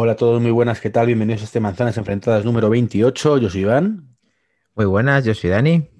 Hola 0.00 0.12
a 0.12 0.16
todos, 0.16 0.40
muy 0.40 0.52
buenas, 0.52 0.80
¿qué 0.80 0.90
tal? 0.90 1.06
Bienvenidos 1.08 1.42
a 1.42 1.44
este 1.46 1.58
Manzanas 1.58 1.96
Enfrentadas 1.96 2.44
número 2.44 2.70
28. 2.70 3.38
Yo 3.38 3.50
soy 3.50 3.62
Iván. 3.62 4.16
Muy 4.76 4.86
buenas, 4.86 5.24
yo 5.24 5.34
soy 5.34 5.50
Dani. 5.50 5.90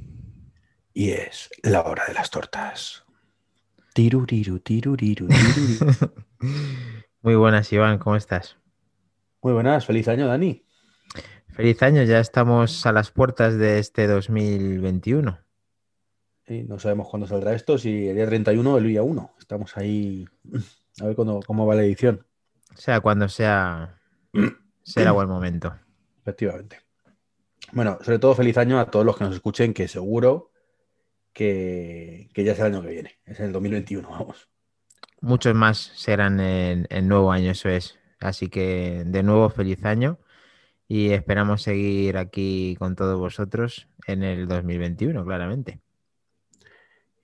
Y 0.94 1.10
es 1.10 1.50
la 1.64 1.82
hora 1.82 2.04
de 2.06 2.14
las 2.14 2.30
tortas. 2.30 3.02
Tiruriru, 3.94 4.60
tiruriru, 4.60 5.26
tiruriru. 5.26 5.86
Muy 7.22 7.34
buenas, 7.34 7.72
Iván, 7.72 7.98
¿cómo 7.98 8.14
estás? 8.14 8.56
Muy 9.42 9.52
buenas, 9.52 9.84
feliz 9.84 10.06
año, 10.06 10.28
Dani. 10.28 10.64
Feliz 11.48 11.82
año, 11.82 12.04
ya 12.04 12.20
estamos 12.20 12.86
a 12.86 12.92
las 12.92 13.10
puertas 13.10 13.58
de 13.58 13.80
este 13.80 14.06
2021. 14.06 15.40
Sí, 16.46 16.62
no 16.68 16.78
sabemos 16.78 17.08
cuándo 17.08 17.26
saldrá 17.26 17.52
esto, 17.52 17.78
si 17.78 18.06
el 18.06 18.14
día 18.14 18.26
31 18.26 18.74
o 18.74 18.78
el 18.78 18.86
día 18.86 19.02
1. 19.02 19.34
Estamos 19.40 19.76
ahí 19.76 20.24
a 21.00 21.06
ver 21.06 21.16
cuándo- 21.16 21.40
cómo 21.44 21.66
va 21.66 21.74
la 21.74 21.82
edición, 21.82 22.24
Sea 22.78 23.00
cuando 23.00 23.28
sea, 23.28 24.00
será 24.84 25.10
buen 25.10 25.28
momento. 25.28 25.74
efectivamente. 26.22 26.78
Bueno, 27.72 27.98
sobre 28.02 28.18
todo 28.18 28.34
feliz 28.34 28.56
año 28.56 28.78
a 28.78 28.90
todos 28.90 29.04
los 29.04 29.16
que 29.16 29.24
nos 29.24 29.34
escuchen, 29.34 29.74
que 29.74 29.88
seguro 29.88 30.52
que, 31.32 32.30
que 32.32 32.44
ya 32.44 32.52
es 32.52 32.58
el 32.60 32.66
año 32.66 32.82
que 32.82 32.88
viene, 32.88 33.18
es 33.26 33.40
el 33.40 33.52
2021, 33.52 34.08
vamos. 34.08 34.48
Muchos 35.20 35.54
más 35.54 35.92
serán 35.96 36.38
en 36.38 36.86
el 36.88 37.08
nuevo 37.08 37.32
año, 37.32 37.50
eso 37.50 37.68
es. 37.68 37.98
Así 38.20 38.48
que 38.48 39.02
de 39.04 39.22
nuevo, 39.22 39.50
feliz 39.50 39.84
año 39.84 40.18
y 40.86 41.10
esperamos 41.10 41.62
seguir 41.62 42.16
aquí 42.16 42.76
con 42.78 42.94
todos 42.94 43.18
vosotros 43.18 43.88
en 44.06 44.22
el 44.22 44.46
2021, 44.46 45.24
claramente. 45.24 45.80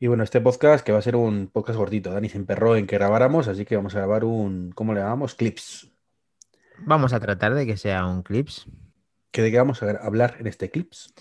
Y 0.04 0.06
bueno, 0.06 0.22
este 0.22 0.42
podcast 0.42 0.84
que 0.84 0.92
va 0.92 0.98
a 0.98 1.00
ser 1.00 1.16
un 1.16 1.46
podcast 1.50 1.78
gordito, 1.78 2.12
Dani 2.12 2.28
se 2.28 2.36
emperró 2.36 2.76
en 2.76 2.86
que 2.86 2.96
grabáramos, 2.98 3.48
así 3.48 3.64
que 3.64 3.74
vamos 3.74 3.94
a 3.94 4.00
grabar 4.00 4.22
un, 4.24 4.70
¿cómo 4.72 4.92
le 4.92 5.00
llamamos? 5.00 5.34
Clips. 5.34 5.90
Vamos 6.80 7.14
a 7.14 7.20
tratar 7.20 7.54
de 7.54 7.64
que 7.64 7.78
sea 7.78 8.04
un 8.04 8.22
clips. 8.22 8.66
¿Qué 9.30 9.40
de 9.40 9.50
qué 9.50 9.56
vamos 9.56 9.82
a 9.82 9.92
hablar 9.92 10.36
en 10.40 10.46
este 10.46 10.70
clips? 10.70 11.14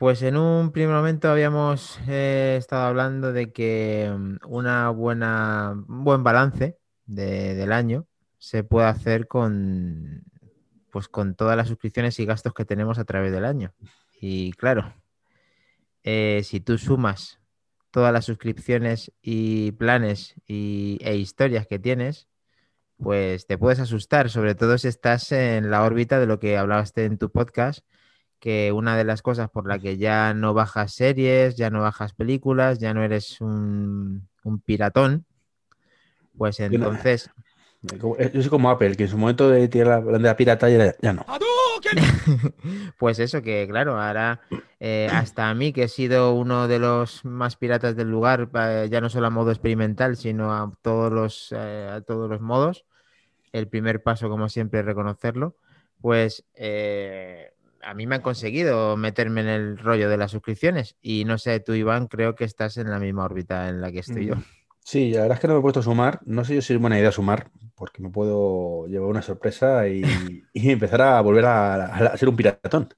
Pues 0.00 0.20
en 0.22 0.36
un 0.36 0.72
primer 0.72 0.92
momento 0.96 1.30
habíamos 1.30 2.00
eh, 2.08 2.56
estado 2.58 2.86
hablando 2.86 3.32
de 3.32 3.52
que 3.52 4.12
mm, 4.18 4.38
una 4.48 4.90
buena, 4.90 5.70
un 5.88 6.02
buen 6.02 6.24
balance 6.24 6.76
de- 7.06 7.54
del 7.54 7.70
año 7.70 8.08
se 8.38 8.64
puede 8.64 8.88
hacer 8.88 9.28
con, 9.28 10.24
pues 10.90 11.06
con 11.06 11.36
todas 11.36 11.56
las 11.56 11.68
suscripciones 11.68 12.18
y 12.18 12.26
gastos 12.26 12.52
que 12.52 12.64
tenemos 12.64 12.98
a 12.98 13.04
través 13.04 13.30
del 13.30 13.44
año. 13.44 13.72
Y 14.20 14.54
claro, 14.54 14.92
eh, 16.02 16.40
si 16.42 16.58
tú 16.58 16.76
sumas 16.76 17.36
todas 17.90 18.12
las 18.12 18.24
suscripciones 18.24 19.12
y 19.22 19.72
planes 19.72 20.34
y, 20.46 20.98
e 21.02 21.16
historias 21.16 21.66
que 21.66 21.78
tienes, 21.78 22.28
pues 22.98 23.46
te 23.46 23.58
puedes 23.58 23.80
asustar, 23.80 24.30
sobre 24.30 24.54
todo 24.54 24.78
si 24.78 24.88
estás 24.88 25.32
en 25.32 25.70
la 25.70 25.84
órbita 25.84 26.20
de 26.20 26.26
lo 26.26 26.38
que 26.38 26.58
hablaste 26.58 27.04
en 27.04 27.18
tu 27.18 27.30
podcast 27.30 27.84
que 28.40 28.72
una 28.72 28.96
de 28.96 29.04
las 29.04 29.22
cosas 29.22 29.50
por 29.50 29.68
la 29.68 29.78
que 29.78 29.98
ya 29.98 30.34
no 30.34 30.54
bajas 30.54 30.94
series, 30.94 31.56
ya 31.56 31.70
no 31.70 31.82
bajas 31.82 32.14
películas, 32.14 32.78
ya 32.78 32.94
no 32.94 33.04
eres 33.04 33.40
un, 33.40 34.28
un 34.42 34.60
piratón, 34.60 35.26
pues 36.36 36.58
entonces, 36.58 37.30
Yo 37.82 38.14
soy 38.42 38.48
como 38.48 38.70
Apple, 38.70 38.94
que 38.94 39.04
en 39.04 39.08
su 39.08 39.16
momento 39.16 39.48
de 39.48 39.66
tirar 39.68 40.04
la 40.04 40.12
bandera 40.12 40.36
pirata 40.36 40.68
ya, 40.68 40.94
ya 41.00 41.12
no. 41.12 41.24
pues 42.98 43.18
eso 43.18 43.40
que 43.42 43.66
claro, 43.68 43.98
ahora 43.98 44.42
eh, 44.78 45.08
hasta 45.10 45.48
a 45.48 45.54
mí 45.54 45.72
que 45.72 45.84
he 45.84 45.88
sido 45.88 46.34
uno 46.34 46.68
de 46.68 46.78
los 46.78 47.24
más 47.24 47.56
piratas 47.56 47.96
del 47.96 48.10
lugar, 48.10 48.50
eh, 48.54 48.88
ya 48.90 49.00
no 49.00 49.08
solo 49.08 49.28
a 49.28 49.30
modo 49.30 49.50
experimental, 49.50 50.16
sino 50.16 50.52
a 50.52 50.72
todos 50.82 51.10
los, 51.10 51.54
eh, 51.56 51.90
a 51.90 52.02
todos 52.02 52.28
los 52.28 52.42
modos, 52.42 52.84
el 53.52 53.66
primer 53.66 54.02
paso 54.02 54.28
como 54.28 54.50
siempre 54.50 54.80
es 54.80 54.86
reconocerlo, 54.86 55.56
pues 56.02 56.44
eh, 56.54 57.52
a 57.82 57.94
mí 57.94 58.06
me 58.06 58.16
han 58.16 58.22
conseguido 58.22 58.98
meterme 58.98 59.40
en 59.40 59.48
el 59.48 59.78
rollo 59.78 60.10
de 60.10 60.18
las 60.18 60.32
suscripciones 60.32 60.96
y 61.00 61.24
no 61.24 61.38
sé, 61.38 61.60
tú 61.60 61.72
Iván, 61.72 62.08
creo 62.08 62.34
que 62.34 62.44
estás 62.44 62.76
en 62.76 62.90
la 62.90 62.98
misma 62.98 63.24
órbita 63.24 63.70
en 63.70 63.80
la 63.80 63.90
que 63.90 64.00
estoy 64.00 64.26
yo. 64.26 64.36
Mm, 64.36 64.44
Sí, 64.82 65.12
la 65.12 65.22
verdad 65.22 65.36
es 65.36 65.40
que 65.40 65.46
no 65.46 65.54
me 65.54 65.60
he 65.60 65.62
puesto 65.62 65.80
a 65.80 65.82
sumar. 65.84 66.20
No 66.24 66.44
sé 66.44 66.54
yo 66.54 66.62
si 66.62 66.74
es 66.74 66.80
buena 66.80 66.98
idea 66.98 67.12
sumar, 67.12 67.50
porque 67.80 68.02
me 68.02 68.10
puedo 68.10 68.86
llevar 68.88 69.10
una 69.10 69.22
sorpresa 69.22 69.88
y, 69.88 70.48
y 70.54 70.70
empezar 70.72 71.02
a 71.02 71.20
volver 71.22 71.46
a, 71.46 71.86
a- 72.14 72.18
ser 72.18 72.30
un 72.30 72.36
piratón. 72.36 72.90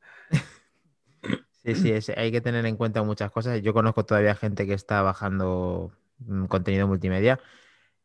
Sí, 1.65 1.75
sí, 1.77 1.93
es- 1.93 2.09
hay 2.11 2.33
que 2.33 2.41
tener 2.41 2.67
en 2.67 2.77
cuenta 2.77 3.03
muchas 3.03 3.31
cosas. 3.31 3.63
Yo 3.63 3.73
conozco 3.73 4.05
todavía 4.05 4.35
gente 4.35 4.67
que 4.67 4.75
está 4.75 5.03
bajando 5.03 5.93
mm, 6.19 6.47
contenido 6.47 6.89
multimedia. 6.89 7.39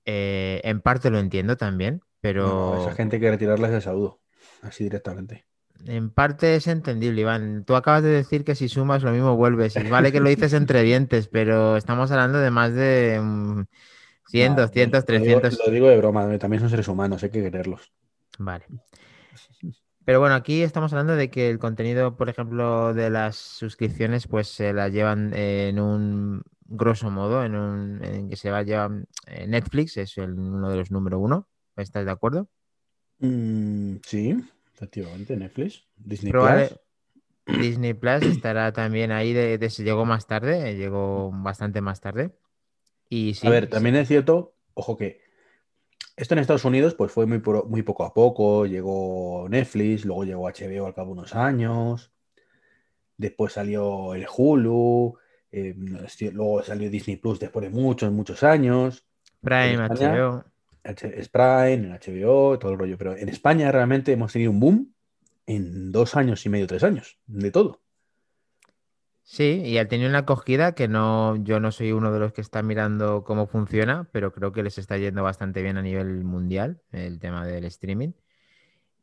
Eh, 0.05 0.61
en 0.63 0.81
parte 0.81 1.09
lo 1.11 1.19
entiendo 1.19 1.57
también, 1.57 2.01
pero 2.21 2.63
No, 2.63 2.75
esa 2.75 2.91
gente 2.91 3.17
hay 3.17 3.21
que 3.21 3.29
retirarles 3.31 3.69
de 3.71 3.81
saludo, 3.81 4.21
así 4.61 4.83
directamente. 4.85 5.45
en 5.85 6.09
parte 6.09 6.55
es 6.55 6.67
entendible, 6.67 7.21
Iván. 7.21 7.63
Tú 7.65 7.75
acabas 7.75 8.03
de 8.03 8.09
decir 8.09 8.43
que 8.43 8.55
si 8.55 8.67
sumas 8.69 9.03
lo 9.03 9.11
mismo 9.11 9.35
vuelves. 9.37 9.77
Y 9.77 9.89
vale 9.89 10.11
que 10.11 10.19
lo 10.19 10.29
dices 10.29 10.53
entre 10.53 10.81
dientes, 10.83 11.27
pero 11.27 11.77
estamos 11.77 12.11
hablando 12.11 12.39
de 12.39 12.51
más 12.51 12.73
de 12.73 13.19
mm, 13.21 13.61
100, 14.29 14.55
No, 14.55 14.61
200, 14.61 15.05
lo 15.07 15.19
digo- 15.19 15.39
300. 15.41 15.67
Lo 15.67 15.71
digo 15.71 15.87
de 15.89 15.97
broma, 15.97 16.37
también 16.37 16.59
son 16.61 16.69
seres 16.69 16.87
humanos, 16.87 17.23
hay 17.23 17.29
que 17.29 17.41
quererlos. 17.41 17.91
Vale. 18.39 18.65
Pero 20.05 20.19
bueno, 20.21 20.35
aquí 20.35 20.61
estamos 20.61 20.93
hablando 20.93 21.15
de 21.15 21.29
que 21.29 21.49
el 21.49 21.59
contenido, 21.59 22.15
por 22.15 22.29
ejemplo, 22.29 22.93
de 22.93 23.09
las 23.09 23.35
suscripciones, 23.35 24.27
pues 24.27 24.47
se 24.47 24.71
la 24.71 24.87
llevan 24.87 25.33
en 25.33 25.79
un 25.79 26.43
grosso 26.65 27.09
modo, 27.11 27.43
en 27.43 27.55
un 27.55 28.03
en 28.03 28.29
que 28.29 28.35
se 28.37 28.49
va 28.51 28.59
a 28.59 28.63
llevar 28.63 28.91
eh, 29.25 29.47
Netflix, 29.47 29.97
es 29.97 30.17
el, 30.17 30.31
uno 30.33 30.69
de 30.69 30.77
los 30.77 30.91
número 30.91 31.19
uno. 31.19 31.47
¿Estás 31.75 32.05
de 32.05 32.11
acuerdo? 32.11 32.47
Mm, 33.19 33.95
sí, 34.05 34.37
efectivamente, 34.73 35.35
Netflix, 35.35 35.83
Disney 35.97 36.31
Probable- 36.31 36.67
Plus. 36.69 37.59
Disney 37.59 37.93
Plus 37.93 38.23
estará 38.23 38.71
también 38.73 39.11
ahí, 39.11 39.33
de, 39.33 39.57
de- 39.57 39.69
llegó 39.69 40.05
más 40.05 40.25
tarde, 40.27 40.69
eh, 40.71 40.75
llegó 40.75 41.31
bastante 41.33 41.81
más 41.81 41.99
tarde. 42.01 42.31
Y 43.09 43.33
sí, 43.33 43.47
A 43.47 43.49
ver, 43.49 43.65
sí, 43.65 43.71
también 43.71 43.95
es 43.95 44.07
cierto, 44.07 44.53
ojo 44.73 44.97
que 44.97 45.21
esto 46.17 46.33
en 46.33 46.39
Estados 46.39 46.65
Unidos 46.65 46.95
pues 46.95 47.11
fue 47.11 47.27
muy, 47.27 47.39
poco 47.83 48.03
a 48.03 48.13
poco, 48.13 48.65
llegó 48.65 49.47
Netflix, 49.49 50.03
luego 50.03 50.23
llegó 50.23 50.47
HBO 50.47 50.87
al 50.87 50.95
cabo 50.95 51.13
de 51.13 51.19
unos 51.19 51.35
años, 51.35 52.11
después 53.17 53.53
salió 53.53 54.15
el 54.15 54.25
Hulu, 54.35 55.15
eh, 55.51 55.75
luego 56.33 56.63
salió 56.63 56.89
Disney 56.89 57.17
Plus 57.17 57.39
después 57.39 57.63
de 57.63 57.69
muchos, 57.69 58.11
muchos 58.11 58.43
años, 58.43 59.05
Prime, 59.41 59.77
HBO. 59.77 60.43
Es 60.83 61.29
Prime, 61.29 61.73
en 61.73 61.91
HBO, 61.91 62.57
todo 62.57 62.71
el 62.71 62.79
rollo, 62.79 62.97
pero 62.97 63.15
en 63.15 63.29
España 63.29 63.71
realmente 63.71 64.11
hemos 64.11 64.33
tenido 64.33 64.51
un 64.51 64.59
boom 64.59 64.93
en 65.45 65.91
dos 65.91 66.15
años 66.15 66.45
y 66.45 66.49
medio, 66.49 66.65
tres 66.65 66.83
años, 66.83 67.19
de 67.27 67.51
todo. 67.51 67.81
Sí, 69.29 69.61
y 69.65 69.77
ha 69.77 69.87
tenido 69.89 70.09
una 70.09 70.19
acogida 70.19 70.73
que 70.73 70.87
no, 70.87 71.35
yo 71.43 71.59
no 71.59 71.73
soy 71.73 71.91
uno 71.91 72.13
de 72.13 72.19
los 72.19 72.31
que 72.31 72.39
está 72.39 72.63
mirando 72.63 73.25
cómo 73.25 73.45
funciona, 73.45 74.07
pero 74.13 74.31
creo 74.31 74.53
que 74.53 74.63
les 74.63 74.77
está 74.77 74.97
yendo 74.97 75.21
bastante 75.21 75.61
bien 75.61 75.75
a 75.77 75.81
nivel 75.81 76.23
mundial 76.23 76.81
el 76.93 77.19
tema 77.19 77.45
del 77.45 77.65
streaming. 77.65 78.13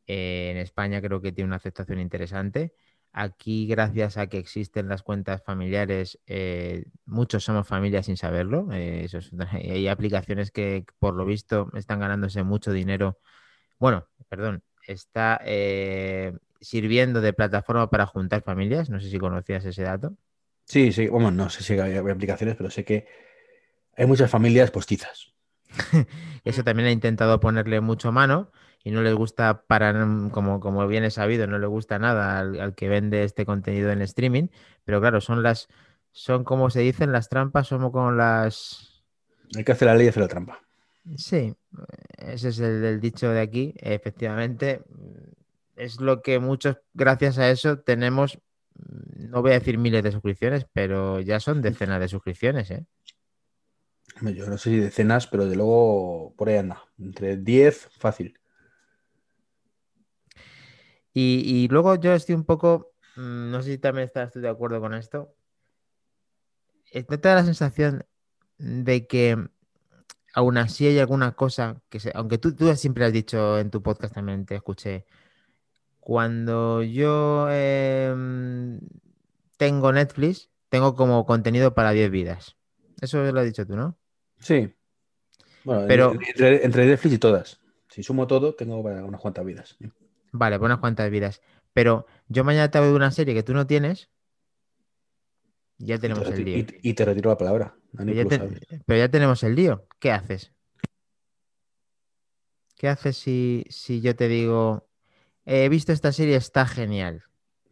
Eh, 0.07 0.51
en 0.51 0.57
España 0.57 1.01
creo 1.01 1.21
que 1.21 1.31
tiene 1.31 1.47
una 1.49 1.57
aceptación 1.57 1.99
interesante. 1.99 2.73
Aquí, 3.13 3.67
gracias 3.67 4.17
a 4.17 4.27
que 4.27 4.39
existen 4.39 4.89
las 4.89 5.03
cuentas 5.03 5.43
familiares, 5.43 6.19
eh, 6.27 6.85
muchos 7.05 7.43
somos 7.43 7.67
familias 7.67 8.07
sin 8.07 8.17
saberlo. 8.17 8.71
eh, 8.73 9.03
eso 9.05 9.19
es 9.19 9.31
hay 9.53 9.87
aplicaciones 9.87 10.51
que, 10.51 10.85
por 10.99 11.15
lo 11.15 11.25
visto, 11.25 11.69
están 11.75 11.99
ganándose 11.99 12.43
mucho 12.43 12.71
dinero. 12.73 13.19
Bueno, 13.79 14.07
perdón, 14.29 14.63
está 14.87 15.41
sirviendo 16.65 17.21
de 17.21 17.33
plataforma 17.33 17.89
para 17.89 18.05
juntar 18.05 18.41
familias. 18.41 18.89
No 18.89 18.99
sé 18.99 19.09
si 19.09 19.19
conocías 19.19 19.63
ese 19.65 19.83
dato. 19.83 20.15
Sí, 20.65 20.91
sí, 20.91 21.07
bueno, 21.07 21.31
no 21.31 21.49
sé 21.49 21.63
si 21.63 21.73
hay 21.73 21.93
hay 21.93 22.09
aplicaciones, 22.09 22.55
pero 22.55 22.69
sé 22.71 22.83
que 22.83 23.07
hay 23.95 24.05
muchas 24.07 24.31
familias 24.31 24.71
postizas. 24.71 25.33
Eso 26.43 26.63
también 26.63 26.87
ha 26.87 26.91
intentado 26.91 27.39
ponerle 27.39 27.81
mucho 27.81 28.11
mano 28.11 28.51
y 28.83 28.91
no 28.91 29.01
les 29.01 29.13
gusta 29.13 29.63
para, 29.67 29.93
como, 30.31 30.59
como 30.59 30.87
bien 30.87 31.03
es 31.03 31.15
sabido, 31.15 31.47
no 31.47 31.59
le 31.59 31.67
gusta 31.67 31.99
nada 31.99 32.39
al, 32.39 32.59
al 32.59 32.75
que 32.75 32.87
vende 32.87 33.23
este 33.23 33.45
contenido 33.45 33.91
en 33.91 34.01
streaming. 34.01 34.47
Pero 34.83 34.99
claro, 35.01 35.21
son 35.21 35.43
las, 35.43 35.67
son 36.11 36.43
como 36.43 36.69
se 36.69 36.81
dicen 36.81 37.11
las 37.11 37.29
trampas, 37.29 37.67
son 37.67 37.91
como 37.91 38.11
las... 38.11 39.03
Hay 39.55 39.63
que 39.63 39.71
hacer 39.71 39.87
la 39.87 39.95
ley 39.95 40.07
y 40.07 40.09
hacer 40.09 40.23
la 40.23 40.27
trampa. 40.27 40.61
Sí, 41.17 41.55
ese 42.17 42.49
es 42.49 42.59
el, 42.59 42.83
el 42.83 42.99
dicho 42.99 43.29
de 43.29 43.41
aquí. 43.41 43.73
Efectivamente, 43.77 44.81
es 45.75 45.99
lo 45.99 46.21
que 46.21 46.39
muchos, 46.39 46.77
gracias 46.93 47.37
a 47.37 47.49
eso, 47.49 47.79
tenemos, 47.79 48.39
mm, 48.75 49.29
no 49.29 49.41
voy 49.41 49.51
a 49.51 49.59
decir 49.59 49.77
miles 49.77 50.03
de 50.03 50.11
suscripciones, 50.11 50.65
pero 50.73 51.19
ya 51.21 51.39
son 51.39 51.61
decenas 51.61 51.99
de 51.99 52.07
suscripciones, 52.07 52.71
¿eh? 52.71 52.85
Yo 54.21 54.47
no 54.47 54.57
sé 54.57 54.69
si 54.69 54.77
decenas, 54.77 55.27
pero 55.27 55.45
de 55.45 55.55
luego 55.55 56.33
por 56.37 56.47
ahí 56.47 56.57
anda. 56.57 56.81
Entre 56.97 57.35
10, 57.37 57.89
fácil. 57.97 58.39
Y, 61.11 61.43
y 61.45 61.67
luego 61.67 61.95
yo 61.95 62.13
estoy 62.13 62.35
un 62.35 62.45
poco, 62.45 62.93
mm, 63.17 63.51
no 63.51 63.61
sé 63.61 63.71
si 63.73 63.77
también 63.77 64.05
estás 64.05 64.31
tú 64.31 64.39
de 64.39 64.49
acuerdo 64.49 64.79
con 64.79 64.93
esto. 64.93 65.35
Eh, 66.91 67.05
¿No 67.09 67.19
te 67.19 67.27
da 67.27 67.35
la 67.35 67.45
sensación 67.45 68.05
de 68.57 69.05
que 69.07 69.37
aún 70.33 70.57
así 70.57 70.87
hay 70.87 70.99
alguna 70.99 71.33
cosa 71.33 71.81
que 71.89 71.99
se, 71.99 72.11
aunque 72.13 72.37
tú, 72.37 72.55
tú 72.55 72.73
siempre 72.75 73.05
has 73.05 73.13
dicho 73.13 73.57
en 73.59 73.71
tu 73.71 73.81
podcast 73.81 74.13
también 74.13 74.45
te 74.45 74.55
escuché, 74.55 75.05
cuando 76.05 76.83
yo 76.83 77.47
em, 77.49 78.79
tengo 79.57 79.91
Netflix, 79.91 80.51
tengo 80.69 80.93
como 80.93 81.25
contenido 81.25 81.73
para 81.73 81.89
10 81.93 82.11
vidas. 82.11 82.57
Eso 83.01 83.23
lo 83.31 83.39
has 83.39 83.45
dicho 83.47 83.65
tú, 83.65 83.75
¿no? 83.75 83.97
Sí. 84.37 84.71
Bueno, 85.63 85.85
Pero- 85.87 86.11
entre, 86.13 86.63
entre 86.63 86.85
Netflix 86.85 87.15
y 87.15 87.17
todas. 87.17 87.59
Si 87.89 88.03
sumo 88.03 88.27
todo, 88.27 88.53
tengo 88.53 88.83
para 88.83 89.03
unas 89.03 89.19
cuantas 89.19 89.43
vidas. 89.45 89.77
Vale, 90.31 90.59
pues 90.59 90.67
unas 90.67 90.77
cuantas 90.77 91.09
vidas. 91.09 91.41
Pero 91.73 92.05
yo 92.27 92.43
mañana 92.43 92.69
te 92.69 92.79
de 92.79 92.93
una 92.93 93.09
serie 93.09 93.33
que 93.33 93.41
tú 93.41 93.55
no 93.55 93.65
tienes. 93.65 94.11
Ya 95.79 95.97
tenemos 95.97 96.27
el 96.29 96.45
lío. 96.45 96.57
y- 96.59 96.67
y 96.83 96.93
te 96.93 97.03
retiro 97.03 97.31
la 97.31 97.37
palabra. 97.39 97.75
Pero 97.97 98.13
ya, 98.13 98.25
te- 98.25 98.37
sabes. 98.37 98.59
pero 98.85 98.99
ya 98.99 99.09
tenemos 99.09 99.41
el 99.41 99.55
lío. 99.55 99.87
¿Qué 99.97 100.11
haces? 100.11 100.53
¿Qué 102.77 102.89
haces 102.89 103.17
si, 103.17 103.65
si 103.69 104.01
yo 104.01 104.15
te 104.15 104.27
digo, 104.27 104.87
he 105.45 105.69
visto 105.69 105.91
esta 105.91 106.11
serie, 106.11 106.35
está 106.35 106.65
genial? 106.65 107.23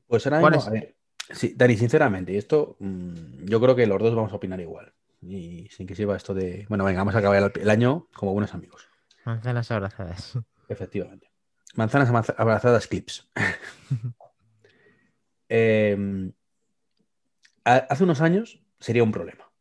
Pues 0.08 0.26
ahora 0.26 0.40
¿Cuál 0.42 0.54
mismo, 0.54 0.68
a 0.68 0.72
ver, 0.72 0.96
sí, 1.32 1.54
Dani, 1.56 1.76
sinceramente, 1.78 2.38
esto 2.38 2.76
mm, 2.80 3.46
yo 3.46 3.60
creo 3.60 3.76
que 3.76 3.88
los 3.88 4.00
dos 4.00 4.16
vamos 4.16 4.32
a 4.32 4.36
opinar 4.36 4.60
igual. 4.60 4.94
Y 5.22 5.70
sin 5.70 5.88
que 5.88 5.96
sirva 5.96 6.18
esto 6.18 6.34
de. 6.34 6.66
Bueno, 6.70 6.84
venga, 6.84 7.00
vamos 7.00 7.16
a 7.16 7.20
acabar 7.20 7.42
el, 7.56 7.62
el 7.62 7.70
año 7.70 8.08
como 8.14 8.34
buenos 8.34 8.54
amigos. 8.54 8.88
Manzanas 9.26 9.72
abrazadas. 9.72 10.38
Efectivamente. 10.68 11.32
Manzanas 11.76 12.10
abrazadas 12.38 12.88
clips. 12.88 13.30
Eh, 15.50 16.32
ha- 17.66 17.76
hace 17.90 18.04
unos 18.04 18.22
años 18.22 18.62
sería 18.80 19.04
un 19.04 19.12
problema. 19.12 19.52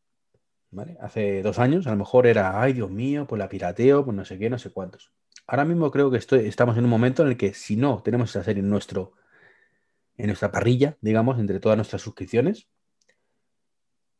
¿vale? 0.70 0.96
Hace 1.00 1.42
dos 1.42 1.58
años 1.58 1.86
a 1.86 1.90
lo 1.90 1.96
mejor 1.96 2.26
era, 2.26 2.60
ay 2.60 2.72
Dios 2.72 2.90
mío, 2.90 3.26
pues 3.26 3.38
la 3.38 3.48
pirateo, 3.48 4.04
pues 4.04 4.16
no 4.16 4.24
sé 4.24 4.38
qué, 4.38 4.48
no 4.48 4.58
sé 4.58 4.70
cuántos. 4.70 5.12
Ahora 5.46 5.64
mismo 5.64 5.90
creo 5.90 6.10
que 6.10 6.18
estoy, 6.18 6.46
estamos 6.46 6.76
en 6.78 6.84
un 6.84 6.90
momento 6.90 7.22
en 7.22 7.28
el 7.30 7.36
que 7.36 7.54
si 7.54 7.76
no 7.76 8.02
tenemos 8.02 8.30
esa 8.30 8.44
serie 8.44 8.62
en, 8.62 8.70
nuestro, 8.70 9.12
en 10.16 10.26
nuestra 10.26 10.50
parrilla, 10.50 10.96
digamos, 11.00 11.38
entre 11.38 11.60
todas 11.60 11.76
nuestras 11.76 12.02
suscripciones, 12.02 12.66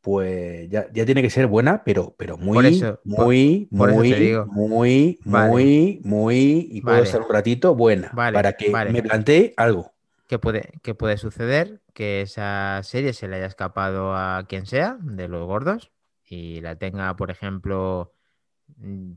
pues 0.01 0.69
ya, 0.69 0.87
ya 0.91 1.05
tiene 1.05 1.21
que 1.21 1.29
ser 1.29 1.47
buena, 1.47 1.83
pero, 1.85 2.13
pero 2.17 2.37
muy, 2.37 2.67
eso- 2.67 2.99
muy, 3.05 3.69
por 3.75 3.89
muy, 3.89 4.09
muy, 4.45 5.19
Vale. 5.25 5.49
muy, 5.49 6.01
muy, 6.03 6.67
y 6.71 6.81
puedo 6.81 6.97
Vale. 6.97 7.07
estar 7.07 7.21
un 7.21 7.29
ratito 7.29 7.73
buena, 7.73 8.11
Vale, 8.13 8.35
para 8.35 8.51
que 8.53 8.69
me 8.71 9.01
plantee 9.01 9.53
algo. 9.55 9.93
¿Qué 10.27 10.39
puede, 10.39 10.73
qué 10.81 10.93
puede 10.93 11.17
suceder? 11.17 11.81
Que 11.93 12.21
esa 12.21 12.81
serie 12.83 13.13
se 13.13 13.27
le 13.27 13.37
haya 13.37 13.45
escapado 13.45 14.15
a 14.15 14.45
quien 14.47 14.65
sea 14.65 14.97
de 15.01 15.27
los 15.27 15.45
gordos 15.45 15.91
y 16.25 16.59
la 16.61 16.75
tenga, 16.75 17.15
por 17.15 17.31
ejemplo, 17.31 18.11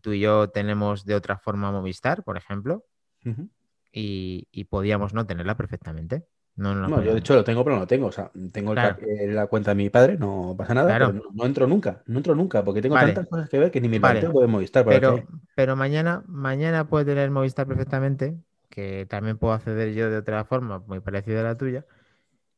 tú 0.01 0.13
y 0.13 0.21
yo 0.21 0.49
tenemos 0.51 1.05
de 1.05 1.15
otra 1.15 1.39
forma 1.39 1.71
Movistar, 1.73 2.23
por 2.25 2.37
ejemplo, 2.37 2.85
y, 3.93 4.47
y 4.51 4.65
podíamos 4.65 5.15
no 5.15 5.27
tenerla 5.27 5.57
perfectamente. 5.57 6.25
No, 6.57 6.75
no 6.75 6.89
No, 6.89 7.03
yo 7.03 7.13
de 7.13 7.19
hecho 7.19 7.35
lo 7.35 7.45
tengo, 7.45 7.65
pero 7.65 7.77
no 7.77 7.83
lo 7.83 7.87
tengo. 7.87 8.07
O 8.07 8.13
sea, 8.13 8.31
tengo 8.53 8.73
Claro. 8.73 8.97
eh, 9.07 9.29
la 9.29 9.47
cuenta 9.47 9.73
de 9.73 9.75
mi 9.75 9.91
padre, 9.91 10.17
no 10.17 10.55
pasa 10.57 10.75
nada, 10.75 10.89
Claro. 10.89 11.13
pero 11.13 11.25
no, 11.25 11.31
no 11.35 11.47
entro 11.47 11.67
nunca, 11.67 12.03
no 12.07 12.19
entro 12.19 12.35
nunca, 12.35 12.65
porque 12.65 12.81
tengo 12.81 12.95
Vale. 12.95 13.13
tantas 13.13 13.29
cosas 13.29 13.49
que 13.51 13.59
ver 13.59 13.71
que 13.71 13.81
ni 13.81 13.89
me 13.89 14.01
Vale. 14.01 14.21
planteo 14.21 14.41
de 14.41 14.47
Movistar 14.47 14.85
para 14.85 15.01
Pero, 15.01 15.17
que- 15.17 15.27
pero 15.55 15.77
mañana, 15.77 16.25
mañana 16.27 16.89
puede 16.89 17.05
tener 17.05 17.31
Movistar 17.31 17.67
perfectamente, 17.67 18.37
que 18.71 19.07
también 19.07 19.37
puedo 19.39 19.53
acceder 19.53 19.93
yo 19.95 20.11
de 20.11 20.17
otra 20.19 20.45
forma, 20.45 20.79
muy 20.87 21.01
parecida 21.01 21.41
a 21.41 21.45
la 21.45 21.57
tuya. 21.57 21.85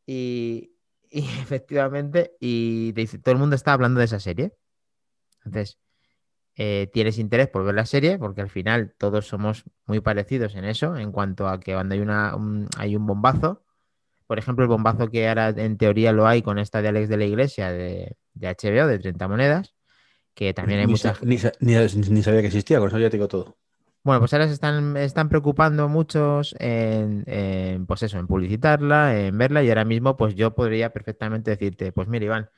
Y, 0.07 0.73
y 1.11 1.21
efectivamente, 1.41 2.37
y 2.41 2.93
te 2.93 3.03
dice, 3.03 3.19
todo 3.19 3.33
el 3.33 3.39
mundo 3.41 3.57
está 3.57 3.73
hablando 3.73 3.99
de 4.01 4.07
esa 4.07 4.21
serie. 4.21 4.53
Entonces, 5.45 5.79
eh, 6.59 6.91
tienes 6.95 7.19
interés 7.19 7.49
por 7.49 7.65
ver 7.65 7.77
la 7.77 7.87
serie, 7.87 8.19
porque 8.19 8.43
al 8.43 8.51
final 8.51 8.95
todos 8.99 9.29
somos 9.29 9.65
muy 9.87 10.01
parecidos 10.01 10.57
en 10.57 10.67
eso, 10.67 10.97
en 10.99 11.13
cuanto 11.13 11.49
a 11.49 11.61
que 11.61 11.75
cuando 11.75 11.95
hay, 11.97 12.03
una, 12.03 12.37
un, 12.37 12.69
hay 12.79 12.97
un 12.97 13.07
bombazo, 13.07 13.65
por 14.27 14.39
ejemplo, 14.39 14.65
el 14.65 14.69
bombazo 14.71 15.11
que 15.11 15.29
ahora 15.29 15.51
en 15.51 15.79
teoría 15.79 16.13
lo 16.13 16.27
hay 16.29 16.43
con 16.43 16.59
esta 16.59 16.83
de 16.83 16.89
Alex 16.89 17.09
de 17.09 17.17
la 17.19 17.25
Iglesia 17.27 17.73
de, 17.73 18.17
de 18.35 18.49
HBO, 18.49 18.87
de 18.89 18.99
30 19.01 19.29
monedas, 19.29 19.75
que 20.35 20.55
también 20.55 20.81
hay 20.81 20.87
ni, 20.87 20.87
muchas... 20.89 21.19
ni, 21.23 21.37
ni- 21.61 21.77
ni 22.11 22.23
sabía 22.23 22.41
que 22.41 22.47
existía, 22.49 22.79
con 22.79 22.89
eso 22.89 22.99
ya 22.99 23.11
te 23.11 23.17
digo 23.17 23.29
todo. 23.29 23.57
Bueno, 24.05 24.21
pues 24.21 24.33
ahora 24.33 24.47
se 24.47 24.55
están, 24.55 24.97
están 24.97 25.29
preocupando 25.29 25.89
muchos 25.89 26.55
en, 26.59 27.25
en, 27.27 27.85
pues 27.87 28.03
eso, 28.03 28.19
en 28.19 28.27
publicitarla, 28.27 29.19
en 29.21 29.37
verla, 29.37 29.63
y 29.63 29.69
ahora 29.69 29.85
mismo, 29.85 30.17
pues 30.17 30.35
yo 30.35 30.55
podría 30.55 30.93
perfectamente 30.93 31.51
decirte, 31.51 31.93
pues 31.93 32.09
mira, 32.09 32.25
Iván, 32.25 32.51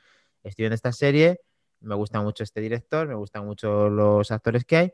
estoy 0.43 0.65
en 0.65 0.73
esta 0.73 0.93
serie, 0.93 1.41
me 1.81 1.95
gusta 1.95 2.21
mucho 2.21 2.43
este 2.43 2.61
director, 2.61 3.07
me 3.07 3.15
gustan 3.15 3.45
mucho 3.45 3.89
los 3.89 4.31
actores 4.31 4.65
que 4.65 4.77
hay. 4.77 4.93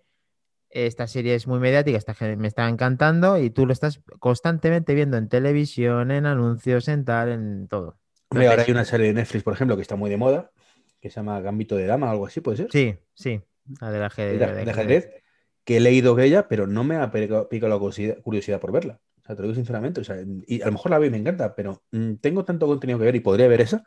Esta 0.69 1.07
serie 1.07 1.35
es 1.35 1.47
muy 1.47 1.59
mediática, 1.59 1.97
esta 1.97 2.15
me 2.35 2.47
está 2.47 2.67
encantando 2.67 3.37
y 3.37 3.49
tú 3.49 3.65
lo 3.65 3.73
estás 3.73 4.01
constantemente 4.19 4.93
viendo 4.93 5.17
en 5.17 5.29
televisión, 5.29 6.11
en 6.11 6.25
anuncios, 6.25 6.87
en 6.87 7.05
tal, 7.05 7.29
en 7.29 7.67
todo. 7.67 7.97
Hombre, 8.29 8.47
ahora 8.49 8.63
hay 8.63 8.71
una 8.71 8.83
serie 8.83 9.07
de 9.07 9.13
Netflix, 9.13 9.43
por 9.43 9.53
ejemplo, 9.53 9.77
que 9.77 9.81
está 9.81 9.95
muy 9.95 10.09
de 10.09 10.17
moda, 10.17 10.51
que 10.99 11.09
se 11.09 11.15
llama 11.15 11.39
Gambito 11.39 11.77
de 11.77 11.85
Dama 11.85 12.07
o 12.07 12.11
algo 12.11 12.25
así, 12.25 12.41
¿puede 12.41 12.57
ser? 12.57 12.71
Sí, 12.71 12.95
sí, 13.13 13.41
la 13.79 13.91
de 13.91 13.99
la 13.99 14.09
de, 14.09 14.65
ajedrez. 14.65 15.05
de 15.05 15.23
que 15.67 15.77
he 15.77 15.79
leído 15.81 16.15
que 16.15 16.23
ella, 16.23 16.47
pero 16.47 16.65
no 16.65 16.85
me 16.85 16.95
ha 16.95 17.11
picado 17.11 17.47
la 17.67 17.77
curiosidad, 17.77 18.21
curiosidad 18.21 18.61
por 18.61 18.71
verla. 18.71 19.01
O 19.21 19.25
sea, 19.25 19.35
te 19.35 19.41
lo 19.41 19.49
digo 19.49 19.55
sinceramente. 19.55 19.99
O 19.99 20.03
sea, 20.05 20.15
y 20.47 20.61
a 20.61 20.65
lo 20.65 20.71
mejor 20.71 20.91
la 20.91 20.97
veo 20.97 21.09
y 21.09 21.11
me 21.11 21.17
encanta, 21.17 21.55
pero 21.55 21.83
mm, 21.91 22.15
tengo 22.15 22.45
tanto 22.45 22.67
contenido 22.67 22.97
que 22.97 23.03
ver 23.03 23.17
y 23.17 23.19
podría 23.19 23.49
ver 23.49 23.59
esa, 23.59 23.83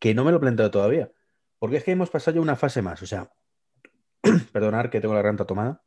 que 0.00 0.14
no 0.14 0.24
me 0.24 0.32
lo 0.32 0.38
he 0.38 0.40
planteado 0.40 0.72
todavía. 0.72 1.12
Porque 1.66 1.78
es 1.78 1.82
que 1.84 1.90
hemos 1.90 2.10
pasado 2.10 2.36
ya 2.36 2.40
una 2.40 2.54
fase 2.54 2.80
más. 2.80 3.02
O 3.02 3.06
sea, 3.06 3.28
perdonar 4.52 4.88
que 4.88 5.00
tengo 5.00 5.14
la 5.14 5.18
garganta 5.18 5.46
tomada. 5.46 5.82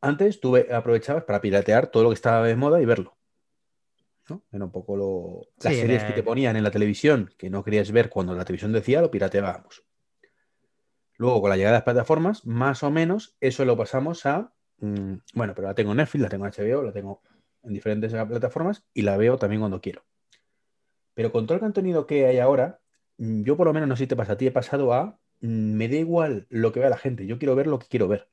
Antes 0.00 0.38
tú 0.38 0.52
ve- 0.52 0.72
aprovechabas 0.72 1.24
para 1.24 1.40
piratear 1.40 1.88
todo 1.88 2.04
lo 2.04 2.10
que 2.10 2.14
estaba 2.14 2.46
de 2.46 2.54
moda 2.54 2.80
y 2.80 2.84
verlo. 2.84 3.18
¿no? 4.28 4.44
Era 4.52 4.64
un 4.64 4.70
poco 4.70 4.96
lo... 4.96 5.40
las 5.60 5.74
Sí, 5.74 5.80
series 5.80 6.02
era- 6.02 6.06
que 6.06 6.12
te 6.12 6.22
ponían 6.22 6.54
en 6.54 6.62
la 6.62 6.70
televisión 6.70 7.34
que 7.36 7.50
no 7.50 7.64
querías 7.64 7.90
ver 7.90 8.10
cuando 8.10 8.32
la 8.32 8.44
televisión 8.44 8.72
decía, 8.72 9.00
lo 9.00 9.10
pirateábamos. 9.10 9.82
Luego, 11.16 11.40
con 11.40 11.50
la 11.50 11.56
llegada 11.56 11.72
de 11.72 11.78
las 11.78 11.84
plataformas, 11.84 12.46
más 12.46 12.84
o 12.84 12.92
menos 12.92 13.36
eso 13.40 13.64
lo 13.64 13.76
pasamos 13.76 14.24
a. 14.24 14.52
mm, 14.76 15.14
bueno, 15.34 15.52
pero 15.56 15.66
la 15.66 15.74
tengo 15.74 15.90
en 15.90 15.96
Netflix, 15.96 16.22
la 16.22 16.28
tengo 16.28 16.46
en 16.46 16.52
HBO, 16.52 16.82
la 16.84 16.92
tengo 16.92 17.22
en 17.64 17.72
diferentes 17.72 18.12
plataformas 18.12 18.84
y 18.94 19.02
la 19.02 19.16
veo 19.16 19.36
también 19.36 19.62
cuando 19.62 19.80
quiero. 19.80 20.04
Pero 21.14 21.32
con 21.32 21.44
todo 21.48 21.54
el 21.56 21.60
contenido 21.60 22.06
que 22.06 22.26
hay 22.26 22.38
ahora, 22.38 22.80
yo 23.18 23.56
por 23.56 23.66
lo 23.66 23.72
menos 23.74 23.88
no 23.88 23.96
sé 23.96 24.04
si 24.04 24.08
te 24.08 24.16
pasa 24.16 24.32
a 24.34 24.36
ti, 24.38 24.46
he 24.46 24.52
pasado 24.52 24.92
a. 24.94 25.18
mm, 25.40 25.74
Me 25.76 25.88
da 25.88 25.96
igual 25.96 26.46
lo 26.50 26.72
que 26.72 26.80
vea 26.80 26.90
la 26.90 26.98
gente, 26.98 27.26
yo 27.26 27.38
quiero 27.38 27.54
ver 27.56 27.66
lo 27.66 27.78
que 27.78 27.86
quiero 27.88 28.08
ver. 28.08 28.28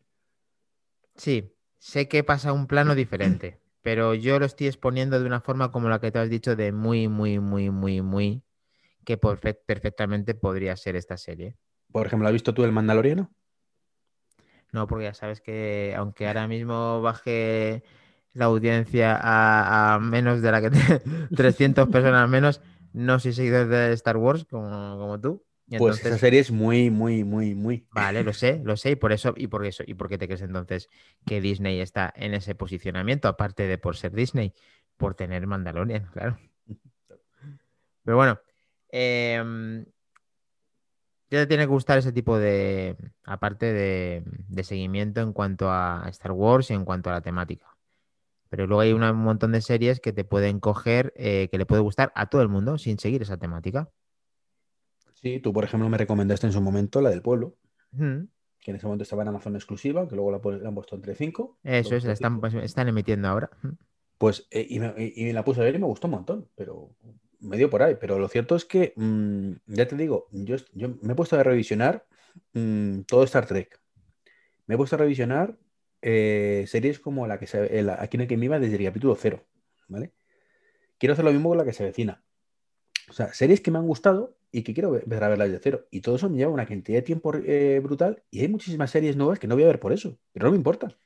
Sí, 1.15 1.53
sé 1.79 2.07
que 2.07 2.23
pasa 2.23 2.49
a 2.49 2.53
un 2.53 2.67
plano 2.67 2.95
diferente, 2.95 3.59
pero 3.81 4.13
yo 4.13 4.39
lo 4.39 4.45
estoy 4.45 4.67
exponiendo 4.67 5.19
de 5.19 5.25
una 5.25 5.41
forma 5.41 5.71
como 5.71 5.89
la 5.89 5.99
que 5.99 6.11
te 6.11 6.19
has 6.19 6.29
dicho, 6.29 6.55
de 6.55 6.71
muy, 6.71 7.07
muy, 7.07 7.39
muy, 7.39 7.69
muy, 7.69 8.01
muy, 8.01 8.43
que 9.05 9.19
perfe- 9.19 9.59
perfectamente 9.65 10.35
podría 10.35 10.75
ser 10.77 10.95
esta 10.95 11.17
serie. 11.17 11.57
Por 11.91 12.05
ejemplo, 12.05 12.27
¿has 12.27 12.33
visto 12.33 12.53
tú 12.53 12.63
el 12.63 12.71
Mandaloriano? 12.71 13.31
No, 14.71 14.87
porque 14.87 15.05
ya 15.05 15.13
sabes 15.13 15.41
que 15.41 15.93
aunque 15.97 16.27
ahora 16.27 16.47
mismo 16.47 17.01
baje 17.01 17.83
la 18.33 18.45
audiencia 18.45 19.15
a, 19.15 19.95
a 19.95 19.99
menos 19.99 20.41
de 20.41 20.51
la 20.51 20.61
que 20.61 20.69
te, 20.71 20.99
300 21.35 21.87
personas 21.87 22.29
menos, 22.29 22.61
no 22.95 23.19
soy 23.19 23.33
seguidor 23.33 23.67
de 23.67 23.91
Star 23.93 24.15
Wars 24.17 24.45
como, 24.45 24.69
como 24.97 25.19
tú. 25.19 25.43
Y 25.67 25.77
Pues 25.77 25.95
entonces, 25.95 26.05
esa 26.05 26.17
serie 26.17 26.39
es 26.39 26.51
muy, 26.51 26.89
muy, 26.89 27.23
muy, 27.23 27.55
muy. 27.55 27.87
Vale, 27.91 28.23
lo 28.23 28.33
sé, 28.33 28.61
lo 28.63 28.77
sé, 28.77 28.91
y 28.91 28.95
por 28.95 29.11
eso, 29.11 29.33
y 29.35 29.47
por 29.47 29.65
eso, 29.65 29.83
y 29.85 29.95
por 29.95 30.07
qué 30.07 30.17
te 30.17 30.27
crees 30.27 30.41
entonces 30.41 30.89
que 31.25 31.41
Disney 31.41 31.81
está 31.81 32.13
en 32.15 32.33
ese 32.33 32.55
posicionamiento, 32.55 33.27
aparte 33.27 33.67
de 33.67 33.77
por 33.77 33.97
ser 33.97 34.13
Disney, 34.13 34.53
por 34.95 35.15
tener 35.15 35.45
Mandalorian, 35.45 36.05
claro. 36.13 36.37
Pero 38.03 38.17
bueno, 38.17 38.39
em, 38.89 39.85
ya 41.31 41.39
te 41.39 41.47
tiene 41.47 41.63
que 41.63 41.71
gustar 41.71 41.97
ese 41.97 42.13
tipo 42.13 42.37
de, 42.37 42.95
aparte 43.23 43.73
de, 43.73 44.23
de 44.25 44.63
seguimiento 44.63 45.19
en 45.21 45.33
cuanto 45.33 45.69
a 45.69 46.05
Star 46.09 46.31
Wars 46.31 46.69
y 46.69 46.75
en 46.75 46.85
cuanto 46.85 47.09
a 47.09 47.13
la 47.13 47.21
temática. 47.21 47.74
Pero 48.49 48.67
luego 48.67 48.81
hay 48.81 48.93
una- 48.93 49.11
un 49.11 49.19
montón 49.23 49.51
de 49.51 49.61
series 49.61 49.99
que 49.99 50.13
te 50.13 50.23
pueden 50.23 50.59
coger, 50.59 51.13
eh, 51.15 51.47
que 51.51 51.57
le 51.57 51.65
puede 51.65 51.81
gustar 51.81 52.11
a 52.15 52.27
todo 52.29 52.41
el 52.41 52.49
mundo 52.49 52.77
sin 52.77 52.99
seguir 52.99 53.21
esa 53.21 53.37
temática. 53.37 53.89
Sí, 55.13 55.39
tú, 55.39 55.53
por 55.53 55.63
ejemplo, 55.63 55.89
me 55.89 55.97
recomendaste 55.97 56.45
en 56.47 56.53
su 56.53 56.61
momento 56.61 57.01
la 57.01 57.09
del 57.09 57.21
pueblo, 57.21 57.55
que 58.59 58.71
en 58.71 58.77
ese 58.77 58.85
momento 58.85 59.03
estaba 59.03 59.23
en 59.23 59.29
Amazon 59.29 59.55
exclusiva, 59.55 60.07
que 60.07 60.15
luego 60.15 60.31
la, 60.31 60.67
han 60.67 60.75
puesto 60.75 60.95
entre 60.95 61.15
cinco. 61.15 61.57
Eso 61.63 61.95
es, 61.95 62.03
la 62.03 62.13
están, 62.13 62.39
pues, 62.39 62.53
están 62.55 62.87
emitiendo 62.87 63.27
ahora. 63.27 63.49
Pues, 64.17 64.47
eh, 64.51 64.65
y, 64.69 64.79
me, 64.79 64.93
y- 64.97 65.13
y 65.15 65.25
me 65.25 65.33
la 65.33 65.43
puse 65.43 65.61
a 65.61 65.63
ver 65.63 65.75
y 65.75 65.79
me 65.79 65.85
gustó 65.85 66.07
un 66.07 66.11
montón, 66.11 66.49
pero 66.55 66.89
me 67.39 67.57
dio 67.57 67.69
por 67.69 67.83
ahí. 67.83 67.95
Pero 67.99 68.19
lo 68.19 68.27
cierto 68.27 68.55
es 68.55 68.65
que, 68.65 68.93
mm, 68.95 69.51
ya 69.67 69.87
te 69.87 69.95
digo, 69.95 70.27
yo, 70.31 70.55
yo 70.73 70.89
me 71.01 71.13
he 71.13 71.15
puesto 71.15 71.37
a 71.37 71.43
revisionar 71.43 72.05
mm, 72.53 73.01
todo 73.01 73.23
Star 73.23 73.45
Trek. 73.45 73.79
Me 74.67 74.75
he 74.75 74.77
puesto 74.77 74.95
a 74.95 74.99
revisionar 74.99 75.57
eh, 76.05 76.65
series 76.67 76.99
como 77.01 77.27
la 77.27 77.39
que 77.39 77.47
se, 77.47 77.79
el- 77.79 77.89
aquí 77.91 78.17
en 78.17 78.21
el 78.23 78.27
que 78.29 78.37
me 78.37 78.45
iba 78.45 78.59
desde 78.59 78.77
el 78.77 78.85
capítulo 78.85 79.15
cero, 79.19 79.43
¿vale? 79.89 80.13
Quiero 80.99 81.13
hacer 81.13 81.25
lo 81.25 81.31
mismo 81.33 81.49
con 81.49 81.57
la 81.59 81.65
que 81.65 81.73
se 81.73 81.83
avecina. 81.83 82.23
O 83.09 83.13
sea, 83.13 83.33
series 83.33 83.61
que 83.61 83.71
me 83.71 83.79
han 83.79 83.87
gustado 83.87 84.37
y 84.51 84.63
que 84.63 84.73
quiero 84.73 84.91
ver 84.91 85.23
a 85.23 85.29
verlas 85.29 85.51
de 85.51 85.59
cero. 85.59 85.87
Y 85.91 86.01
todo 86.01 86.15
eso 86.15 86.29
me 86.29 86.37
lleva 86.37 86.51
una 86.51 86.65
cantidad 86.67 86.99
de 86.99 87.03
tiempo 87.03 87.33
eh, 87.35 87.79
brutal 87.83 88.23
y 88.31 88.41
hay 88.41 88.47
muchísimas 88.49 88.91
series 88.91 89.15
nuevas 89.17 89.39
que 89.39 89.47
no 89.47 89.55
voy 89.55 89.65
a 89.65 89.67
ver 89.67 89.79
por 89.79 89.93
eso, 89.93 90.17
pero 90.33 90.45
no 90.45 90.51
me 90.51 90.57
importa. 90.57 90.97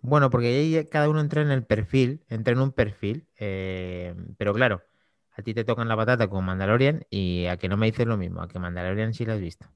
Bueno, 0.00 0.30
porque 0.30 0.48
ahí 0.48 0.84
cada 0.86 1.08
uno 1.08 1.20
entra 1.20 1.42
en 1.42 1.50
el 1.50 1.64
perfil, 1.64 2.24
entra 2.28 2.52
en 2.54 2.60
un 2.60 2.72
perfil, 2.72 3.26
eh, 3.38 4.14
pero 4.36 4.54
claro, 4.54 4.82
a 5.32 5.42
ti 5.42 5.54
te 5.54 5.64
tocan 5.64 5.88
la 5.88 5.96
patata 5.96 6.28
con 6.28 6.44
Mandalorian 6.44 7.04
y 7.10 7.46
a 7.46 7.56
que 7.56 7.68
no 7.68 7.76
me 7.76 7.86
dices 7.86 8.06
lo 8.06 8.16
mismo, 8.16 8.42
a 8.42 8.48
que 8.48 8.58
Mandalorian 8.58 9.14
sí 9.14 9.24
la 9.24 9.34
has 9.34 9.40
visto. 9.40 9.66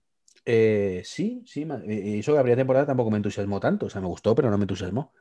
Eh, 0.44 1.02
sí, 1.04 1.42
sí, 1.46 1.66
y 1.86 2.18
eso 2.18 2.32
que 2.32 2.38
habría 2.38 2.56
temporada 2.56 2.86
tampoco 2.86 3.10
me 3.10 3.16
entusiasmó 3.16 3.60
tanto, 3.60 3.86
o 3.86 3.90
sea, 3.90 4.00
me 4.00 4.08
gustó, 4.08 4.34
pero 4.34 4.50
no 4.50 4.58
me 4.58 4.64
entusiasmó. 4.64 5.12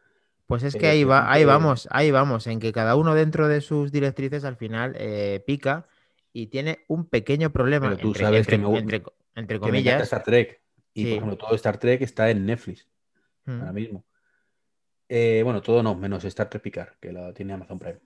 Pues 0.48 0.64
es 0.64 0.76
que 0.76 0.88
ahí 0.88 1.04
va, 1.04 1.32
ahí 1.32 1.46
vamos, 1.46 1.88
ahí 1.92 2.12
vamos, 2.12 2.48
en 2.48 2.60
que 2.60 2.74
cada 2.74 2.96
uno 2.96 3.14
dentro 3.16 3.48
de 3.48 3.62
sus 3.62 3.92
directrices 3.92 4.44
al 4.44 4.58
final 4.58 4.98
pica 5.46 5.88
y 6.34 6.48
tiene 6.48 6.80
un 6.88 7.06
pequeño 7.06 7.52
problema. 7.52 7.90
Pero 7.90 8.02
tú 8.02 8.16
sabes 8.16 8.48
que 8.48 8.58
me, 8.58 8.78
entre, 9.36 9.60
comillas. 9.60 10.02
Star 10.04 10.24
Trek. 10.24 10.62
Y 10.94 11.06
por 11.06 11.14
ejemplo, 11.14 11.38
todo 11.38 11.56
Star 11.56 11.78
Trek 11.78 12.02
está 12.02 12.30
en 12.30 12.46
Netflix 12.46 12.88
ahora 13.46 13.74
mismo. 13.74 14.06
Eh, 15.08 15.42
bueno, 15.44 15.62
todo 15.62 15.84
no, 15.84 15.96
menos 15.96 16.24
Star 16.24 16.50
Trek 16.50 16.62
Picard, 16.62 16.94
que 17.00 17.12
la 17.12 17.34
tiene 17.34 17.54
Amazon 17.54 17.80
Prime. 17.80 18.00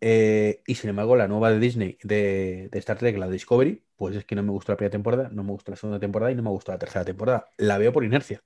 Eh, 0.00 0.62
y 0.66 0.74
sin 0.74 0.90
embargo, 0.90 1.16
la 1.16 1.28
nueva 1.28 1.50
de 1.50 1.58
Disney 1.58 1.98
de, 2.02 2.68
Star 2.72 2.98
Trek, 2.98 3.16
la 3.16 3.28
Discovery, 3.28 3.82
pues 3.96 4.16
es 4.16 4.24
que 4.24 4.34
no 4.34 4.42
me 4.42 4.50
gustó 4.50 4.72
la 4.72 4.76
primera 4.76 4.92
temporada, 4.92 5.28
no 5.32 5.44
me 5.44 5.52
gustó 5.52 5.70
la 5.70 5.76
segunda 5.76 6.00
temporada 6.00 6.32
y 6.32 6.34
no 6.34 6.42
me 6.42 6.50
gustó 6.50 6.72
la 6.72 6.78
tercera 6.78 7.04
temporada. 7.04 7.48
La 7.56 7.78
veo 7.78 7.92
por 7.92 8.04
inercia. 8.04 8.42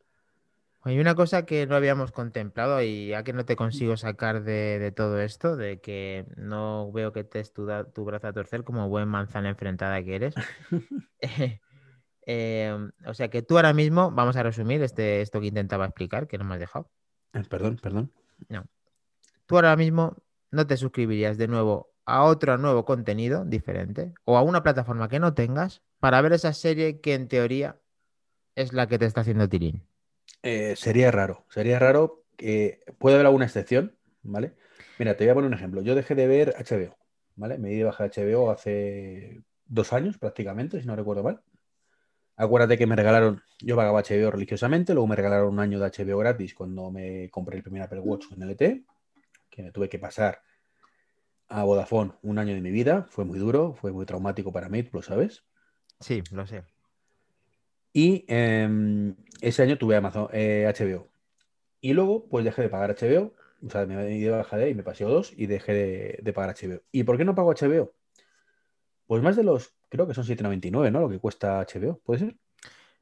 Hay 0.82 1.00
una 1.00 1.16
cosa 1.16 1.46
que 1.46 1.66
no 1.66 1.74
habíamos 1.74 2.12
contemplado 2.12 2.80
y 2.80 3.08
ya 3.08 3.24
que 3.24 3.32
no 3.32 3.44
te 3.44 3.56
consigo 3.56 3.96
sacar 3.96 4.44
de, 4.44 4.92
todo 4.94 5.20
esto, 5.20 5.56
de 5.56 5.80
que 5.80 6.26
no 6.36 6.92
veo 6.92 7.12
que 7.12 7.24
te 7.24 7.42
tu, 7.44 7.66
tu 7.92 8.04
brazo 8.04 8.28
a 8.28 8.32
torcer 8.32 8.62
como 8.62 8.88
buen 8.88 9.08
manzana 9.08 9.48
enfrentada 9.48 10.02
que 10.04 10.14
eres. 10.14 10.34
Em, 12.28 12.90
o 13.06 13.14
sea 13.14 13.30
que 13.30 13.42
tú 13.42 13.56
ahora 13.56 13.72
mismo, 13.72 14.10
vamos 14.10 14.36
a 14.36 14.42
resumir 14.42 14.82
este, 14.82 15.20
esto 15.22 15.40
que 15.40 15.46
intentaba 15.46 15.86
explicar, 15.86 16.26
que 16.26 16.38
no 16.38 16.44
me 16.44 16.54
has 16.54 16.60
dejado. 16.60 16.90
Eh, 17.32 17.44
perdón, 17.48 17.78
perdón. 17.80 18.12
No. 18.48 18.66
Tú 19.46 19.54
ahora 19.54 19.76
mismo 19.76 20.16
no 20.50 20.66
te 20.66 20.76
suscribirías 20.76 21.38
de 21.38 21.48
nuevo 21.48 21.92
a 22.04 22.22
otro 22.22 22.56
nuevo 22.56 22.84
contenido 22.84 23.44
diferente 23.44 24.14
o 24.24 24.36
a 24.38 24.42
una 24.42 24.62
plataforma 24.62 25.08
que 25.08 25.18
no 25.18 25.34
tengas 25.34 25.82
para 25.98 26.20
ver 26.20 26.32
esa 26.32 26.52
serie 26.52 27.00
que 27.00 27.14
en 27.14 27.28
teoría 27.28 27.80
es 28.54 28.72
la 28.72 28.86
que 28.86 28.98
te 28.98 29.06
está 29.06 29.22
haciendo 29.22 29.48
tirín. 29.48 29.82
Eh, 30.42 30.74
sería 30.76 31.10
raro, 31.10 31.44
sería 31.50 31.78
raro 31.78 32.24
que 32.36 32.80
puede 32.98 33.16
haber 33.16 33.26
alguna 33.26 33.46
excepción, 33.46 33.96
¿vale? 34.22 34.54
Mira, 34.98 35.16
te 35.16 35.24
voy 35.24 35.30
a 35.30 35.34
poner 35.34 35.48
un 35.48 35.54
ejemplo. 35.54 35.82
Yo 35.82 35.94
dejé 35.94 36.14
de 36.14 36.26
ver 36.26 36.54
HBO, 36.56 36.96
¿vale? 37.34 37.58
Me 37.58 37.70
di 37.70 37.76
de 37.76 37.84
baja 37.84 38.04
HBO 38.04 38.50
hace 38.50 39.42
dos 39.66 39.92
años 39.92 40.18
prácticamente, 40.18 40.80
si 40.80 40.86
no 40.86 40.96
recuerdo 40.96 41.22
mal. 41.22 41.42
Acuérdate 42.36 42.76
que 42.76 42.86
me 42.86 42.96
regalaron, 42.96 43.42
yo 43.60 43.76
pagaba 43.76 44.02
HBO 44.02 44.30
religiosamente, 44.30 44.92
luego 44.92 45.06
me 45.06 45.16
regalaron 45.16 45.54
un 45.54 45.60
año 45.60 45.80
de 45.80 45.90
HBO 45.90 46.18
gratis 46.18 46.54
cuando 46.54 46.90
me 46.90 47.30
compré 47.30 47.56
el 47.56 47.62
primer 47.62 47.82
Apple 47.82 48.00
Watch 48.00 48.26
en 48.32 48.42
LT, 48.42 48.84
que 49.56 49.62
me 49.62 49.72
tuve 49.72 49.88
que 49.88 49.98
pasar 49.98 50.42
a 51.48 51.64
Vodafone 51.64 52.12
un 52.22 52.38
año 52.38 52.54
de 52.54 52.60
mi 52.60 52.70
vida. 52.70 53.06
Fue 53.08 53.24
muy 53.24 53.38
duro, 53.38 53.74
fue 53.74 53.90
muy 53.90 54.04
traumático 54.04 54.52
para 54.52 54.68
mí, 54.68 54.86
lo 54.92 55.02
sabes. 55.02 55.44
Sí, 55.98 56.22
lo 56.30 56.46
sé. 56.46 56.62
Y 57.92 58.26
em, 58.28 59.16
ese 59.40 59.62
año 59.62 59.78
tuve 59.78 59.96
Amazon 59.96 60.24
HBO. 60.24 60.30
Eh, 60.34 61.10
y 61.80 61.94
luego, 61.94 62.28
pues 62.28 62.44
dejé 62.44 62.62
de 62.62 62.68
pagar 62.68 62.94
HBO. 62.94 63.34
O 63.66 63.70
sea, 63.70 63.86
me 63.86 64.04
di 64.04 64.20
de 64.20 64.30
baja 64.30 64.58
de 64.58 64.68
y 64.68 64.74
me 64.74 64.82
pasé 64.82 65.04
dos 65.04 65.32
y 65.34 65.46
dejé 65.46 66.18
de, 66.22 66.32
pagar 66.34 66.54
HBO. 66.54 66.82
¿Y 66.92 67.04
por 67.04 67.16
qué 67.16 67.24
no 67.24 67.34
pago 67.34 67.54
HBO? 67.54 67.94
Pues 69.06 69.22
más 69.22 69.36
de 69.36 69.44
los, 69.44 69.74
creo 69.88 70.06
que 70.06 70.12
son 70.12 70.24
7,99, 70.24 70.92
¿no? 70.92 71.00
Lo 71.00 71.08
que 71.08 71.18
cuesta 71.18 71.64
HBO, 71.64 71.98
¿puede 72.04 72.18
ser? 72.18 72.36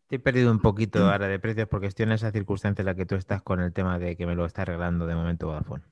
Te 0.07 0.17
he 0.17 0.19
perdido 0.21 0.53
un 0.53 0.61
poquito 0.61 1.01
mm. 1.01 1.09
ahora 1.09 1.27
de 1.27 1.41
precios 1.41 1.67
porque 1.67 1.87
estoy 1.89 2.05
en 2.05 2.13
esa 2.13 2.31
circunstancia 2.31 2.83
en 2.83 2.87
la 2.87 2.95
que 2.95 3.07
tú 3.07 3.17
estás 3.17 3.43
con 3.43 3.61
el 3.61 3.73
tema 3.73 3.99
de 3.99 4.17
que 4.17 4.27
me 4.27 4.37
lo 4.37 4.45
está 4.45 4.63
arreglando 4.63 5.07
de 5.07 5.15
momento 5.15 5.47
Vodafone. 5.47 5.83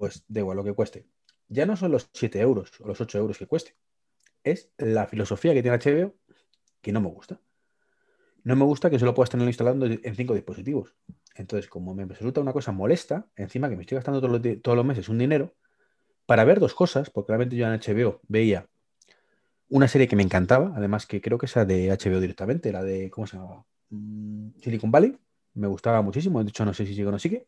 Pues 0.00 0.24
da 0.26 0.40
igual 0.40 0.56
lo 0.56 0.64
que 0.64 0.72
cueste. 0.72 1.06
Ya 1.48 1.66
no 1.66 1.76
son 1.76 1.92
los 1.92 2.08
7 2.12 2.40
euros 2.40 2.72
o 2.80 2.88
los 2.88 3.00
8 3.00 3.18
euros 3.18 3.38
que 3.38 3.46
cueste. 3.46 3.76
Es 4.42 4.72
la 4.78 5.06
filosofía 5.06 5.54
que 5.54 5.62
tiene 5.62 5.78
HBO 5.78 6.16
que 6.80 6.90
no 6.90 7.00
me 7.00 7.08
gusta 7.08 7.38
no 8.44 8.56
me 8.56 8.64
gusta 8.64 8.90
que 8.90 8.98
solo 8.98 9.14
puedas 9.14 9.30
tenerlo 9.30 9.50
instalando 9.50 9.86
en 9.86 10.14
cinco 10.16 10.34
dispositivos. 10.34 10.94
Entonces, 11.34 11.68
como 11.68 11.94
me 11.94 12.04
resulta 12.06 12.40
una 12.40 12.52
cosa 12.52 12.72
molesta, 12.72 13.26
encima 13.36 13.68
que 13.68 13.76
me 13.76 13.82
estoy 13.82 13.96
gastando 13.96 14.20
todos 14.20 14.76
los, 14.76 14.86
meses 14.86 15.08
un 15.08 15.18
dinero, 15.18 15.54
para 16.26 16.44
ver 16.44 16.60
dos 16.60 16.74
cosas, 16.74 17.10
porque 17.10 17.32
realmente 17.32 17.56
yo 17.56 17.66
en 17.66 17.80
HBO 17.80 18.20
veía 18.28 18.68
una 19.68 19.88
serie 19.88 20.08
que 20.08 20.16
me 20.16 20.22
encantaba, 20.22 20.72
además 20.74 21.06
que 21.06 21.20
creo 21.20 21.38
que 21.38 21.46
esa 21.46 21.64
de 21.64 21.90
HBO 21.90 22.20
directamente, 22.20 22.72
la 22.72 22.82
de, 22.82 23.10
¿cómo 23.10 23.26
se 23.26 23.36
llama? 23.36 23.64
Mm, 23.90 24.50
Silicon 24.60 24.90
Valley, 24.90 25.16
me 25.54 25.66
gustaba 25.66 26.02
muchísimo, 26.02 26.42
de 26.42 26.48
hecho 26.48 26.64
no 26.64 26.74
sé 26.74 26.86
si 26.86 26.94
sigue 26.94 27.06
o 27.06 27.10
no 27.10 27.18
sigue. 27.18 27.46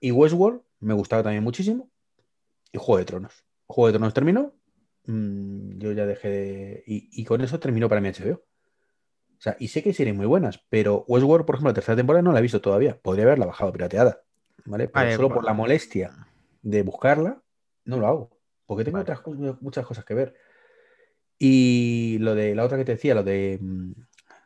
Y 0.00 0.12
Westworld 0.12 0.62
me 0.80 0.94
gustaba 0.94 1.22
también 1.22 1.44
muchísimo. 1.44 1.90
Y 2.72 2.78
Juego 2.78 2.98
de 2.98 3.04
Tronos. 3.04 3.44
Juego 3.66 3.86
de 3.88 3.92
Tronos 3.94 4.14
terminó, 4.14 4.54
mm, 5.06 5.78
yo 5.78 5.92
ya 5.92 6.06
dejé 6.06 6.28
de... 6.28 6.82
y 6.86 7.24
con 7.24 7.40
eso 7.40 7.60
terminó 7.60 7.88
para 7.88 8.00
mí 8.00 8.08
HBO. 8.08 8.42
O 9.40 9.42
sea, 9.42 9.56
y 9.58 9.68
sé 9.68 9.82
que 9.82 9.88
hay 9.88 9.94
series 9.94 10.14
muy 10.14 10.26
buenas, 10.26 10.62
pero 10.68 11.06
Westworld, 11.08 11.46
por 11.46 11.54
ejemplo, 11.54 11.70
la 11.70 11.74
tercera 11.74 11.96
temporada 11.96 12.20
no 12.20 12.30
la 12.30 12.40
he 12.40 12.42
visto 12.42 12.60
todavía. 12.60 13.00
Podría 13.00 13.24
haberla 13.24 13.46
bajado 13.46 13.72
pirateada. 13.72 14.22
¿Vale? 14.66 14.88
Pero 14.88 15.16
solo 15.16 15.32
por 15.32 15.44
la 15.44 15.54
molestia 15.54 16.12
de 16.60 16.82
buscarla, 16.82 17.42
no 17.86 17.98
lo 17.98 18.06
hago. 18.06 18.38
Porque 18.66 18.84
tengo 18.84 18.98
otras 18.98 19.22
muchas 19.62 19.86
cosas 19.86 20.04
que 20.04 20.12
ver. 20.12 20.34
Y 21.38 22.18
lo 22.20 22.34
de 22.34 22.54
la 22.54 22.64
otra 22.64 22.76
que 22.76 22.84
te 22.84 22.92
decía, 22.92 23.14
lo 23.14 23.22
de 23.22 23.58
mm, 23.58 23.92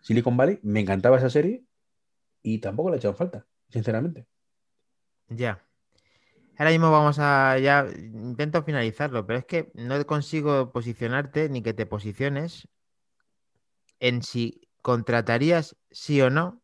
Silicon 0.00 0.36
Valley, 0.36 0.60
me 0.62 0.78
encantaba 0.78 1.18
esa 1.18 1.28
serie 1.28 1.64
y 2.40 2.58
tampoco 2.58 2.90
la 2.90 2.94
he 2.94 2.98
echado 2.98 3.14
falta, 3.14 3.44
sinceramente. 3.70 4.28
Ya. 5.28 5.60
Ahora 6.56 6.70
mismo 6.70 6.90
vamos 6.90 7.18
a 7.18 7.58
ya 7.58 7.86
intento 7.96 8.62
finalizarlo, 8.62 9.26
pero 9.26 9.40
es 9.40 9.44
que 9.44 9.70
no 9.74 10.04
consigo 10.06 10.72
posicionarte 10.72 11.48
ni 11.48 11.62
que 11.62 11.74
te 11.74 11.86
posiciones 11.86 12.68
en 13.98 14.22
si 14.22 14.68
¿contratarías 14.82 15.76
sí 15.90 16.20
o 16.20 16.30
no 16.30 16.60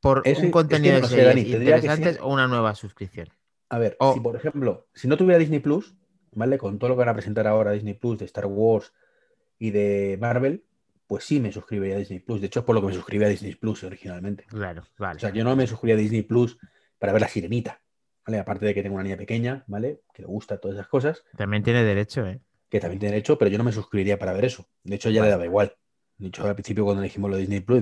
por 0.00 0.22
un 0.26 0.50
contenido 0.50 1.00
de 1.00 1.08
series 1.08 1.48
interesantes 1.48 2.18
o 2.20 2.28
una 2.28 2.46
nueva 2.46 2.74
suscripción? 2.74 3.28
A 3.70 3.78
ver, 3.78 3.96
si 4.14 4.20
por 4.20 4.36
ejemplo, 4.36 4.86
si 4.94 5.08
no 5.08 5.16
tuviera 5.16 5.38
Disney 5.38 5.60
Plus, 5.60 5.94
¿vale? 6.32 6.58
Con 6.58 6.78
todo 6.78 6.90
lo 6.90 6.96
que 6.96 7.00
van 7.00 7.08
a 7.08 7.14
presentar 7.14 7.46
ahora 7.46 7.72
Disney 7.72 7.94
Plus 7.94 8.18
de 8.18 8.26
Star 8.26 8.46
Wars 8.46 8.92
y 9.58 9.70
de 9.70 10.18
Marvel, 10.20 10.64
pues 11.06 11.24
sí 11.24 11.40
me 11.40 11.50
suscribiría 11.50 11.96
a 11.96 11.98
Disney 11.98 12.20
Plus. 12.20 12.40
De 12.40 12.46
hecho, 12.46 12.60
es 12.60 12.66
por 12.66 12.74
lo 12.74 12.82
que 12.82 12.88
me 12.88 12.94
suscribí 12.94 13.24
a 13.24 13.28
Disney 13.28 13.54
Plus 13.54 13.82
originalmente. 13.84 14.44
Claro, 14.44 14.84
vale. 14.98 15.16
O 15.16 15.20
sea, 15.20 15.30
yo 15.30 15.42
no 15.42 15.56
me 15.56 15.66
suscribí 15.66 15.92
a 15.92 15.96
Disney 15.96 16.22
Plus 16.22 16.58
para 16.98 17.12
ver 17.12 17.22
la 17.22 17.28
sirenita, 17.28 17.80
¿vale? 18.28 18.38
Aparte 18.40 18.66
de 18.66 18.74
que 18.74 18.82
tengo 18.82 18.96
una 18.96 19.04
niña 19.04 19.16
pequeña, 19.16 19.64
¿vale? 19.66 20.00
Que 20.12 20.22
le 20.22 20.28
gusta 20.28 20.58
todas 20.58 20.76
esas 20.76 20.88
cosas. 20.88 21.24
También 21.36 21.62
tiene 21.62 21.82
derecho, 21.82 22.26
¿eh? 22.26 22.40
Que 22.68 22.78
también 22.78 23.00
tiene 23.00 23.14
derecho, 23.14 23.38
pero 23.38 23.50
yo 23.50 23.56
no 23.56 23.64
me 23.64 23.72
suscribiría 23.72 24.18
para 24.18 24.34
ver 24.34 24.44
eso. 24.44 24.66
De 24.84 24.96
hecho, 24.96 25.08
ya 25.08 25.22
le 25.22 25.30
daba 25.30 25.46
igual. 25.46 25.72
Dicho 26.18 26.44
al 26.44 26.54
principio 26.54 26.84
cuando 26.84 27.02
dijimos 27.02 27.30
lo 27.30 27.36
de 27.36 27.42
Disney 27.42 27.60
Plus, 27.60 27.80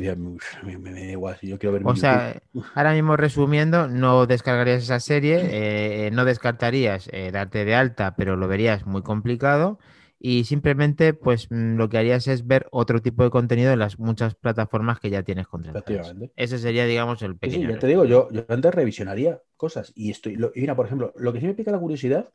me, 0.63 0.79
me, 0.79 0.93
da 0.93 1.01
igual, 1.01 1.37
si 1.41 1.49
yo 1.49 1.59
quiero 1.59 1.73
ver 1.73 1.83
O 1.87 1.97
sea, 1.97 2.41
ahora 2.75 2.93
mismo 2.93 3.17
resumiendo, 3.17 3.89
no 3.89 4.27
descargarías 4.27 4.83
esa 4.83 5.01
serie, 5.01 5.41
eh, 5.51 6.11
no 6.13 6.25
descartarías 6.25 7.09
eh, 7.13 7.31
darte 7.33 7.65
de 7.65 7.75
alta, 7.75 8.15
pero 8.15 8.37
lo 8.37 8.47
verías 8.47 8.87
muy 8.87 9.03
complicado 9.03 9.79
y 10.19 10.45
simplemente 10.45 11.15
pues 11.15 11.49
mm, 11.51 11.77
lo 11.77 11.89
que 11.89 11.99
harías 11.99 12.27
es 12.29 12.47
ver 12.47 12.67
otro 12.71 13.01
tipo 13.01 13.23
de 13.23 13.31
contenido 13.31 13.73
en 13.73 13.79
las 13.79 13.99
muchas 13.99 14.35
plataformas 14.35 14.99
que 14.99 15.11
ya 15.11 15.23
tienes 15.23 15.47
contratadas. 15.47 16.15
Ese 16.37 16.59
sería, 16.59 16.87
digamos, 16.87 17.23
el 17.23 17.37
pequeño. 17.37 17.69
Sí, 17.69 17.75
ya 17.75 17.79
te 17.79 17.87
digo, 17.87 18.05
yo, 18.05 18.31
yo 18.31 18.45
antes 18.49 18.75
revisionaría 18.75 19.43
cosas 19.57 19.93
y 19.95 20.11
estoy, 20.11 20.35
y 20.55 20.61
mira, 20.61 20.75
por 20.75 20.87
ejemplo, 20.87 21.13
lo 21.17 21.33
que 21.33 21.41
sí 21.41 21.47
me 21.47 21.55
pica 21.55 21.71
la 21.71 21.79
curiosidad 21.79 22.33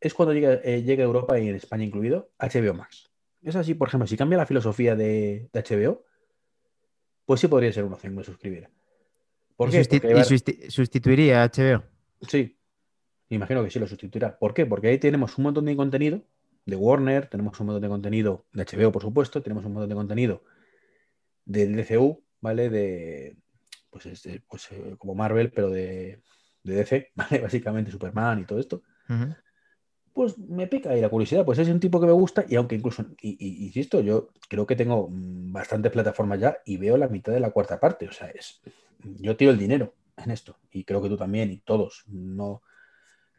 es 0.00 0.14
cuando 0.14 0.32
llegue, 0.32 0.60
eh, 0.64 0.82
llegue 0.82 1.02
a 1.02 1.06
Europa 1.06 1.38
y 1.38 1.48
en 1.48 1.56
España 1.56 1.84
incluido 1.84 2.30
HBO 2.38 2.74
Max. 2.74 3.10
Es 3.42 3.56
así, 3.56 3.74
por 3.74 3.88
ejemplo, 3.88 4.06
si 4.06 4.16
cambia 4.16 4.38
la 4.38 4.46
filosofía 4.46 4.96
de, 4.96 5.48
HBO, 5.52 6.04
pues 7.26 7.40
sí 7.40 7.48
podría 7.48 7.72
ser 7.72 7.84
una 7.84 7.96
opción 7.96 8.12
que 8.12 8.18
me 8.18 8.24
suscribiera. 8.24 8.70
¿Por 9.56 9.70
qué? 9.70 9.80
¿Y 9.80 10.70
sustituiría 10.70 11.42
a 11.42 11.48
HBO? 11.48 11.84
Sí, 12.22 12.58
imagino 13.28 13.62
que 13.62 13.70
sí 13.70 13.78
lo 13.78 13.86
sustituirá. 13.86 14.38
¿Por 14.38 14.54
qué? 14.54 14.64
Porque 14.64 14.88
ahí 14.88 14.98
tenemos 14.98 15.36
un 15.36 15.44
montón 15.44 15.66
de 15.66 15.76
contenido 15.76 16.22
de 16.70 16.76
Warner, 16.76 17.26
tenemos 17.28 17.58
un 17.60 17.66
montón 17.66 17.82
de 17.82 17.88
contenido 17.88 18.46
de 18.52 18.64
HBO, 18.64 18.92
por 18.92 19.02
supuesto, 19.02 19.42
tenemos 19.42 19.64
un 19.64 19.72
montón 19.72 19.88
de 19.88 19.94
contenido 19.94 20.42
del 21.44 21.76
DCU, 21.76 22.22
¿vale? 22.40 22.70
De, 22.70 23.36
pues, 23.90 24.06
este, 24.06 24.42
pues 24.48 24.70
eh, 24.72 24.94
como 24.98 25.14
Marvel, 25.14 25.52
pero 25.52 25.70
de, 25.70 26.22
DC, 26.62 27.12
¿vale? 27.14 27.40
Básicamente 27.40 27.90
Superman 27.90 28.40
y 28.40 28.44
todo 28.44 28.58
esto 28.58 28.82
pues 30.12 30.36
me 30.38 30.66
pica 30.66 30.90
ahí 30.90 31.00
la 31.00 31.08
curiosidad. 31.08 31.44
Pues 31.44 31.58
es 31.58 31.68
un 31.68 31.80
tipo 31.80 32.00
que 32.00 32.06
me 32.06 32.12
gusta 32.12 32.44
y 32.48 32.56
aunque 32.56 32.74
incluso, 32.74 33.04
y, 33.20 33.64
insisto, 33.64 34.00
yo 34.00 34.28
creo 34.48 34.66
que 34.66 34.76
tengo 34.76 35.08
mm, 35.08 35.52
bastantes 35.52 35.92
plataformas 35.92 36.40
ya 36.40 36.58
y 36.64 36.76
veo 36.76 36.96
la 36.96 37.08
mitad 37.08 37.32
de 37.32 37.40
la 37.40 37.50
cuarta 37.50 37.80
parte. 37.80 38.08
O 38.08 38.12
sea, 38.12 38.28
es, 38.28 38.60
yo 39.02 39.36
tiro 39.36 39.50
el 39.50 39.58
dinero 39.58 39.94
en 40.16 40.30
esto 40.30 40.58
y 40.70 40.84
creo 40.84 41.00
que 41.00 41.08
tú 41.08 41.16
también 41.16 41.50
y 41.50 41.58
todos. 41.58 42.04
No, 42.08 42.62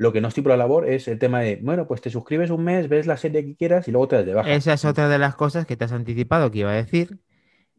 Lo 0.02 0.12
que 0.12 0.20
no 0.20 0.30
estoy 0.30 0.42
por 0.42 0.50
la 0.50 0.58
labor 0.58 0.90
es 0.90 1.08
el 1.08 1.20
tema 1.20 1.42
de, 1.42 1.60
bueno, 1.62 1.88
pues 1.88 2.02
te 2.02 2.10
suscribes 2.10 2.50
un 2.50 2.64
mes, 2.64 2.90
ves 2.90 3.06
la 3.06 3.18
serie 3.18 3.46
que 3.46 3.56
quieras 3.56 3.88
y 3.88 3.92
luego 3.92 4.08
te 4.08 4.16
das 4.16 4.26
de 4.26 4.34
baja. 4.34 4.50
Esa 4.50 4.74
es 4.74 4.84
otra 4.84 5.08
de 5.08 5.20
las 5.20 5.36
cosas 5.36 5.68
que 5.68 5.78
te 5.78 5.86
has 5.86 5.92
anticipado 5.92 6.50
que 6.50 6.58
iba 6.58 6.72
a 6.72 6.74
decir, 6.74 7.20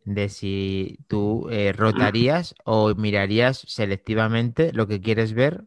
de 0.05 0.29
si 0.29 1.01
tú 1.09 1.49
eh, 1.51 1.73
rotarías 1.73 2.55
o 2.65 2.95
mirarías 2.95 3.65
selectivamente 3.67 4.73
lo 4.73 4.87
que 4.87 5.01
quieres 5.01 5.33
ver 5.33 5.65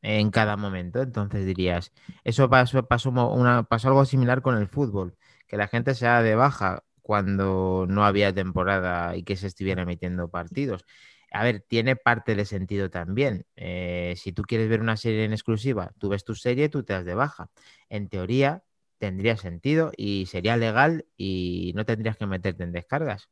en 0.00 0.30
cada 0.30 0.56
momento. 0.56 1.02
Entonces 1.02 1.44
dirías, 1.44 1.92
eso 2.24 2.48
pasó, 2.48 2.88
pasó, 2.88 3.10
una, 3.10 3.64
pasó 3.64 3.88
algo 3.88 4.06
similar 4.06 4.40
con 4.40 4.56
el 4.56 4.68
fútbol, 4.68 5.18
que 5.46 5.58
la 5.58 5.68
gente 5.68 5.94
se 5.94 6.06
da 6.06 6.22
de 6.22 6.34
baja 6.34 6.82
cuando 7.02 7.84
no 7.86 8.06
había 8.06 8.32
temporada 8.32 9.16
y 9.16 9.22
que 9.22 9.36
se 9.36 9.48
estuviera 9.48 9.82
emitiendo 9.82 10.30
partidos. 10.30 10.86
A 11.30 11.44
ver, 11.44 11.60
tiene 11.60 11.96
parte 11.96 12.34
de 12.34 12.44
sentido 12.44 12.90
también. 12.90 13.46
Eh, 13.56 14.14
si 14.16 14.32
tú 14.32 14.42
quieres 14.42 14.68
ver 14.68 14.80
una 14.80 14.96
serie 14.96 15.24
en 15.24 15.32
exclusiva, 15.32 15.92
tú 15.98 16.08
ves 16.08 16.24
tu 16.24 16.34
serie, 16.34 16.68
tú 16.68 16.82
te 16.82 16.92
das 16.92 17.04
de 17.04 17.14
baja. 17.14 17.50
En 17.88 18.08
teoría, 18.08 18.64
tendría 18.98 19.36
sentido 19.36 19.92
y 19.96 20.26
sería 20.26 20.56
legal 20.56 21.06
y 21.16 21.72
no 21.74 21.84
tendrías 21.84 22.16
que 22.16 22.26
meterte 22.26 22.64
en 22.64 22.72
descargas. 22.72 23.28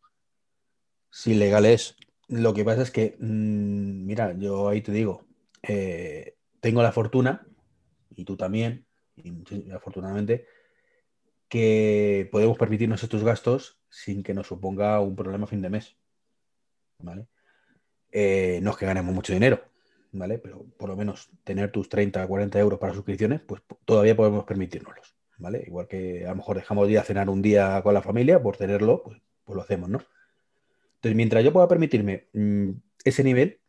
Sí, 1.11 1.35
legal 1.35 1.67
es. 1.67 1.97
Lo 2.28 2.55
que 2.55 2.64
pasa 2.64 2.83
es 2.83 2.90
que, 2.90 3.17
mm, 3.19 4.07
mira, 4.07 4.35
yo 4.38 4.69
ahí 4.69 4.83
te 4.83 4.93
digo, 4.93 5.26
eh, 5.62 6.37
tengo 6.61 6.83
la 6.83 6.93
fortuna, 6.93 7.47
y 8.14 8.25
tú 8.25 8.37
también, 8.37 8.87
y, 9.17 9.71
afortunadamente, 9.71 10.47
que 11.49 12.28
podemos 12.31 12.59
permitirnos 12.59 13.02
estos 13.02 13.25
gastos 13.25 13.81
sin 13.88 14.23
que 14.23 14.35
nos 14.35 14.49
suponga 14.49 15.00
un 15.00 15.17
problema 15.17 15.45
a 15.45 15.49
fin 15.49 15.62
de 15.62 15.71
mes. 15.71 15.97
¿Vale? 17.00 17.28
Eh, 18.11 18.61
no 18.62 18.71
es 18.71 18.77
que 18.77 18.87
ganemos 18.87 19.15
mucho 19.15 19.33
dinero, 19.33 19.62
¿vale? 20.12 20.38
Pero 20.38 20.65
por 20.77 20.88
lo 20.88 20.97
menos 20.97 21.31
tener 21.45 21.71
tus 21.71 21.88
30, 21.88 22.27
40 22.27 22.59
euros 22.59 22.79
para 22.79 22.95
suscripciones, 22.95 23.41
pues 23.41 23.62
todavía 23.85 24.17
podemos 24.17 24.45
permitirnoslos, 24.45 25.15
¿vale? 25.37 25.65
Igual 25.67 25.88
que 25.88 26.25
a 26.25 26.31
lo 26.31 26.37
mejor 26.37 26.57
dejamos 26.57 26.87
de 26.87 26.93
ir 26.93 26.99
a 26.99 27.05
cenar 27.05 27.29
un 27.29 27.43
día 27.43 27.81
con 27.83 27.95
la 27.95 28.03
familia, 28.03 28.43
por 28.43 28.57
tenerlo, 28.57 29.03
pues, 29.03 29.19
pues 29.45 29.57
lo 29.57 29.62
hacemos, 29.62 29.88
¿no? 29.88 30.00
Entonces, 30.97 31.17
mientras 31.17 31.45
yo 31.45 31.53
pueda 31.53 31.69
permitirme 31.69 32.29
mm, 32.33 32.71
ese 33.05 33.23
nivel 33.23 33.61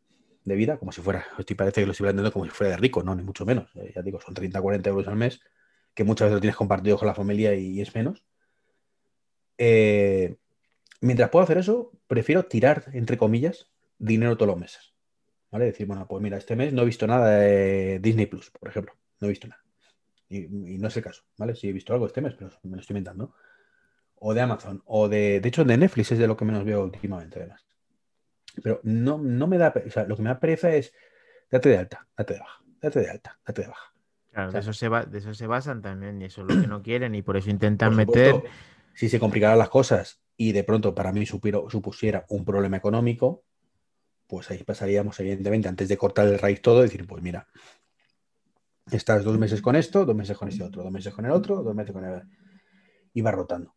de 0.45 0.55
vida, 0.55 0.77
como 0.77 0.91
si 0.91 1.01
fuera, 1.01 1.25
estoy, 1.37 1.55
parece 1.55 1.81
que 1.81 1.85
lo 1.85 1.91
estoy 1.91 2.07
vendiendo 2.07 2.31
como 2.31 2.45
si 2.45 2.51
fuera 2.51 2.71
de 2.71 2.77
rico, 2.77 3.03
no, 3.03 3.13
ni 3.13 3.23
mucho 3.23 3.45
menos. 3.45 3.69
Eh, 3.75 3.91
ya 3.95 4.01
digo, 4.01 4.19
son 4.19 4.33
30, 4.33 4.59
40 4.61 4.89
euros 4.89 5.07
al 5.07 5.15
mes, 5.15 5.39
que 5.93 6.03
muchas 6.03 6.25
veces 6.25 6.35
lo 6.35 6.41
tienes 6.41 6.55
compartido 6.55 6.97
con 6.97 7.07
la 7.07 7.13
familia 7.13 7.53
y, 7.55 7.81
es 7.81 7.93
menos. 7.93 8.23
Eh, 9.57 10.37
mientras 11.01 11.29
puedo 11.29 11.43
hacer 11.43 11.57
eso, 11.57 11.91
prefiero 12.07 12.45
tirar, 12.45 12.85
entre 12.93 13.17
comillas, 13.17 13.69
dinero 13.99 14.37
todos 14.37 14.47
los 14.47 14.59
meses. 14.59 14.93
¿Vale? 15.51 15.65
Decir, 15.65 15.85
bueno, 15.87 16.07
pues 16.07 16.21
mira, 16.21 16.37
este 16.37 16.55
mes 16.55 16.73
no 16.73 16.83
he 16.83 16.85
visto 16.85 17.05
nada 17.07 17.31
de 17.31 17.99
Disney 17.99 18.25
Plus, 18.27 18.51
por 18.51 18.69
ejemplo. 18.69 18.93
No 19.19 19.27
he 19.27 19.29
visto 19.29 19.47
nada. 19.47 19.63
Y, 20.29 20.47
no 20.49 20.87
es 20.87 20.97
el 20.97 21.03
caso, 21.03 21.23
¿vale? 21.37 21.55
Sí 21.55 21.67
he 21.67 21.73
visto 21.73 21.91
algo 21.91 22.05
este 22.05 22.21
mes, 22.21 22.35
pero 22.35 22.51
me 22.63 22.75
lo 22.75 22.81
estoy 22.81 22.93
inventando. 22.93 23.33
O 24.15 24.33
de 24.33 24.41
Amazon, 24.41 24.81
o 24.85 25.07
de. 25.09 25.39
De 25.39 25.49
hecho, 25.49 25.63
de 25.63 25.77
Netflix 25.77 26.11
es 26.11 26.19
de 26.19 26.27
lo 26.27 26.37
que 26.37 26.45
menos 26.45 26.63
veo 26.63 26.83
últimamente, 26.83 27.39
además. 27.39 27.65
Pero 28.61 28.79
no, 28.83 29.17
no 29.17 29.47
me 29.47 29.57
da. 29.57 29.73
O 29.85 29.89
sea, 29.89 30.03
lo 30.05 30.15
que 30.15 30.21
me 30.21 30.29
da 30.29 30.39
pereza 30.39 30.73
es. 30.73 30.93
Date 31.49 31.69
de 31.69 31.77
alta, 31.79 32.07
date 32.15 32.35
de 32.35 32.39
baja, 32.41 32.63
date 32.79 32.99
de 32.99 33.09
alta, 33.09 33.39
date 33.43 33.61
de 33.63 33.67
baja. 33.69 33.93
Claro, 34.31 34.51
de, 34.51 34.59
eso 34.59 34.71
se 34.71 34.87
va, 34.87 35.03
de 35.03 35.17
eso 35.17 35.33
se 35.33 35.47
basan 35.47 35.81
también, 35.81 36.21
y 36.21 36.25
eso 36.25 36.41
es 36.41 36.55
lo 36.55 36.61
que 36.61 36.67
no 36.67 36.83
quieren, 36.83 37.15
y 37.15 37.23
por 37.23 37.37
eso 37.37 37.49
intentan 37.49 37.95
meter. 37.95 38.43
Si 38.93 39.09
se 39.09 39.19
complicaran 39.19 39.57
las 39.57 39.69
cosas 39.69 40.21
y 40.35 40.51
de 40.51 40.63
pronto 40.63 40.93
para 40.93 41.11
mí 41.11 41.25
supusiera 41.25 42.25
un 42.29 42.45
problema 42.45 42.77
económico, 42.77 43.45
pues 44.29 44.51
ahí 44.51 44.63
pasaríamos, 44.63 45.19
evidentemente, 45.19 45.67
antes 45.67 45.89
de 45.89 45.97
cortar 45.97 46.27
el 46.27 46.37
raíz 46.37 46.61
todo, 46.61 46.83
decir, 46.83 47.07
pues 47.07 47.23
mira, 47.23 47.47
estás 48.91 49.23
dos 49.23 49.39
meses 49.39 49.59
con 49.59 49.75
esto, 49.75 50.05
dos 50.05 50.15
meses 50.15 50.37
con 50.37 50.47
este 50.47 50.63
otro, 50.63 50.83
dos 50.83 50.91
meses 50.91 51.11
con 51.11 51.25
el 51.25 51.31
otro, 51.31 51.63
dos 51.63 51.73
meses 51.73 51.91
con 51.91 52.05
el... 52.05 52.21
Y 53.11 53.21
va 53.21 53.31
rotando. 53.31 53.73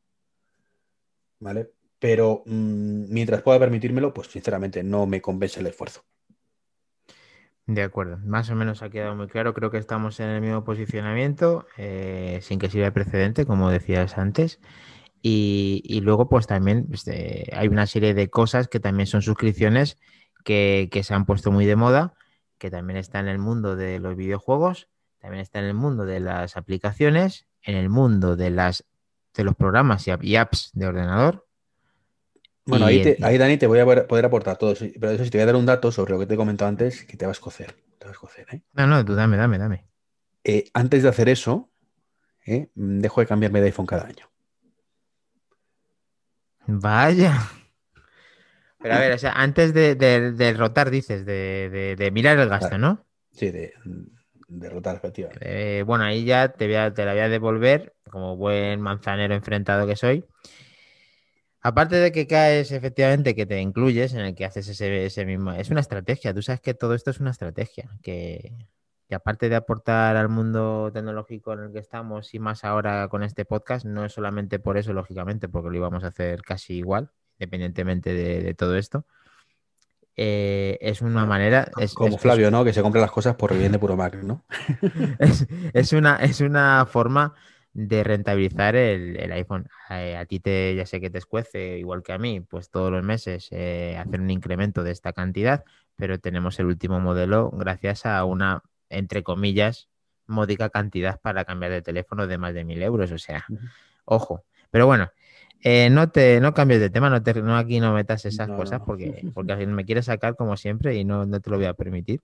¿Vale? 1.40 1.70
Pero 1.98 2.42
mm, 2.44 3.10
mientras 3.10 3.40
pueda 3.40 3.58
permitírmelo, 3.58 4.12
pues 4.12 4.28
sinceramente 4.28 4.82
no 4.82 5.06
me 5.06 5.22
convence 5.22 5.58
el 5.58 5.68
esfuerzo. 5.68 6.04
De 7.66 7.82
acuerdo, 7.82 8.18
más 8.18 8.50
o 8.50 8.54
menos 8.54 8.82
ha 8.82 8.90
quedado 8.90 9.16
muy 9.16 9.28
claro. 9.28 9.54
Creo 9.54 9.70
que 9.70 9.78
estamos 9.78 10.20
en 10.20 10.28
el 10.28 10.42
mismo 10.42 10.64
posicionamiento, 10.64 11.66
eh, 11.78 12.40
sin 12.42 12.58
que 12.58 12.68
sirva 12.68 12.84
de 12.86 12.92
precedente, 12.92 13.46
como 13.46 13.70
decías 13.70 14.18
antes. 14.18 14.60
Y, 15.22 16.00
luego, 16.02 16.28
pues 16.28 16.46
también 16.46 16.88
eh, 17.06 17.46
hay 17.52 17.68
una 17.68 17.86
serie 17.86 18.12
de 18.12 18.28
cosas 18.28 18.68
que 18.68 18.80
también 18.80 19.06
son 19.06 19.22
suscripciones 19.22 19.96
que, 20.42 20.88
se 21.02 21.14
han 21.14 21.26
puesto 21.26 21.50
muy 21.50 21.66
de 21.66 21.76
moda, 21.76 22.14
que 22.58 22.70
también 22.70 22.98
está 22.98 23.20
en 23.20 23.28
el 23.28 23.38
mundo 23.38 23.76
de 23.76 23.98
los 23.98 24.16
videojuegos, 24.16 24.88
también 25.18 25.40
está 25.40 25.58
en 25.58 25.66
el 25.66 25.74
mundo 25.74 26.04
de 26.04 26.20
las 26.20 26.56
aplicaciones, 26.56 27.46
en 27.62 27.76
el 27.76 27.88
mundo 27.88 28.36
de, 28.36 28.50
las, 28.50 28.84
de 29.34 29.44
los 29.44 29.54
programas 29.54 30.06
y 30.06 30.36
apps 30.36 30.70
de 30.74 30.86
ordenador. 30.86 31.46
Bueno, 32.64 32.86
ahí, 32.86 33.38
Dani 33.38 33.56
te 33.56 33.66
voy 33.66 33.80
a 33.80 34.06
poder 34.06 34.24
aportar 34.24 34.56
todo, 34.56 34.74
pero 35.00 35.12
eso 35.12 35.24
sí 35.24 35.30
te 35.30 35.38
voy 35.38 35.42
a 35.42 35.46
dar 35.46 35.56
un 35.56 35.66
dato 35.66 35.90
sobre 35.90 36.12
lo 36.12 36.18
que 36.20 36.26
te 36.26 36.34
he 36.34 36.36
comentado 36.36 36.68
antes, 36.68 37.04
que 37.04 37.16
te 37.16 37.26
va 37.26 37.32
a. 37.32 37.34
Te 37.34 38.10
escocer 38.10 38.46
¿eh? 38.52 38.62
No, 38.72 38.86
no, 38.86 39.04
tú 39.04 39.14
dame, 39.14 39.36
dame, 39.36 39.58
dame. 39.58 39.86
Eh, 40.44 40.64
antes 40.74 41.02
de 41.02 41.08
hacer 41.08 41.28
eso, 41.28 41.70
¿eh? 42.46 42.68
dejo 42.74 43.20
de 43.20 43.26
cambiarme 43.26 43.60
de 43.60 43.66
iPhone 43.66 43.86
cada 43.86 44.06
año. 44.06 44.30
Vaya. 46.66 47.48
Pero 48.82 48.94
a 48.94 48.98
ver, 48.98 49.12
o 49.12 49.18
sea, 49.18 49.32
antes 49.32 49.72
de, 49.72 50.54
rotar, 50.56 50.90
dices, 50.90 51.24
de, 51.24 52.10
mirar 52.12 52.38
el 52.38 52.48
gasto, 52.48 52.78
¿no? 52.78 53.06
Sí, 53.30 53.50
de, 53.50 53.72
rotar, 54.68 54.96
efectivamente. 54.96 55.78
Eh, 55.78 55.82
bueno, 55.84 56.04
ahí 56.04 56.24
ya 56.24 56.48
te, 56.48 56.66
voy 56.66 56.76
a, 56.76 56.92
te 56.92 57.04
la 57.04 57.12
voy 57.12 57.20
a 57.20 57.28
devolver, 57.28 57.94
como 58.10 58.36
buen 58.36 58.80
manzanero 58.80 59.34
enfrentado 59.34 59.86
que 59.86 59.96
soy. 59.96 60.24
Aparte 61.60 61.96
de 61.96 62.10
que 62.10 62.26
caes, 62.26 62.72
efectivamente, 62.72 63.36
que 63.36 63.46
te 63.46 63.60
incluyes 63.60 64.14
en 64.14 64.20
el 64.20 64.34
que 64.34 64.44
haces 64.44 64.68
ese, 64.68 65.24
mismo. 65.24 65.52
Es 65.52 65.70
una 65.70 65.80
estrategia, 65.80 66.34
tú 66.34 66.42
sabes 66.42 66.60
que 66.60 66.74
todo 66.74 66.94
esto 66.94 67.10
es 67.10 67.20
una 67.20 67.30
estrategia, 67.30 67.88
que, 68.02 68.52
que 69.08 69.14
aparte 69.14 69.48
de 69.48 69.54
aportar 69.54 70.16
al 70.16 70.28
mundo 70.28 70.90
tecnológico 70.92 71.52
en 71.52 71.60
el 71.60 71.72
que 71.72 71.78
estamos 71.78 72.34
y 72.34 72.40
más 72.40 72.64
ahora 72.64 73.06
con 73.06 73.22
este 73.22 73.44
podcast, 73.44 73.86
no 73.86 74.04
es 74.04 74.12
solamente 74.12 74.58
por 74.58 74.76
eso, 74.76 74.92
lógicamente, 74.92 75.48
porque 75.48 75.70
lo 75.70 75.76
íbamos 75.76 76.02
a 76.02 76.08
hacer 76.08 76.42
casi 76.42 76.78
igual, 76.78 77.12
independientemente 77.42 78.14
de, 78.14 78.54
todo 78.54 78.76
esto. 78.76 79.04
Eh, 80.16 80.78
es 80.80 81.02
una 81.02 81.26
manera. 81.26 81.70
Es, 81.78 81.94
Como 81.94 82.18
Flavio, 82.18 82.50
¿no? 82.50 82.64
Que 82.64 82.72
se 82.72 82.82
compra 82.82 83.00
las 83.00 83.10
cosas 83.10 83.34
por 83.34 83.56
bien 83.56 83.72
de 83.72 83.78
puro 83.78 83.96
Mac, 83.96 84.14
¿no? 84.22 84.44
es, 85.72 85.92
una, 85.92 86.16
es 86.16 86.40
una 86.40 86.86
forma 86.86 87.34
de 87.72 88.04
rentabilizar 88.04 88.76
el, 88.76 89.32
iPhone. 89.32 89.68
Eh, 89.90 90.16
a 90.16 90.24
ti 90.26 90.38
te, 90.38 90.74
ya 90.76 90.86
sé 90.86 91.00
que 91.00 91.10
te 91.10 91.18
escuece, 91.18 91.78
igual 91.78 92.02
que 92.02 92.12
a 92.12 92.18
mí, 92.18 92.40
pues 92.40 92.70
todos 92.70 92.92
los 92.92 93.02
meses 93.02 93.48
eh, 93.50 93.96
hacer 93.98 94.20
un 94.20 94.30
incremento 94.30 94.84
de 94.84 94.92
esta 94.92 95.12
cantidad, 95.12 95.64
pero 95.96 96.20
tenemos 96.20 96.58
el 96.60 96.66
último 96.66 97.00
modelo 97.00 97.50
gracias 97.50 98.06
a 98.06 98.24
una, 98.24 98.62
entre 98.90 99.22
comillas, 99.22 99.88
módica 100.26 100.68
cantidad 100.68 101.20
para 101.20 101.44
cambiar 101.44 101.72
de 101.72 101.82
teléfono 101.82 102.26
de 102.26 102.38
más 102.38 102.54
de 102.54 102.64
mil 102.64 102.82
euros. 102.82 103.10
O 103.10 103.18
sea, 103.18 103.46
ojo. 104.04 104.44
Pero 104.70 104.86
bueno, 104.86 105.10
eh, 105.62 105.90
no 105.90 106.10
te 106.10 106.40
no 106.40 106.54
cambies 106.54 106.80
de 106.80 106.90
tema, 106.90 107.08
no, 107.08 107.22
te, 107.22 107.40
no 107.40 107.56
aquí 107.56 107.78
no 107.78 107.94
metas 107.94 108.24
esas 108.24 108.48
cosas 108.48 108.80
porque, 108.84 109.30
porque 109.34 109.66
me 109.66 109.84
quieres 109.84 110.06
sacar 110.06 110.34
como 110.34 110.56
siempre 110.56 110.96
y 110.96 111.04
no, 111.04 111.28
te 111.40 111.50
lo 111.50 111.56
voy 111.56 111.66
a 111.66 111.74
permitir. 111.74 112.20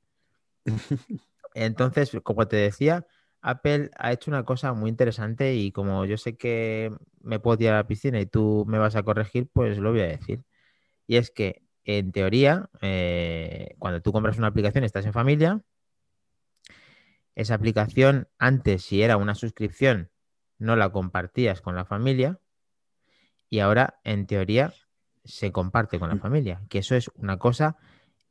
Entonces, 1.55 2.11
como 2.24 2.48
te 2.48 2.57
decía, 2.57 3.07
Apple 3.40 3.90
ha 3.96 4.12
hecho 4.12 4.31
una 4.31 4.44
cosa 4.44 4.72
muy 4.72 4.90
interesante 4.90 5.55
y 5.55 5.70
como 5.70 6.05
yo 6.05 6.16
sé 6.16 6.37
que 6.37 6.92
me 7.20 7.38
puedo 7.38 7.59
tirar 7.59 7.74
a 7.74 7.79
la 7.79 7.87
piscina 7.87 8.20
y 8.20 8.27
tú 8.27 8.64
me 8.68 8.79
vas 8.79 8.96
a 8.96 9.05
corregir, 9.05 9.48
pues 9.53 9.79
lo 9.79 9.92
voy 9.92 10.01
a 10.01 10.09
decir. 10.09 10.42
Y 11.07 11.16
es 11.16 11.31
que, 11.31 11.62
en 11.85 12.12
teoría, 12.12 12.68
eh, 12.83 13.77
cuando 13.79 14.03
tú 14.03 14.12
compras 14.12 14.37
una 14.38 14.48
aplicación 14.48 14.85
y 14.85 14.87
estás 14.87 15.07
en 15.07 15.12
familia, 15.12 15.62
esa 17.37 17.55
aplicación 17.55 18.29
antes, 18.38 18.85
si 18.85 19.03
era 19.03 19.16
una 19.16 19.37
suscripción, 19.37 20.11
no 20.59 20.74
la 20.74 20.90
compartías 20.90 21.61
con 21.61 21.77
la 21.77 21.85
familia 21.85 22.40
y 23.50 23.61
ahora, 23.61 24.00
en 24.04 24.26
teoría, 24.26 24.72
se 25.24 25.52
comparte 25.52 25.98
con 25.98 26.08
la 26.08 26.16
mm. 26.16 26.20
familia, 26.20 26.62
que 26.68 26.78
eso 26.78 26.94
es 26.94 27.08
una 27.14 27.38
cosa 27.38 27.76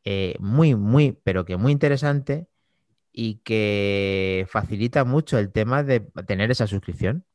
eh, 0.04 0.36
muy, 0.40 0.76
muy, 0.76 1.20
pero 1.24 1.46
que 1.46 1.58
muy 1.58 1.72
interesante 1.72 2.48
y 3.12 3.40
que 3.40 4.48
facilita 4.50 5.04
mucho 5.04 5.38
el 5.38 5.52
tema 5.52 5.84
de 5.84 6.02
tener 6.26 6.52
esa 6.52 6.68
suscripción. 6.68 7.26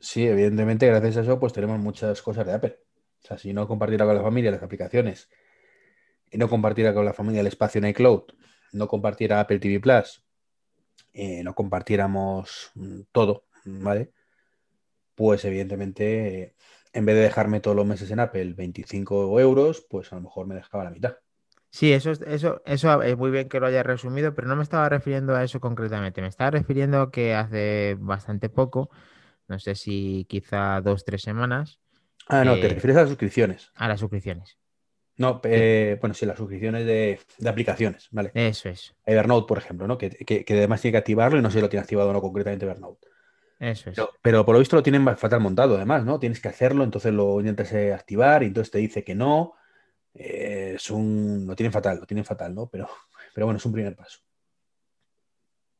Sí, 0.00 0.26
evidentemente, 0.26 0.86
gracias 0.86 1.16
a 1.16 1.20
eso, 1.22 1.40
pues 1.40 1.52
tenemos 1.52 1.78
muchas 1.78 2.22
cosas 2.22 2.46
de 2.46 2.52
Apple. 2.52 2.78
O 3.22 3.26
sea, 3.26 3.38
si 3.38 3.52
no 3.52 3.66
compartiera 3.66 4.04
con 4.04 4.14
la 4.14 4.22
familia 4.22 4.50
las 4.50 4.62
aplicaciones 4.62 5.28
y 6.30 6.38
no 6.38 6.48
compartiera 6.48 6.94
con 6.94 7.04
la 7.04 7.12
familia 7.12 7.40
el 7.40 7.46
espacio 7.46 7.80
en 7.80 7.88
iCloud, 7.88 8.22
no 8.72 8.86
compartiera 8.86 9.40
Apple 9.40 9.58
TV 9.58 9.80
Plus, 9.80 10.24
eh, 11.12 11.42
no 11.42 11.54
compartiéramos 11.54 12.70
mm, 12.74 13.00
todo, 13.12 13.46
¿vale? 13.64 14.12
Pues 15.18 15.44
evidentemente, 15.44 16.56
en 16.94 17.06
vez 17.06 17.16
de 17.16 17.22
dejarme 17.22 17.60
todos 17.60 17.76
los 17.76 17.86
meses 17.86 18.10
en 18.12 18.20
Apple 18.20 18.54
25 18.54 19.38
euros, 19.40 19.86
pues 19.90 20.12
a 20.12 20.16
lo 20.16 20.22
mejor 20.22 20.46
me 20.48 20.54
dejaba 20.56 20.84
la 20.84 20.90
mitad. 20.90 21.18
Sí, 21.70 21.92
eso, 21.92 22.10
es- 22.10 22.20
eso, 22.22 22.62
eso 22.66 23.02
es 23.02 23.16
muy 23.16 23.30
bien 23.30 23.48
que 23.48 23.60
lo 23.60 23.66
hayas 23.66 23.84
resumido, 23.86 24.34
pero 24.34 24.48
no 24.48 24.56
me 24.56 24.62
estaba 24.62 24.88
refiriendo 24.88 25.36
a 25.36 25.44
eso 25.44 25.60
concretamente. 25.60 26.22
Me 26.22 26.28
estaba 26.28 26.50
refiriendo 26.50 27.00
a 27.02 27.10
que 27.10 27.34
hace 27.34 27.96
bastante 28.00 28.48
poco, 28.48 28.90
no 29.48 29.58
sé 29.58 29.74
si 29.74 30.26
quizá 30.28 30.80
dos, 30.82 31.04
tres 31.04 31.22
semanas, 31.22 31.80
Ah, 32.28 32.44
no, 32.44 32.58
te 32.60 32.68
eh, 32.68 32.74
refieres 32.74 32.96
a 32.96 33.00
las 33.00 33.08
suscripciones. 33.10 33.72
a 33.74 33.88
las 33.88 34.00
suscripciones. 34.00 34.58
No, 35.16 35.40
eh, 35.44 35.98
bueno, 36.00 36.14
sí, 36.14 36.26
las 36.26 36.38
suscripciones 36.38 36.86
de, 36.86 37.18
de 37.38 37.48
aplicaciones, 37.48 38.08
¿vale? 38.12 38.34
Eso 38.34 38.70
es, 38.70 38.94
Evernote, 39.06 39.48
por 39.48 39.58
ejemplo, 39.58 39.86
¿no? 39.88 39.98
Que, 39.98 40.10
que- 40.10 40.44
que 40.44 40.54
además 40.58 40.82
tiene 40.82 40.92
que 40.94 40.98
activarlo 40.98 41.38
y 41.38 41.42
no 41.42 41.50
sé 41.50 41.58
si 41.58 41.62
lo 41.62 41.68
tiene 41.70 41.82
activado 41.82 42.10
o 42.10 42.12
no 42.14 42.20
concretamente 42.22 42.66
Evernote. 42.66 43.08
Eso 43.58 43.90
es. 43.90 43.96
Pero, 43.96 44.10
pero 44.22 44.44
por 44.44 44.54
lo 44.54 44.58
visto 44.60 44.76
lo 44.76 44.82
tienen 44.82 45.04
fatal 45.16 45.40
montado, 45.40 45.76
además, 45.76 46.04
¿no? 46.04 46.18
Tienes 46.18 46.40
que 46.40 46.48
hacerlo, 46.48 46.84
entonces 46.84 47.12
lo 47.12 47.40
intentas 47.40 47.72
eh, 47.72 47.92
activar 47.92 48.42
y 48.42 48.46
entonces 48.46 48.70
te 48.70 48.78
dice 48.78 49.04
que 49.04 49.14
no. 49.14 49.54
Eh, 50.14 50.74
es 50.76 50.90
un... 50.90 51.44
Lo 51.46 51.54
tienen 51.56 51.72
fatal, 51.72 51.98
lo 51.98 52.06
tienen 52.06 52.24
fatal, 52.24 52.54
¿no? 52.54 52.68
Pero, 52.68 52.88
pero 53.34 53.46
bueno, 53.46 53.58
es 53.58 53.66
un 53.66 53.72
primer 53.72 53.96
paso. 53.96 54.20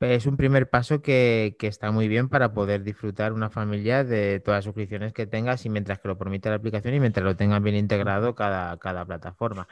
Es 0.01 0.27
un 0.27 0.37
primer 0.37 0.71
paso 0.71 1.03
que, 1.03 1.57
que 1.59 1.67
está 1.67 1.91
muy 1.91 2.07
bien 2.07 2.29
para 2.29 2.53
poder 2.53 2.85
disfrutar 2.85 3.33
una 3.33 3.51
familia 3.51 4.05
de 4.05 4.39
todas 4.39 4.59
las 4.59 4.65
suscripciones 4.65 5.13
que 5.13 5.27
tengas 5.27 5.67
y 5.67 5.71
mientras 5.71 5.99
que 5.99 6.07
lo 6.07 6.17
permite 6.17 6.49
la 6.49 6.55
aplicación 6.55 6.95
y 6.95 7.01
mientras 7.01 7.25
lo 7.25 7.35
tengan 7.35 7.65
bien 7.65 7.75
integrado 7.75 8.37
cada, 8.37 8.77
cada 8.79 9.05
plataforma. 9.05 9.67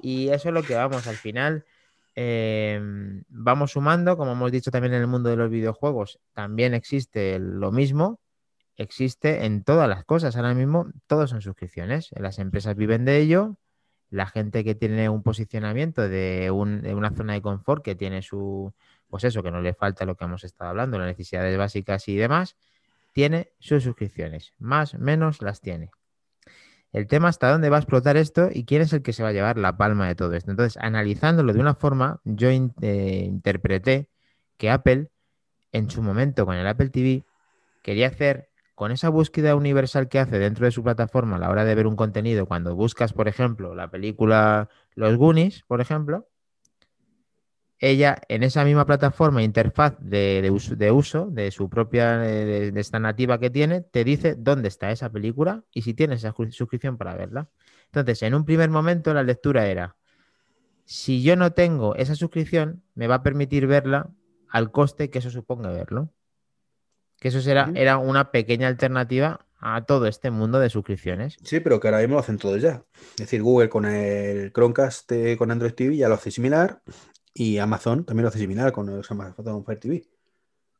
Y 0.00 0.28
eso 0.28 0.48
es 0.48 0.54
lo 0.54 0.62
que 0.62 0.76
vamos, 0.76 1.08
al 1.08 1.16
final 1.16 1.64
eh, 2.16 2.80
vamos 3.28 3.72
sumando, 3.72 4.16
como 4.16 4.32
hemos 4.32 4.50
dicho 4.50 4.70
también 4.70 4.94
en 4.94 5.02
el 5.02 5.06
mundo 5.06 5.28
de 5.28 5.36
los 5.36 5.50
videojuegos, 5.50 6.18
también 6.32 6.72
existe 6.74 7.38
lo 7.38 7.70
mismo, 7.72 8.20
existe 8.76 9.44
en 9.44 9.62
todas 9.62 9.88
las 9.88 10.04
cosas. 10.04 10.34
Ahora 10.36 10.54
mismo 10.54 10.88
todos 11.06 11.30
son 11.30 11.42
suscripciones, 11.42 12.10
las 12.16 12.38
empresas 12.38 12.74
viven 12.74 13.04
de 13.04 13.18
ello, 13.18 13.56
la 14.10 14.26
gente 14.26 14.64
que 14.64 14.74
tiene 14.74 15.08
un 15.10 15.22
posicionamiento 15.22 16.08
de, 16.08 16.50
de 16.50 16.94
una 16.94 17.10
zona 17.10 17.34
de 17.34 17.42
confort, 17.42 17.84
que 17.84 17.94
tiene 17.94 18.22
su, 18.22 18.72
pues 19.08 19.24
eso, 19.24 19.42
que 19.42 19.50
no 19.50 19.60
le 19.60 19.74
falta 19.74 20.06
lo 20.06 20.16
que 20.16 20.24
hemos 20.24 20.42
estado 20.42 20.70
hablando, 20.70 20.98
las 20.98 21.08
necesidades 21.08 21.56
básicas 21.58 22.08
y 22.08 22.16
demás, 22.16 22.56
tiene 23.12 23.50
sus 23.58 23.84
suscripciones, 23.84 24.52
más 24.58 24.94
menos 24.94 25.42
las 25.42 25.60
tiene. 25.60 25.90
El 26.92 27.06
tema 27.06 27.28
hasta 27.28 27.50
dónde 27.50 27.68
va 27.68 27.76
a 27.76 27.80
explotar 27.80 28.16
esto 28.16 28.48
y 28.52 28.64
quién 28.64 28.82
es 28.82 28.92
el 28.92 29.02
que 29.02 29.12
se 29.12 29.22
va 29.22 29.30
a 29.30 29.32
llevar 29.32 29.58
la 29.58 29.76
palma 29.76 30.08
de 30.08 30.14
todo 30.14 30.32
esto. 30.34 30.50
Entonces, 30.50 30.78
analizándolo 30.82 31.52
de 31.52 31.60
una 31.60 31.74
forma, 31.74 32.20
yo 32.24 32.48
eh, 32.48 33.24
interpreté 33.26 34.08
que 34.56 34.70
Apple, 34.70 35.10
en 35.72 35.90
su 35.90 36.02
momento 36.02 36.46
con 36.46 36.56
el 36.56 36.66
Apple 36.66 36.88
TV, 36.90 37.24
quería 37.82 38.08
hacer 38.08 38.50
con 38.74 38.92
esa 38.92 39.08
búsqueda 39.08 39.56
universal 39.56 40.08
que 40.08 40.18
hace 40.18 40.38
dentro 40.38 40.66
de 40.66 40.70
su 40.70 40.82
plataforma 40.82 41.36
a 41.36 41.38
la 41.38 41.50
hora 41.50 41.64
de 41.64 41.74
ver 41.74 41.86
un 41.86 41.96
contenido, 41.96 42.46
cuando 42.46 42.74
buscas, 42.74 43.12
por 43.12 43.28
ejemplo, 43.28 43.74
la 43.74 43.90
película 43.90 44.68
Los 44.94 45.16
Goonies, 45.16 45.64
por 45.66 45.80
ejemplo, 45.80 46.28
ella 47.78 48.20
en 48.28 48.42
esa 48.42 48.64
misma 48.64 48.86
plataforma, 48.86 49.42
interfaz 49.42 49.96
de, 50.00 50.40
de 50.42 50.50
uso, 50.50 50.76
de 50.76 50.90
uso 50.90 51.26
de 51.26 51.50
su 51.50 51.68
propia, 51.68 52.24
eh, 52.24 52.44
de, 52.44 52.72
de 52.72 52.80
esta 52.80 52.98
nativa 52.98 53.38
que 53.38 53.50
tiene, 53.50 53.82
te 53.82 54.04
dice 54.04 54.34
dónde 54.36 54.68
está 54.68 54.90
esa 54.90 55.10
película 55.10 55.64
y 55.72 55.82
si 55.82 55.94
tienes 55.94 56.24
esa 56.24 56.34
suscripción 56.50 56.96
para 56.96 57.14
verla. 57.14 57.48
Entonces, 57.86 58.22
en 58.22 58.34
un 58.34 58.44
primer 58.44 58.70
momento 58.70 59.12
la 59.12 59.22
lectura 59.22 59.66
era, 59.66 59.96
si 60.84 61.22
yo 61.22 61.36
no 61.36 61.52
tengo 61.52 61.94
esa 61.96 62.14
suscripción, 62.14 62.82
me 62.94 63.06
va 63.08 63.16
a 63.16 63.22
permitir 63.22 63.66
verla 63.66 64.10
al 64.48 64.70
coste 64.70 65.10
que 65.10 65.18
eso 65.18 65.30
suponga 65.30 65.70
verlo. 65.70 66.10
Que 67.18 67.28
eso 67.28 67.40
será, 67.40 67.72
era 67.74 67.98
una 67.98 68.30
pequeña 68.30 68.68
alternativa 68.68 69.46
a 69.58 69.84
todo 69.84 70.06
este 70.06 70.30
mundo 70.30 70.60
de 70.60 70.70
suscripciones. 70.70 71.38
Sí, 71.42 71.60
pero 71.60 71.80
que 71.80 71.88
ahora 71.88 72.00
mismo 72.00 72.14
lo 72.14 72.20
hacen 72.20 72.38
todos 72.38 72.60
ya. 72.60 72.84
Es 73.12 73.16
decir, 73.16 73.42
Google 73.42 73.68
con 73.68 73.86
el 73.86 74.52
Chromecast 74.52 75.10
eh, 75.12 75.36
con 75.36 75.50
Android 75.50 75.72
TV 75.72 75.96
ya 75.96 76.08
lo 76.08 76.14
hace 76.14 76.30
similar 76.30 76.82
y 77.36 77.58
Amazon 77.58 78.04
también 78.04 78.22
lo 78.24 78.28
hace 78.28 78.38
similar 78.38 78.72
con 78.72 78.88
el 78.88 79.02
Amazon 79.08 79.64
Fire 79.64 79.78
TV. 79.78 80.04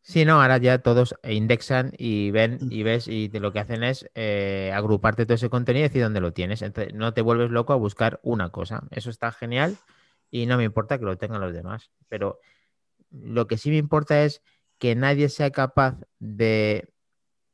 Sí, 0.03 0.25
no, 0.25 0.41
ahora 0.41 0.59
ya 0.59 0.79
todos 0.79 1.17
indexan 1.25 1.93
y 1.99 2.31
ven 2.31 2.59
y 2.71 2.85
ves 2.85 3.09
y 3.09 3.29
te- 3.29 3.41
lo 3.41 3.53
que 3.53 3.59
hacen 3.59 3.83
es 3.83 4.09
eh, 4.15 4.71
agruparte 4.73 5.27
todo 5.27 5.35
ese 5.35 5.51
contenido 5.51 5.85
y 5.85 5.89
decir 5.89 6.03
dónde 6.03 6.21
lo 6.21 6.33
tienes. 6.33 6.63
Entonces, 6.63 6.95
no 6.95 7.13
te 7.13 7.23
vuelves 7.23 7.51
loco 7.51 7.73
a 7.73 7.77
buscar 7.77 8.21
una 8.23 8.51
cosa. 8.51 8.85
Eso 8.93 9.11
está 9.11 9.33
genial 9.33 9.77
y 10.31 10.47
no 10.47 10.57
me 10.59 10.65
importa 10.65 10.99
que 10.99 11.05
lo 11.05 11.19
tengan 11.19 11.41
los 11.41 11.53
demás. 11.53 11.91
Pero 12.09 12.39
lo 13.11 13.47
que 13.49 13.59
sí 13.59 13.71
me 13.71 13.79
importa 13.79 14.23
es 14.25 14.43
que 14.79 14.95
nadie 14.95 15.29
sea 15.29 15.51
capaz 15.51 15.99
de 16.21 16.93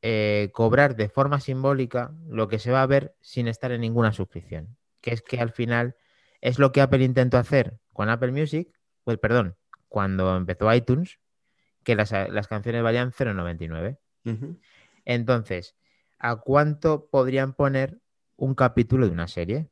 eh, 0.03 0.51
cobrar 0.53 0.97
de 0.97 1.09
forma 1.09 1.41
simbólica 1.41 2.13
lo 2.29 2.49
que 2.49 2.59
se 2.59 2.71
va 2.73 2.83
a 2.83 2.87
ver 2.87 3.15
sin 3.21 3.49
estar 3.49 3.73
en 3.73 3.81
ninguna 3.83 4.13
suscripción. 4.13 4.77
Que 5.01 5.13
es 5.13 5.23
que 5.23 5.41
al 5.41 5.51
final 5.53 5.97
es 6.41 6.59
lo 6.59 6.73
que 6.73 6.81
Apple 6.81 7.05
intentó 7.05 7.39
hacer 7.39 7.79
con 7.93 8.09
Apple 8.11 8.33
Music, 8.33 8.73
pues 9.05 9.19
perdón, 9.19 9.57
cuando 9.89 10.37
empezó 10.37 10.73
iTunes, 10.73 11.19
que 11.85 11.95
las, 11.95 12.13
las 12.13 12.49
canciones 12.49 12.83
valían 12.83 13.13
0,99. 13.13 13.99
Ujú. 14.25 14.59
Entonces, 15.05 15.77
¿a 16.19 16.37
cuánto 16.37 17.09
podrían 17.11 17.55
poner 17.55 18.01
un 18.37 18.55
capítulo 18.55 19.07
de 19.07 19.13
una 19.13 19.29
serie? 19.29 19.69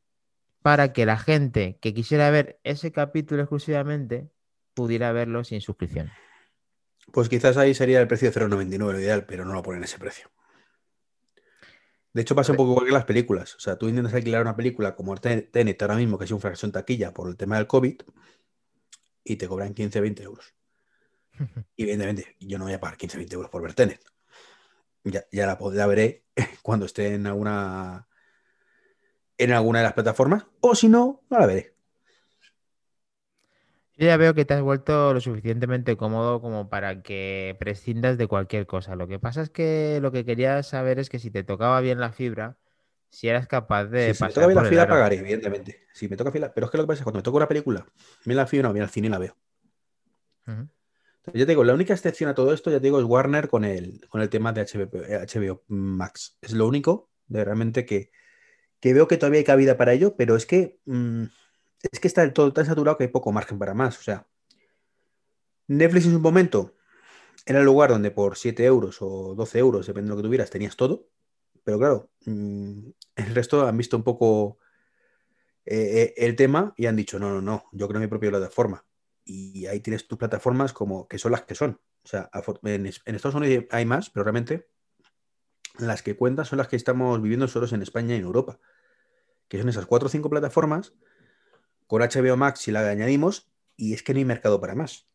Para 0.63 0.93
que 0.93 1.07
la 1.07 1.17
gente 1.17 1.79
que 1.81 1.95
quisiera 1.95 2.31
ver 2.31 2.61
ese 2.65 2.93
capítulo 2.93 3.43
exclusivamente 3.43 4.31
pudiera 4.75 5.13
verlo 5.13 5.45
sin 5.45 5.61
suscripción. 5.61 6.11
Pues 7.13 7.29
quizás 7.29 7.57
ahí 7.57 7.75
sería 7.75 8.01
el 8.01 8.09
precio 8.09 8.31
de 8.31 8.39
0,99 8.39 8.79
lo 8.79 9.01
ideal, 9.01 9.25
pero 9.27 9.45
no 9.45 9.55
lo 9.55 9.63
ponen 9.63 9.85
ese 9.85 9.99
precio. 9.99 10.31
De 12.13 12.23
hecho, 12.23 12.35
pasa 12.35 12.53
un 12.53 12.57
poco 12.57 12.73
igual 12.73 12.87
que 12.87 12.93
las 12.93 13.05
películas. 13.05 13.55
O 13.55 13.61
sea, 13.61 13.77
tú 13.77 13.89
intentas 13.89 14.15
alquilar 14.15 14.43
una 14.43 14.57
película 14.57 14.97
como 14.97 15.17
Tenet 15.17 15.83
ahora 15.83 15.97
mismo, 15.97 16.19
que 16.19 16.25
es 16.25 16.31
un 16.33 16.41
fracaso 16.41 16.67
en 16.67 16.73
taquilla 16.73 17.15
por 17.15 17.29
el 17.29 17.37
tema 17.37 17.57
del 17.57 17.69
COVID, 17.69 18.03
y 19.31 19.37
te 19.37 19.47
cobran 19.47 19.75
15, 19.75 20.01
20 20.01 20.23
euros. 20.25 20.55
Y 21.77 21.85
evidentemente, 21.85 22.37
yo 22.41 22.59
no 22.59 22.65
voy 22.65 22.75
a 22.75 22.81
pagar 22.81 22.99
15, 22.99 23.17
20 23.17 23.35
euros 23.35 23.51
por 23.51 23.63
ver 23.63 23.75
Tenet. 23.75 24.05
Ya, 25.05 25.25
ya 25.33 25.47
la, 25.47 25.59
la 25.73 25.87
veré 25.87 26.25
cuando 26.63 26.85
esté 26.85 27.15
en 27.15 27.27
alguna 27.27 28.07
en 29.39 29.53
alguna 29.53 29.79
de 29.79 29.85
las 29.85 29.95
plataformas, 29.95 30.45
o 30.61 30.75
si 30.75 30.89
no, 30.89 31.23
no 31.31 31.39
la 31.39 31.47
veré. 31.47 31.75
Yo 33.97 34.07
ya 34.07 34.19
veo 34.19 34.35
que 34.35 34.45
te 34.45 34.53
has 34.53 34.61
vuelto 34.61 35.15
lo 35.15 35.21
suficientemente 35.21 35.97
cómodo 35.97 36.43
como 36.43 36.69
para 36.69 37.03
que 37.03 37.57
prescindas 37.59 38.19
de 38.19 38.27
cualquier 38.27 38.67
cosa. 38.67 38.97
Lo 38.97 39.09
que 39.09 39.19
pasa 39.19 39.41
es 39.41 39.49
que 39.49 39.99
lo 40.03 40.13
que 40.13 40.27
quería 40.27 40.63
saber 40.63 40.99
es 40.99 41.09
que 41.09 41.19
si 41.19 41.31
te 41.31 41.45
tocaba 41.45 41.81
bien 41.81 42.01
la 42.01 42.13
fibra, 42.13 42.59
si 43.11 43.29
eras 43.29 43.47
capaz 43.47 43.85
de 43.87 44.15
Si, 44.15 44.19
si 44.19 44.25
me 44.25 44.31
toca 44.31 44.47
por 44.47 44.55
la 44.55 44.63
el 44.63 44.69
fila, 44.69 44.89
pagaré, 44.89 45.17
evidentemente. 45.19 45.87
Si 45.93 46.09
me 46.09 46.17
toca 46.17 46.33
fila, 46.33 46.53
pero 46.55 46.67
es 46.67 46.71
que 46.71 46.79
lo 46.79 46.85
que 46.85 46.89
pasa 46.89 46.95
es 46.95 47.01
que 47.01 47.05
cuando 47.05 47.19
me 47.19 47.23
toca 47.23 47.37
una 47.37 47.49
película, 47.49 47.87
bien 48.25 48.37
la 48.37 48.47
fibra, 48.47 48.69
no, 48.69 48.73
bien 48.73 48.85
al 48.85 48.91
cine 48.91 49.09
y 49.09 49.11
la 49.11 49.19
veo. 49.19 49.37
Entonces, 50.47 51.39
ya 51.39 51.47
te 51.47 51.53
digo, 51.53 51.65
la 51.65 51.75
única 51.75 51.93
excepción 51.93 52.31
a 52.31 52.35
todo 52.35 52.53
esto, 52.55 52.71
ya 52.71 52.79
te 52.79 52.85
digo, 52.85 52.99
es 52.99 53.05
Warner 53.05 53.49
con 53.49 53.65
el, 53.65 54.07
con 54.09 54.23
el 54.23 54.31
tema 54.31 54.53
de 54.53 54.63
HBO, 54.63 54.91
HBO 55.27 55.65
Max. 55.69 56.39
Es 56.41 56.53
lo 56.53 56.67
único 56.67 57.11
de 57.27 57.45
realmente 57.45 57.85
que, 57.85 58.11
que 58.81 58.95
veo 58.95 59.07
que 59.07 59.17
todavía 59.17 59.39
hay 59.39 59.45
cabida 59.45 59.77
para 59.77 59.93
ello, 59.93 60.17
pero 60.17 60.35
es 60.35 60.47
que 60.47 60.81
mm, 60.87 61.25
es 61.83 62.01
que 62.01 62.09
está 62.09 62.23
del 62.23 62.33
todo 62.33 62.53
tan 62.53 62.67
saturado 62.67 62.97
que 62.97 63.05
hay 63.05 63.11
poco 63.11 63.33
margen 63.33 63.59
para 63.59 63.75
más. 63.75 63.99
O 63.99 64.03
sea, 64.03 64.27
Netflix 65.67 66.07
en 66.07 66.17
un 66.17 66.23
momento 66.23 66.75
era 67.47 67.61
el 67.61 67.65
lugar 67.65 67.91
donde 67.91 68.11
por 68.11 68.37
7 68.37 68.65
euros 68.65 68.99
o 69.01 69.35
12 69.35 69.59
euros, 69.59 69.87
depende 69.87 70.09
de 70.09 70.11
lo 70.11 70.17
que 70.17 70.27
tuvieras, 70.27 70.51
tenías 70.51 70.77
todo. 70.77 71.09
Pero 71.65 71.79
claro, 71.79 72.11
mm, 72.27 72.89
el 73.17 73.35
resto 73.35 73.67
han 73.67 73.77
visto 73.77 73.97
un 73.97 74.05
poco 74.05 74.59
eh, 75.65 76.15
eh, 76.17 76.27
el 76.27 76.37
tema 76.37 76.75
y 76.77 76.87
han 76.87 76.97
dicho, 76.97 77.19
no, 77.19 77.31
no, 77.31 77.41
no, 77.43 77.65
yo 77.73 77.89
creo 77.89 78.01
mi 78.01 78.07
propia 78.07 78.31
plataforma. 78.31 78.85
Y 79.25 79.67
ahí 79.67 79.81
tienes 79.81 80.09
tus 80.09 80.19
plataformas 80.19 80.73
como 80.73 81.07
que 81.07 81.19
son 81.19 81.33
las 81.33 81.43
que 81.43 81.55
son. 81.55 81.81
O 82.05 82.09
sea, 82.09 82.31
en, 82.65 82.87
es- 82.87 83.03
en 83.05 83.15
Estados 83.15 83.35
Unidos 83.37 83.67
hay 83.71 83.85
más, 83.85 84.11
pero 84.11 84.25
realmente 84.25 84.69
las 85.79 86.03
que 86.03 86.17
cuentan 86.17 86.45
son 86.45 86.59
las 86.59 86.69
que 86.69 86.77
estamos 86.77 87.21
viviendo 87.23 87.49
solos 87.49 87.73
en 87.73 87.83
España 87.83 88.15
y 88.15 88.19
en 88.19 88.25
Europa. 88.25 88.59
Que 89.49 89.59
son 89.59 89.69
esas 89.69 89.87
cuatro 89.87 90.07
o 90.09 90.11
cinco 90.11 90.31
plataformas 90.31 90.95
con 91.89 92.03
HBO 92.03 92.37
Max 92.39 92.61
si 92.61 92.73
la 92.73 92.89
añadimos 92.89 93.51
y 93.77 93.95
es 93.95 94.03
que 94.03 94.15
no 94.15 94.19
hay 94.21 94.27
mercado 94.27 94.61
para 94.61 94.77
más. 94.77 95.09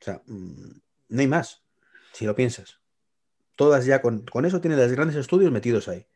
O 0.00 0.04
sea, 0.04 0.22
mm, 0.26 0.80
no 1.10 1.20
hay 1.20 1.28
más, 1.28 1.64
si 2.14 2.26
lo 2.26 2.36
piensas. 2.36 2.79
Todas 3.60 3.84
ya 3.84 4.00
con, 4.00 4.22
con 4.24 4.46
eso 4.46 4.62
tienen 4.62 4.78
los 4.78 4.90
grandes 4.90 5.16
estudios 5.16 5.52
metidos 5.52 5.86
ahí. 5.86 6.06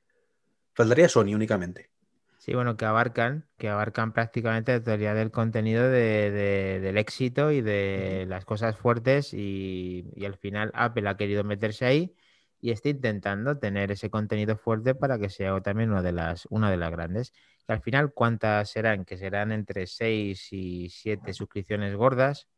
Faltaría 0.72 1.10
Sony 1.10 1.34
únicamente. 1.34 1.90
Sí, 2.38 2.54
bueno, 2.54 2.78
que 2.78 2.86
abarcan, 2.86 3.46
que 3.58 3.68
abarcan 3.68 4.14
prácticamente 4.14 4.72
la 4.72 4.78
totalidad 4.78 5.14
del 5.14 5.30
contenido 5.30 5.82
de- 5.82 6.30
de- 6.30 6.80
del 6.80 6.96
éxito 6.96 7.50
y 7.52 7.60
de 7.60 8.24
las 8.30 8.46
cosas 8.46 8.78
fuertes 8.78 9.34
y, 9.34 10.10
y 10.16 10.24
al 10.24 10.38
final 10.38 10.70
Apple 10.72 11.06
ha 11.06 11.18
querido 11.18 11.44
meterse 11.44 11.84
ahí 11.84 12.14
y 12.62 12.70
está 12.70 12.88
intentando 12.88 13.58
tener 13.58 13.90
ese 13.92 14.08
contenido 14.08 14.56
fuerte 14.56 14.94
para 14.94 15.18
que 15.18 15.28
sea 15.28 15.60
también 15.60 15.90
una 15.90 16.00
de 16.00 16.12
las, 16.12 16.46
una 16.48 16.70
de 16.70 16.78
las 16.78 16.90
grandes. 16.92 17.32
Que 17.66 17.74
al 17.74 17.82
final, 17.82 18.14
¿cuántas 18.14 18.70
serán? 18.70 19.04
Que 19.04 19.18
serán 19.18 19.52
entre 19.52 19.86
6 19.86 20.50
y 20.50 20.88
7 20.88 21.34
suscripciones 21.34 21.94
gordas. 21.94 22.48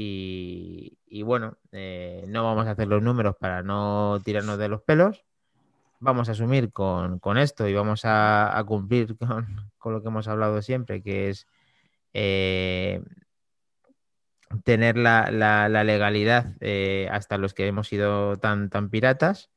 Y, 0.00 1.22
bueno, 1.24 1.58
eh, 1.72 2.24
no 2.28 2.44
vamos 2.44 2.66
a 2.66 2.72
hacer 2.72 2.86
los 2.86 3.02
números 3.02 3.34
para 3.36 3.62
no 3.64 4.20
tirarnos 4.24 4.56
de 4.58 4.68
los 4.68 4.82
pelos, 4.82 5.24
vamos 6.00 6.28
a 6.28 6.32
asumir 6.32 6.72
con, 6.72 7.20
esto 7.38 7.66
y 7.68 7.74
vamos 7.74 8.02
a, 8.04 8.62
cumplir 8.66 9.16
con, 9.78 9.92
lo 9.92 10.02
que 10.02 10.08
hemos 10.08 10.28
hablado 10.28 10.62
siempre, 10.62 11.02
que 11.02 11.30
es 11.30 11.48
eh, 12.14 13.02
tener 14.64 14.96
la 14.96 15.84
legalidad 15.84 16.56
eh, 16.60 17.08
hasta 17.10 17.38
los 17.38 17.52
que 17.54 17.66
hemos 17.66 17.88
sido 17.88 18.38
tan, 18.38 18.70
tan 18.70 18.90
piratas 18.90 19.50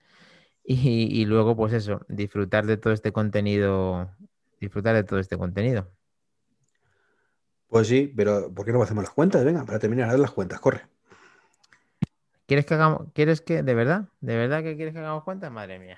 y, 0.63 1.21
y 1.21 1.25
luego, 1.25 1.55
pues 1.55 1.73
eso, 1.73 2.01
disfrutar 2.09 2.65
de 2.65 2.77
todo 2.77 2.93
este 2.93 3.11
contenido, 3.11 4.11
disfrutar 4.59 4.95
de 4.95 5.03
todo 5.03 5.19
este 5.19 5.37
contenido. 5.37 5.91
Pues 7.71 7.87
sí, 7.87 8.11
pero 8.13 8.53
¿por 8.53 8.65
qué 8.65 8.73
no 8.73 8.83
hacemos 8.83 9.01
las 9.05 9.13
cuentas? 9.13 9.45
Venga, 9.45 9.63
para 9.63 9.79
terminar, 9.79 10.09
haz 10.09 10.19
las 10.19 10.31
cuentas, 10.31 10.59
corre. 10.59 10.81
¿Quieres 12.45 12.65
que 12.65 12.73
hagamos, 12.73 13.07
quieres 13.13 13.39
que, 13.39 13.63
de 13.63 13.73
verdad, 13.73 14.09
de 14.19 14.35
verdad 14.35 14.61
que 14.61 14.75
quieres 14.75 14.93
que 14.93 14.99
hagamos 14.99 15.23
cuentas? 15.23 15.49
Madre 15.53 15.79
mía. 15.79 15.97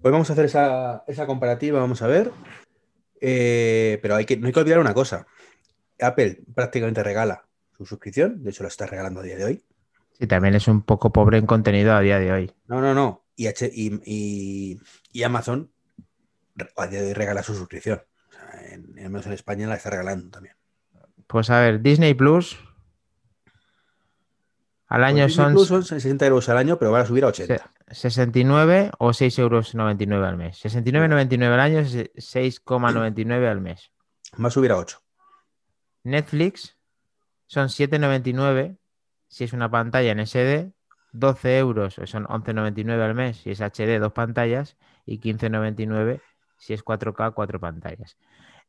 Pues 0.00 0.10
vamos 0.10 0.28
a 0.28 0.32
hacer 0.32 0.46
esa, 0.46 1.04
esa 1.06 1.26
comparativa, 1.28 1.78
vamos 1.78 2.02
a 2.02 2.08
ver. 2.08 2.32
Eh, 3.20 4.00
pero 4.02 4.16
hay 4.16 4.24
que, 4.24 4.36
no 4.36 4.48
hay 4.48 4.52
que 4.52 4.58
olvidar 4.58 4.80
una 4.80 4.94
cosa. 4.94 5.28
Apple 6.00 6.42
prácticamente 6.56 7.04
regala 7.04 7.46
su 7.76 7.86
suscripción, 7.86 8.42
de 8.42 8.50
hecho 8.50 8.64
la 8.64 8.68
está 8.68 8.86
regalando 8.86 9.20
a 9.20 9.22
día 9.22 9.36
de 9.36 9.44
hoy. 9.44 9.64
Sí, 10.18 10.26
también 10.26 10.56
es 10.56 10.66
un 10.66 10.82
poco 10.82 11.12
pobre 11.12 11.38
en 11.38 11.46
contenido 11.46 11.92
a 11.94 12.00
día 12.00 12.18
de 12.18 12.32
hoy. 12.32 12.52
No, 12.66 12.80
no, 12.80 12.94
no. 12.94 13.26
Y, 13.36 13.46
H- 13.46 13.70
y, 13.72 14.00
y- 14.04 14.80
y 15.12 15.22
Amazon 15.22 15.70
a 16.76 16.86
día 16.88 17.00
de 17.00 17.06
hoy 17.06 17.12
regala 17.12 17.44
su 17.44 17.54
suscripción. 17.54 18.02
En, 18.72 18.98
en 18.98 19.06
Amazon 19.06 19.32
España 19.32 19.66
la 19.66 19.76
está 19.76 19.90
regalando 19.90 20.30
también. 20.30 20.56
Pues 21.26 21.50
a 21.50 21.60
ver, 21.60 21.80
Disney 21.80 22.14
Plus 22.14 22.58
al 24.88 25.04
año 25.04 25.24
Pues 25.24 25.34
son 25.34 25.52
Plus 25.52 25.68
son 25.68 25.84
60 25.84 26.26
euros 26.26 26.48
al 26.48 26.58
año, 26.58 26.78
pero 26.78 26.92
van 26.92 27.02
a 27.02 27.06
subir 27.06 27.24
a 27.24 27.28
80. 27.28 27.56
se- 27.56 27.62
69 27.94 28.90
o 28.98 29.10
6,99 29.10 29.38
euros 29.40 29.74
al 30.28 30.36
mes. 30.36 30.58
69,99 30.64 31.44
al 31.52 31.60
año, 31.60 31.78
es 31.80 31.94
6,99 31.94 33.48
al 33.50 33.60
mes. 33.60 33.90
Va 34.42 34.48
a 34.48 34.50
subir 34.50 34.72
a 34.72 34.76
8. 34.76 34.98
Netflix 36.04 36.76
son 37.46 37.68
7,99 37.68 38.76
si 39.28 39.44
es 39.44 39.52
una 39.52 39.70
pantalla 39.70 40.12
en 40.12 40.20
SD, 40.26 40.72
12 41.12 41.58
euros, 41.58 41.98
o 41.98 42.06
son 42.06 42.24
11,99 42.26 43.00
al 43.02 43.14
mes 43.14 43.36
si 43.38 43.50
es 43.50 43.60
HD, 43.60 43.98
dos 43.98 44.12
pantallas, 44.12 44.76
y 45.06 45.20
15,99 45.20 46.20
si 46.58 46.74
es 46.74 46.84
4K, 46.84 47.32
cuatro 47.34 47.58
pantallas. 47.60 48.16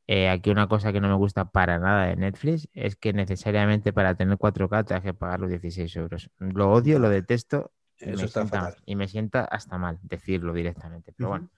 Eh, 0.08 0.28
aquí 0.30 0.50
una 0.50 0.68
cosa 0.68 0.92
que 0.92 1.00
no 1.00 1.08
me 1.08 1.16
gusta 1.16 1.46
para 1.52 1.80
nada 1.80 2.08
de 2.08 2.16
Netflix 2.18 2.68
es 2.74 2.96
que 2.98 3.14
necesariamente 3.14 3.94
para 3.94 4.16
tener 4.16 4.38
4K 4.38 4.84
te 4.86 5.02
que 5.02 5.14
pagar 5.14 5.40
los 5.40 5.50
16 5.50 5.96
euros. 5.96 6.30
Lo 6.40 6.72
odio, 6.72 7.00
lo 7.00 7.10
detesto 7.10 7.72
y 8.00 8.10
Eso 8.10 8.18
me, 8.18 8.24
está 8.26 8.42
sienta, 8.42 8.62
fatal. 8.62 8.84
y 8.86 8.96
me 8.98 9.08
sienta 9.08 9.46
hasta 9.46 9.78
mal 9.78 10.00
decirlo 10.04 10.54
directamente. 10.54 11.14
Pero 11.14 11.30
Ujú. 11.30 11.38
bueno, 11.38 11.50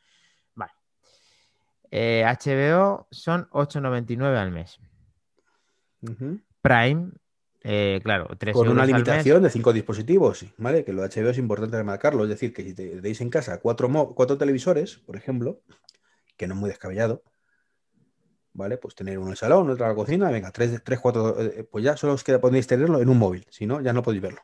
vale. 0.53 0.71
Eh, 1.89 2.23
HBO 2.25 3.07
son 3.09 3.47
8,99 3.51 4.37
al 4.37 4.51
mes. 4.51 4.79
Prime, 6.61 7.11
eh, 7.63 7.99
claro, 8.03 8.27
3 8.37 8.53
Con 8.53 8.67
una 8.67 8.81
euros 8.83 8.83
al 8.83 8.87
mes. 8.89 8.95
limitación 8.97 9.43
de 9.43 9.49
5 9.49 9.73
dispositivos, 9.73 10.45
¿vale? 10.57 10.83
Que 10.85 10.93
lo 10.93 11.01
de 11.01 11.07
HBO 11.09 11.29
es 11.31 11.37
importante 11.39 11.77
remarcarlo. 11.77 12.23
Es 12.23 12.29
decir, 12.29 12.53
que 12.53 12.63
si 12.63 12.75
te- 12.75 12.89
tenéis 12.89 13.21
en 13.21 13.29
casa 13.29 13.59
cuatro 13.59 14.37
televisores, 14.37 14.97
por 14.97 15.15
ejemplo, 15.15 15.61
que 16.37 16.47
no 16.47 16.53
es 16.53 16.59
muy 16.59 16.69
descabellado, 16.69 17.23
¿vale? 18.55 18.77
Pues 18.77 18.95
tener 18.95 19.17
uno 19.17 19.27
en 19.27 19.31
el 19.33 19.37
salón, 19.37 19.69
otro 19.69 19.85
en 19.85 19.89
la 19.91 19.95
cocina, 19.95 20.31
venga, 20.31 20.51
tres, 20.51 20.81
tres 20.83 20.99
cuatro, 20.99 21.39
eh, 21.39 21.63
pues 21.69 21.83
ya 21.83 21.95
solo 21.97 22.13
os 22.13 22.23
queda, 22.23 22.39
podéis 22.41 22.67
tenerlo 22.67 22.99
en 23.01 23.09
un 23.09 23.19
móvil, 23.19 23.45
si 23.51 23.65
no, 23.67 23.81
ya 23.81 23.93
no 23.93 24.01
podéis 24.01 24.23
verlo. 24.23 24.41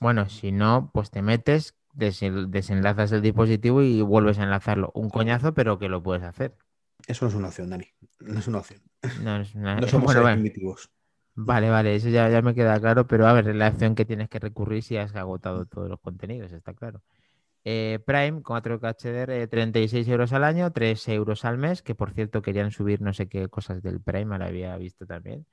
Bueno, 0.00 0.28
si 0.28 0.52
no, 0.52 0.90
pues 0.92 1.10
te 1.10 1.22
metes, 1.22 1.74
desen- 1.94 2.48
desenlazas 2.50 3.12
el 3.12 3.22
dispositivo 3.22 3.82
y 3.82 4.00
vuelves 4.02 4.38
a 4.38 4.44
enlazarlo. 4.44 4.90
Un 4.94 5.10
coñazo, 5.10 5.54
pero 5.54 5.78
que 5.78 5.88
lo 5.88 6.02
puedes 6.02 6.22
hacer. 6.22 6.54
Eso 7.06 7.24
no 7.24 7.28
es 7.30 7.34
una 7.34 7.48
opción, 7.48 7.70
Dani. 7.70 7.86
No 8.20 8.38
es 8.38 8.46
una 8.48 8.58
opción. 8.58 8.80
No 9.22 9.36
es 9.40 9.54
una- 9.54 9.76
No 9.80 9.86
somos 9.88 10.06
bueno, 10.06 10.22
bueno, 10.22 10.36
primitivos. 10.36 10.90
vale, 11.34 11.70
vale, 11.70 11.94
eso 11.96 12.08
ya, 12.08 12.28
ya 12.28 12.42
me 12.42 12.54
queda 12.54 12.78
claro, 12.80 13.06
pero 13.06 13.26
a 13.26 13.32
ver, 13.32 13.54
la 13.54 13.68
opción 13.68 13.94
que 13.94 14.04
tienes 14.04 14.28
que 14.28 14.38
recurrir 14.38 14.82
si 14.82 14.96
has 14.96 15.14
agotado 15.16 15.66
todos 15.66 15.88
los 15.88 16.00
contenidos, 16.00 16.52
está 16.52 16.74
claro. 16.74 17.02
Eh, 17.70 17.98
Prime, 18.06 18.40
4K 18.42 18.96
HDR, 18.96 19.42
eh, 19.42 19.46
36 19.46 20.08
euros 20.08 20.32
al 20.32 20.42
año, 20.44 20.72
3 20.72 21.06
euros 21.08 21.44
al 21.44 21.58
mes, 21.58 21.82
que 21.82 21.94
por 21.94 22.12
cierto 22.12 22.40
querían 22.40 22.70
subir 22.70 23.02
no 23.02 23.12
sé 23.12 23.28
qué 23.28 23.48
cosas 23.48 23.82
del 23.82 24.00
Prime, 24.00 24.34
ahora 24.34 24.46
había 24.46 24.74
visto 24.78 25.04
también. 25.04 25.44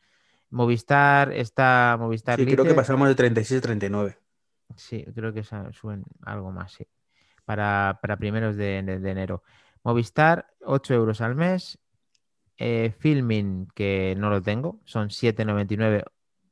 Movistar 0.49 1.33
está 1.33 1.97
Movistar 1.99 2.39
Sí, 2.39 2.45
creo 2.45 2.63
que 2.63 2.73
pasamos 2.73 3.09
de 3.09 3.15
36 3.15 3.59
a 3.59 3.61
39. 3.61 4.17
Sí, 4.77 5.03
creo 5.13 5.33
que 5.33 5.43
suben 5.43 6.05
algo 6.21 6.53
más, 6.53 6.71
sí. 6.71 6.87
Para, 7.43 7.99
para 8.01 8.15
primeros 8.15 8.55
de, 8.55 8.81
de- 8.81 8.99
de 8.99 9.11
enero. 9.11 9.43
Movistar, 9.83 10.47
8 10.61 10.93
euros 10.93 11.19
al 11.19 11.35
mes. 11.35 11.79
Eh, 12.57 12.93
Filming, 12.97 13.67
que 13.75 14.15
no 14.17 14.29
lo 14.29 14.41
tengo, 14.41 14.79
son 14.85 15.09
7,99 15.09 16.05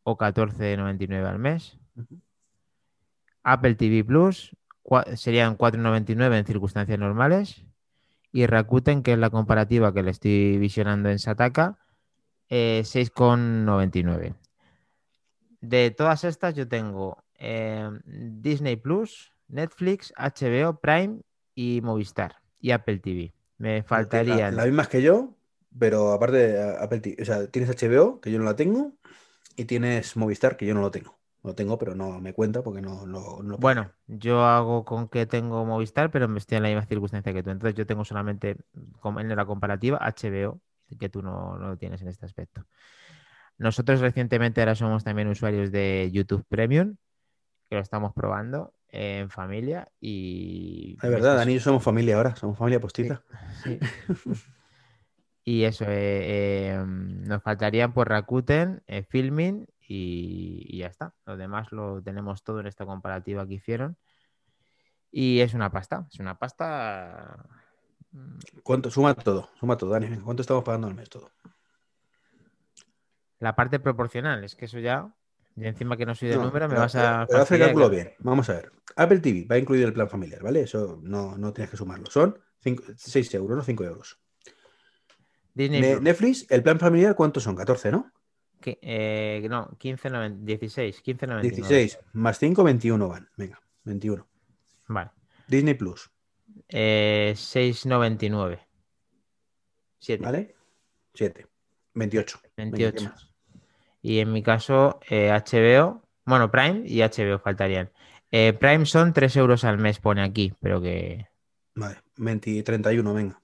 o 0.04 0.18
14,99 0.18 1.26
al 1.26 1.40
mes. 1.40 1.80
Apple 3.44 3.76
TV 3.76 4.04
Plus 4.04 4.54
serían 5.16 5.58
4,99 5.58 6.38
en 6.38 6.46
circunstancias 6.46 7.00
normales. 7.00 7.64
Y 8.32 8.48
Rakuten, 8.48 9.04
que 9.04 9.14
es 9.14 9.20
la 9.20 9.30
comparativa 9.30 9.94
que 9.94 10.04
le 10.04 10.12
estoy 10.12 10.58
visionando 10.58 11.10
en 11.10 11.20
Sataka, 11.20 11.78
eh, 12.50 12.82
6,99. 12.84 14.36
De 15.62 15.92
todas 15.92 16.24
estas, 16.24 16.56
yo 16.56 16.68
tengo 16.68 17.24
eh, 17.36 17.90
Disney 18.06 18.76
Plus, 18.76 19.32
Netflix, 19.48 20.14
HBO, 20.18 20.80
Prime 20.80 21.22
y 21.56 21.82
Movistar 21.82 22.38
y 22.60 22.72
Apple 22.72 23.00
TV. 23.00 23.34
Me 23.58 23.84
faltarían. 23.84 24.56
la 24.56 24.66
misma 24.66 24.88
que 24.88 25.02
yo, 25.02 25.36
pero 25.78 26.12
aparte 26.12 26.38
de 26.38 26.78
Apple 26.80 27.00
TV, 27.00 27.22
o 27.22 27.26
sea, 27.26 27.48
tienes 27.48 27.70
HBO, 27.70 28.20
que 28.20 28.32
yo 28.32 28.40
no 28.40 28.46
la 28.46 28.56
tengo, 28.56 28.94
y 29.56 29.66
tienes 29.66 30.18
Movistar, 30.18 30.58
que 30.58 30.66
yo 30.66 30.74
no 30.74 30.82
lo 30.82 30.92
tengo. 30.92 31.18
Lo 31.44 31.54
tengo, 31.56 31.78
pero 31.78 31.94
no 31.94 32.20
me 32.22 32.34
cuenta 32.34 32.64
porque 32.64 32.82
no, 32.82 33.06
no, 33.06 33.44
no 33.44 33.58
Bueno, 33.58 33.92
yo 34.08 34.46
hago 34.46 34.86
con 34.86 35.10
que 35.10 35.26
tengo 35.26 35.66
Movistar, 35.66 36.10
pero 36.10 36.28
me 36.30 36.40
estoy 36.40 36.58
en 36.58 36.64
la 36.64 36.70
misma 36.70 36.86
circunstancia 36.86 37.34
que 37.34 37.44
tú. 37.44 37.50
Entonces 37.50 37.76
yo 37.76 37.86
tengo 37.86 38.06
solamente 38.06 38.58
com- 39.02 39.20
en 39.20 39.36
la 39.36 39.46
comparativa 39.46 39.98
HBO, 40.02 40.62
que 41.00 41.10
tú 41.10 41.22
no, 41.22 41.58
no 41.58 41.70
lo 41.70 41.78
tienes 41.78 42.02
en 42.02 42.08
este 42.08 42.26
aspecto. 42.26 42.66
Nosotros 43.58 44.00
recientemente 44.00 44.62
ahora 44.62 44.76
somos 44.76 45.04
también 45.04 45.28
usuarios 45.28 45.72
de 45.72 46.10
YouTube 46.14 46.46
Premium, 46.48 46.96
que 47.70 47.76
lo 47.76 47.82
estamos 47.82 48.14
probando 48.14 48.74
en 48.90 49.30
familia 49.30 49.90
y... 50.00 50.98
Es 51.02 51.10
verdad, 51.10 51.32
me- 51.32 51.38
Dani 51.40 51.60
somos 51.60 51.84
familia 51.84 52.18
ahora, 52.18 52.36
somos 52.36 52.58
familia 52.58 52.80
postita. 52.80 53.22
Sí. 53.64 53.80
Y 55.46 55.66
eso, 55.66 55.84
eh, 55.86 55.90
eh, 56.72 56.84
nos 56.88 57.44
faltarían 57.44 57.94
por 57.94 58.08
Rakuten, 58.08 58.82
eh, 58.88 59.04
Filming 59.04 59.68
y, 59.96 60.66
y 60.68 60.80
ya 60.80 60.88
está. 60.88 61.14
Lo 61.26 61.38
demás 61.38 61.72
lo 61.72 62.02
tenemos 62.02 62.44
todo 62.44 62.60
en 62.60 62.68
esta 62.68 62.86
comparativa 62.86 63.48
que 63.48 63.56
hicieron. 63.56 63.98
Y 65.12 65.42
es 65.42 65.54
una 65.54 65.72
pasta, 65.72 66.08
es 66.12 66.20
una 66.20 66.38
pasta. 66.40 67.46
mm, 68.12 68.38
¿Cuánto? 68.64 68.90
Suma 68.90 69.14
todo, 69.14 69.50
suma 69.60 69.78
todo, 69.78 69.92
Dani. 69.92 70.18
¿Cuánto 70.18 70.42
estamos 70.42 70.64
pagando 70.64 70.88
al 70.88 70.96
mes 70.96 71.10
todo? 71.10 71.30
La 73.40 73.56
parte 73.56 73.80
proporcional, 73.80 74.44
es 74.44 74.56
que 74.56 74.66
eso 74.66 74.80
ya, 74.80 75.14
y 75.56 75.66
encima 75.66 75.98
que 75.98 76.06
no 76.06 76.16
soy 76.16 76.30
de 76.30 76.38
No, 76.38 76.46
número, 76.46 76.68
me 76.68 76.76
vas 76.76 76.96
a. 76.96 77.26
pero 77.30 77.42
haz 77.44 77.52
el 77.52 77.60
cálculo 77.60 77.90
bien. 77.90 78.14
Vamos 78.20 78.50
a 78.50 78.54
ver. 78.54 78.72
Apple 78.96 79.20
TV 79.20 79.46
va 79.50 79.58
incluido 79.58 79.88
el 79.88 79.94
plan 79.94 80.10
familiar, 80.10 80.42
¿vale? 80.42 80.62
Eso 80.62 81.00
no, 81.04 81.38
no 81.38 81.54
tienes 81.54 81.70
que 81.70 81.78
sumarlo. 81.78 82.10
Son 82.10 82.40
6 82.96 83.34
euros, 83.36 83.58
no 83.58 83.64
5 83.64 83.84
euros. 83.84 84.20
Disney 85.54 85.82
Ne- 85.82 85.92
Plus, 85.92 86.02
Netflix, 86.04 86.52
el 86.52 86.64
plan 86.64 86.80
familiar, 86.80 87.16
¿cuántos 87.16 87.44
son? 87.44 87.56
14, 87.56 87.92
¿no? 87.92 88.12
Eh, 88.82 89.46
no, 89.50 89.70
15,90 89.80 90.38
16, 90.44 91.04
15,99. 91.04 91.42
16 91.42 92.00
más 92.14 92.40
5, 92.40 92.64
21 92.64 93.08
van. 93.08 93.30
Venga, 93.38 93.62
21. 93.84 94.28
Vale. 94.88 95.12
Disney 95.48 95.74
Plus, 95.74 96.10
Eh, 96.70 97.34
6,99. 97.36 98.60
7. 100.00 100.24
¿vale? 100.24 100.56
7. 101.14 101.48
28. 101.94 102.40
Venga, 102.58 102.78
¿qué 102.78 102.84
28. 102.84 103.10
más? 103.10 103.30
Y 104.02 104.20
en 104.20 104.32
mi 104.34 104.44
caso, 104.44 105.00
eh, 105.10 105.30
HBO, 105.32 106.02
bueno, 106.26 106.52
Prime 106.52 106.84
y 106.86 107.02
HBO 107.02 107.40
faltarían. 107.40 107.90
Eh, 108.32 108.54
Prime 108.54 108.86
son 108.86 109.14
3 109.14 109.36
euros 109.38 109.64
al 109.64 109.78
mes, 109.78 110.00
pone 110.00 110.22
aquí, 110.24 110.54
pero 110.60 110.82
que. 110.82 111.28
Vale, 111.76 111.98
20, 112.18 112.64
31, 112.64 113.14
venga. 113.14 113.42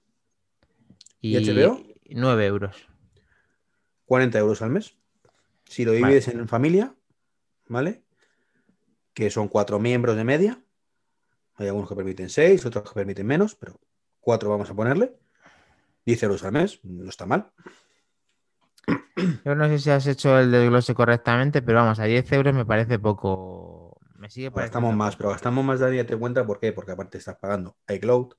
Y, 1.22 1.38
¿Y 1.38 1.46
HBO? 1.46 1.82
9 2.10 2.46
euros. 2.46 2.88
40 4.06 4.40
euros 4.40 4.62
al 4.62 4.72
mes. 4.72 4.98
Si 5.70 5.86
lo 5.86 5.92
divides 5.92 6.28
en 6.30 6.48
familia, 6.48 6.96
¿vale? 7.68 8.04
Que 9.14 9.30
son 9.30 9.48
cuatro 9.48 9.80
miembros 9.80 10.16
de 10.16 10.24
media. 10.24 10.64
Hay 11.58 11.68
algunos 11.68 11.88
que 11.88 11.96
permiten 11.96 12.30
6, 12.30 12.66
otros 12.66 12.86
que 12.90 12.96
permiten 12.96 13.28
menos, 13.28 13.54
pero 13.54 13.80
4 14.20 14.50
vamos 14.50 14.68
a 14.72 14.74
ponerle. 14.74 15.16
10 16.08 16.24
euros 16.24 16.44
al 16.44 16.54
mes, 16.54 16.80
no 16.84 17.08
está 17.08 17.28
mal. 17.28 17.52
Yo 19.46 19.54
no 19.54 19.68
sé 19.68 19.78
si 19.78 19.92
has 19.92 20.08
hecho 20.08 20.40
el 20.40 20.50
desglose 20.50 20.96
correctamente, 20.96 21.62
pero 21.62 21.80
vamos, 21.84 22.00
a 22.00 22.06
10 22.06 22.32
euros 22.32 22.56
me 22.56 22.66
parece 22.66 22.98
poco. 22.98 24.00
Me 24.18 24.28
sigue 24.32 24.50
pareciendo. 24.50 24.80
Gastamos 24.88 24.96
más, 24.98 25.16
pero 25.18 25.30
gastamos 25.30 25.64
más, 25.64 25.80
Dani, 25.80 26.04
te 26.04 26.18
cuenta 26.18 26.48
por 26.48 26.60
qué. 26.60 26.74
Porque 26.74 26.94
aparte 26.94 27.20
estás 27.20 27.36
pagando 27.38 27.78
iCloud, 27.90 28.34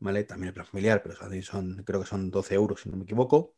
¿vale? 0.00 0.24
También 0.24 0.48
el 0.48 0.54
plan 0.54 0.66
familiar, 0.66 1.04
pero 1.04 1.14
son- 1.42 1.84
creo 1.84 2.00
que 2.00 2.06
son 2.06 2.32
12 2.32 2.56
euros, 2.56 2.80
si 2.80 2.88
no 2.90 2.96
me 2.96 3.04
equivoco. 3.04 3.54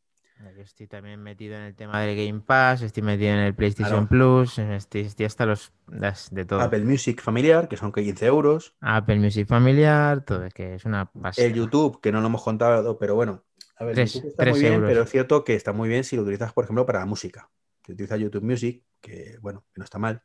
Yo 0.57 0.63
estoy 0.63 0.87
también 0.89 1.23
metido 1.23 1.55
en 1.57 1.63
el 1.63 1.75
tema 1.75 2.01
del 2.01 2.17
Game 2.17 2.41
Pass, 2.41 2.83
estoy 2.83 3.03
metido 3.03 3.31
en 3.33 3.39
el 3.39 3.55
PlayStation 3.55 4.07
Claro. 4.07 4.09
Plus, 4.09 4.59
estoy, 4.59 5.03
estoy 5.03 5.27
hasta 5.27 5.47
los 5.47 5.73
las- 5.87 6.31
de 6.35 6.45
todo. 6.45 6.61
Apple 6.61 6.85
Music 6.85 7.21
familiar, 7.23 7.69
que 7.69 7.77
son 7.77 7.93
15 7.93 8.27
euros. 8.27 8.75
Apple 8.81 9.17
Music 9.21 9.47
familiar, 9.47 10.25
todo, 10.25 10.45
es 10.45 10.53
que 10.53 10.75
es 10.75 10.85
una 10.85 11.07
pasada. 11.07 11.47
El 11.47 11.55
YouTube, 11.55 12.01
que 12.01 12.11
no 12.13 12.21
lo 12.21 12.27
hemos 12.27 12.43
contado, 12.43 12.99
pero 12.99 13.15
bueno. 13.15 13.45
A 13.77 13.85
ver, 13.85 13.95
Tres- 13.95 14.15
YouTube 14.15 14.31
está 14.31 14.47
muy 14.47 14.61
bien, 14.61 14.73
euros. 14.75 14.89
pero 14.91 15.03
es 15.03 15.11
cierto 15.11 15.45
que 15.45 15.55
está 15.55 15.73
muy 15.73 15.89
bien 15.89 16.05
si 16.05 16.17
lo 16.17 16.23
utilizas, 16.23 16.53
por 16.53 16.65
ejemplo, 16.65 16.85
para 16.87 16.99
la 17.01 17.07
música. 17.07 17.49
Si 17.87 17.93
utilizas 17.93 18.19
YouTube 18.21 18.43
Music, 18.45 18.83
que 19.01 19.39
bueno, 19.41 19.65
que 19.73 19.79
no 19.79 19.85
está 19.85 19.99
mal, 19.99 20.23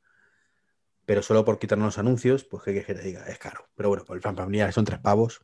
pero 1.06 1.21
solo 1.21 1.45
por 1.45 1.58
quitarnos 1.60 1.86
los 1.88 1.97
anuncios, 1.99 2.43
pues 2.43 2.63
que, 2.63 2.84
que 2.84 2.93
te 2.93 3.01
diga, 3.01 3.23
es 3.27 3.38
caro. 3.39 3.65
Pero 3.75 3.89
bueno, 3.89 4.03
por 4.03 4.15
el 4.17 4.21
plan 4.21 4.36
familiar 4.36 4.73
son 4.73 4.84
tres 4.86 4.99
pavos. 4.99 5.41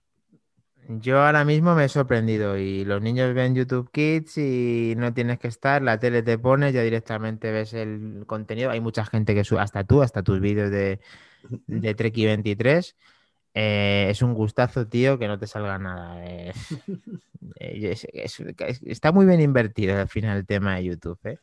Yo 0.90 1.20
ahora 1.22 1.46
mismo 1.46 1.76
me 1.76 1.86
he 1.86 1.90
sorprendido 1.90 2.58
y 2.58 2.84
los 2.84 3.02
niños 3.02 3.34
ven 3.34 3.56
YouTube 3.56 3.90
Kids 3.92 4.38
y 4.38 4.94
no 4.98 5.14
tienes 5.14 5.40
que 5.40 5.48
estar, 5.48 5.82
la 5.82 5.98
tele 6.00 6.24
te 6.24 6.38
pone, 6.38 6.72
ya 6.74 6.82
directamente 6.82 7.52
ves 7.52 7.74
el 7.74 8.24
contenido. 8.28 8.70
Hay 8.70 8.82
mucha 8.82 9.06
gente 9.06 9.34
que 9.34 9.44
sube, 9.44 9.62
hasta 9.62 9.84
tú, 9.86 10.02
hasta 10.02 10.24
tus 10.24 10.40
vídeos 10.42 10.70
de, 10.72 11.00
de 11.68 11.96
Treki 11.96 12.26
23. 12.26 12.96
Eh, 13.54 14.08
es 14.10 14.22
un 14.22 14.34
gustazo, 14.34 14.88
tío, 14.88 15.18
que 15.20 15.28
no 15.28 15.40
te 15.40 15.48
salga 15.48 15.78
nada. 15.80 16.24
eh. 16.26 16.54
Eh, 17.60 17.92
es- 17.92 18.08
es- 18.14 18.40
es- 18.40 18.82
está 18.84 19.12
muy 19.12 19.26
bien 19.26 19.42
invertido 19.42 19.98
al 20.00 20.08
final 20.08 20.38
el 20.38 20.46
tema 20.46 20.76
de 20.76 20.86
YouTube, 20.86 21.20
¿eh? 21.26 21.40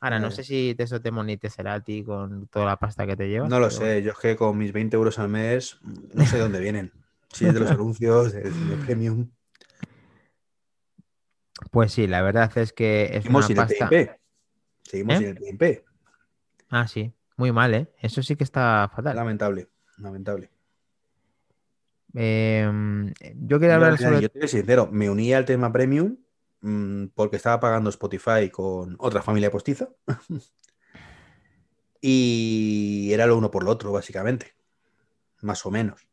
Ahora, 0.00 0.18
no 0.18 0.30
sé 0.30 0.44
si 0.44 0.74
te- 0.74 0.84
eso 0.84 1.00
te 1.00 1.10
monetizará 1.10 1.74
a 1.74 1.80
ti 1.80 2.02
con 2.02 2.48
toda 2.48 2.64
la 2.66 2.76
pasta 2.78 3.06
que 3.06 3.16
te 3.16 3.28
llevas. 3.28 3.50
No 3.50 3.60
lo 3.60 3.70
sé, 3.70 4.02
yo 4.02 4.12
es 4.12 4.18
que 4.18 4.34
con 4.34 4.56
mis 4.56 4.72
20 4.72 4.96
euros 4.96 5.18
al 5.18 5.28
mes, 5.28 5.78
no 6.14 6.24
sé 6.26 6.36
de 6.36 6.42
dónde 6.42 6.58
vienen. 6.60 6.90
Si 7.32 7.46
es 7.46 7.54
de 7.54 7.60
los 7.60 7.70
anuncios, 7.70 8.32
de, 8.32 8.42
de 8.50 8.76
premium. 8.84 9.30
Pues 11.70 11.92
sí, 11.92 12.06
la 12.06 12.22
verdad 12.22 12.50
es 12.56 12.72
que 12.72 13.04
es 13.04 13.24
Seguimos 13.24 13.48
una 13.50 13.66
sin 13.66 13.78
pasta. 13.78 13.96
el. 13.96 14.10
Seguimos 14.82 15.14
¿Eh? 15.14 15.18
sin 15.18 15.26
el 15.28 15.58
TIP. 15.58 15.84
Ah, 16.70 16.86
sí, 16.88 17.12
muy 17.36 17.52
mal, 17.52 17.74
¿eh? 17.74 17.88
Eso 18.00 18.22
sí 18.22 18.36
que 18.36 18.44
está 18.44 18.90
fatal. 18.94 19.16
Lamentable, 19.16 19.68
lamentable. 19.98 20.50
Em, 22.14 23.12
yo 23.36 23.58
quería 23.58 23.76
hablar 23.76 23.96
sobre... 23.98 24.20
yo 24.20 24.28
te 24.28 24.40
soy 24.40 24.48
sincero, 24.48 24.88
me 24.92 25.08
uní 25.08 25.32
al 25.32 25.46
tema 25.46 25.72
premium 25.72 26.18
mm, 26.60 27.06
porque 27.14 27.36
estaba 27.36 27.58
pagando 27.58 27.88
Spotify 27.88 28.50
con 28.50 28.96
otra 28.98 29.22
familia 29.22 29.50
postiza. 29.50 29.88
y 32.00 33.10
era 33.12 33.26
lo 33.26 33.38
uno 33.38 33.50
por 33.50 33.64
lo 33.64 33.70
otro, 33.70 33.92
básicamente. 33.92 34.54
Más 35.40 35.64
o 35.64 35.70
menos. 35.70 36.06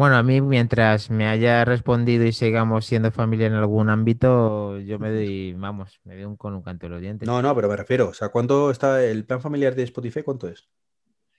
Bueno, 0.00 0.16
a 0.16 0.22
mí 0.22 0.40
mientras 0.40 1.10
me 1.10 1.28
haya 1.28 1.62
respondido 1.66 2.24
y 2.24 2.32
sigamos 2.32 2.86
siendo 2.86 3.10
familia 3.12 3.48
en 3.48 3.52
algún 3.52 3.90
ámbito, 3.90 4.78
yo 4.78 4.98
me 4.98 5.10
doy, 5.10 5.52
vamos, 5.52 6.00
me 6.04 6.14
doy 6.14 6.24
un 6.24 6.38
con 6.38 6.54
un 6.54 6.62
canto 6.62 6.86
de 6.86 6.90
los 6.90 7.02
dientes. 7.02 7.28
No, 7.28 7.42
no, 7.42 7.54
pero 7.54 7.68
me 7.68 7.76
refiero. 7.76 8.08
O 8.08 8.14
sea, 8.14 8.30
¿cuánto 8.30 8.70
está 8.70 9.04
el 9.04 9.26
plan 9.26 9.42
familiar 9.42 9.74
de 9.74 9.82
Spotify? 9.82 10.22
¿Cuánto 10.22 10.48
es? 10.48 10.70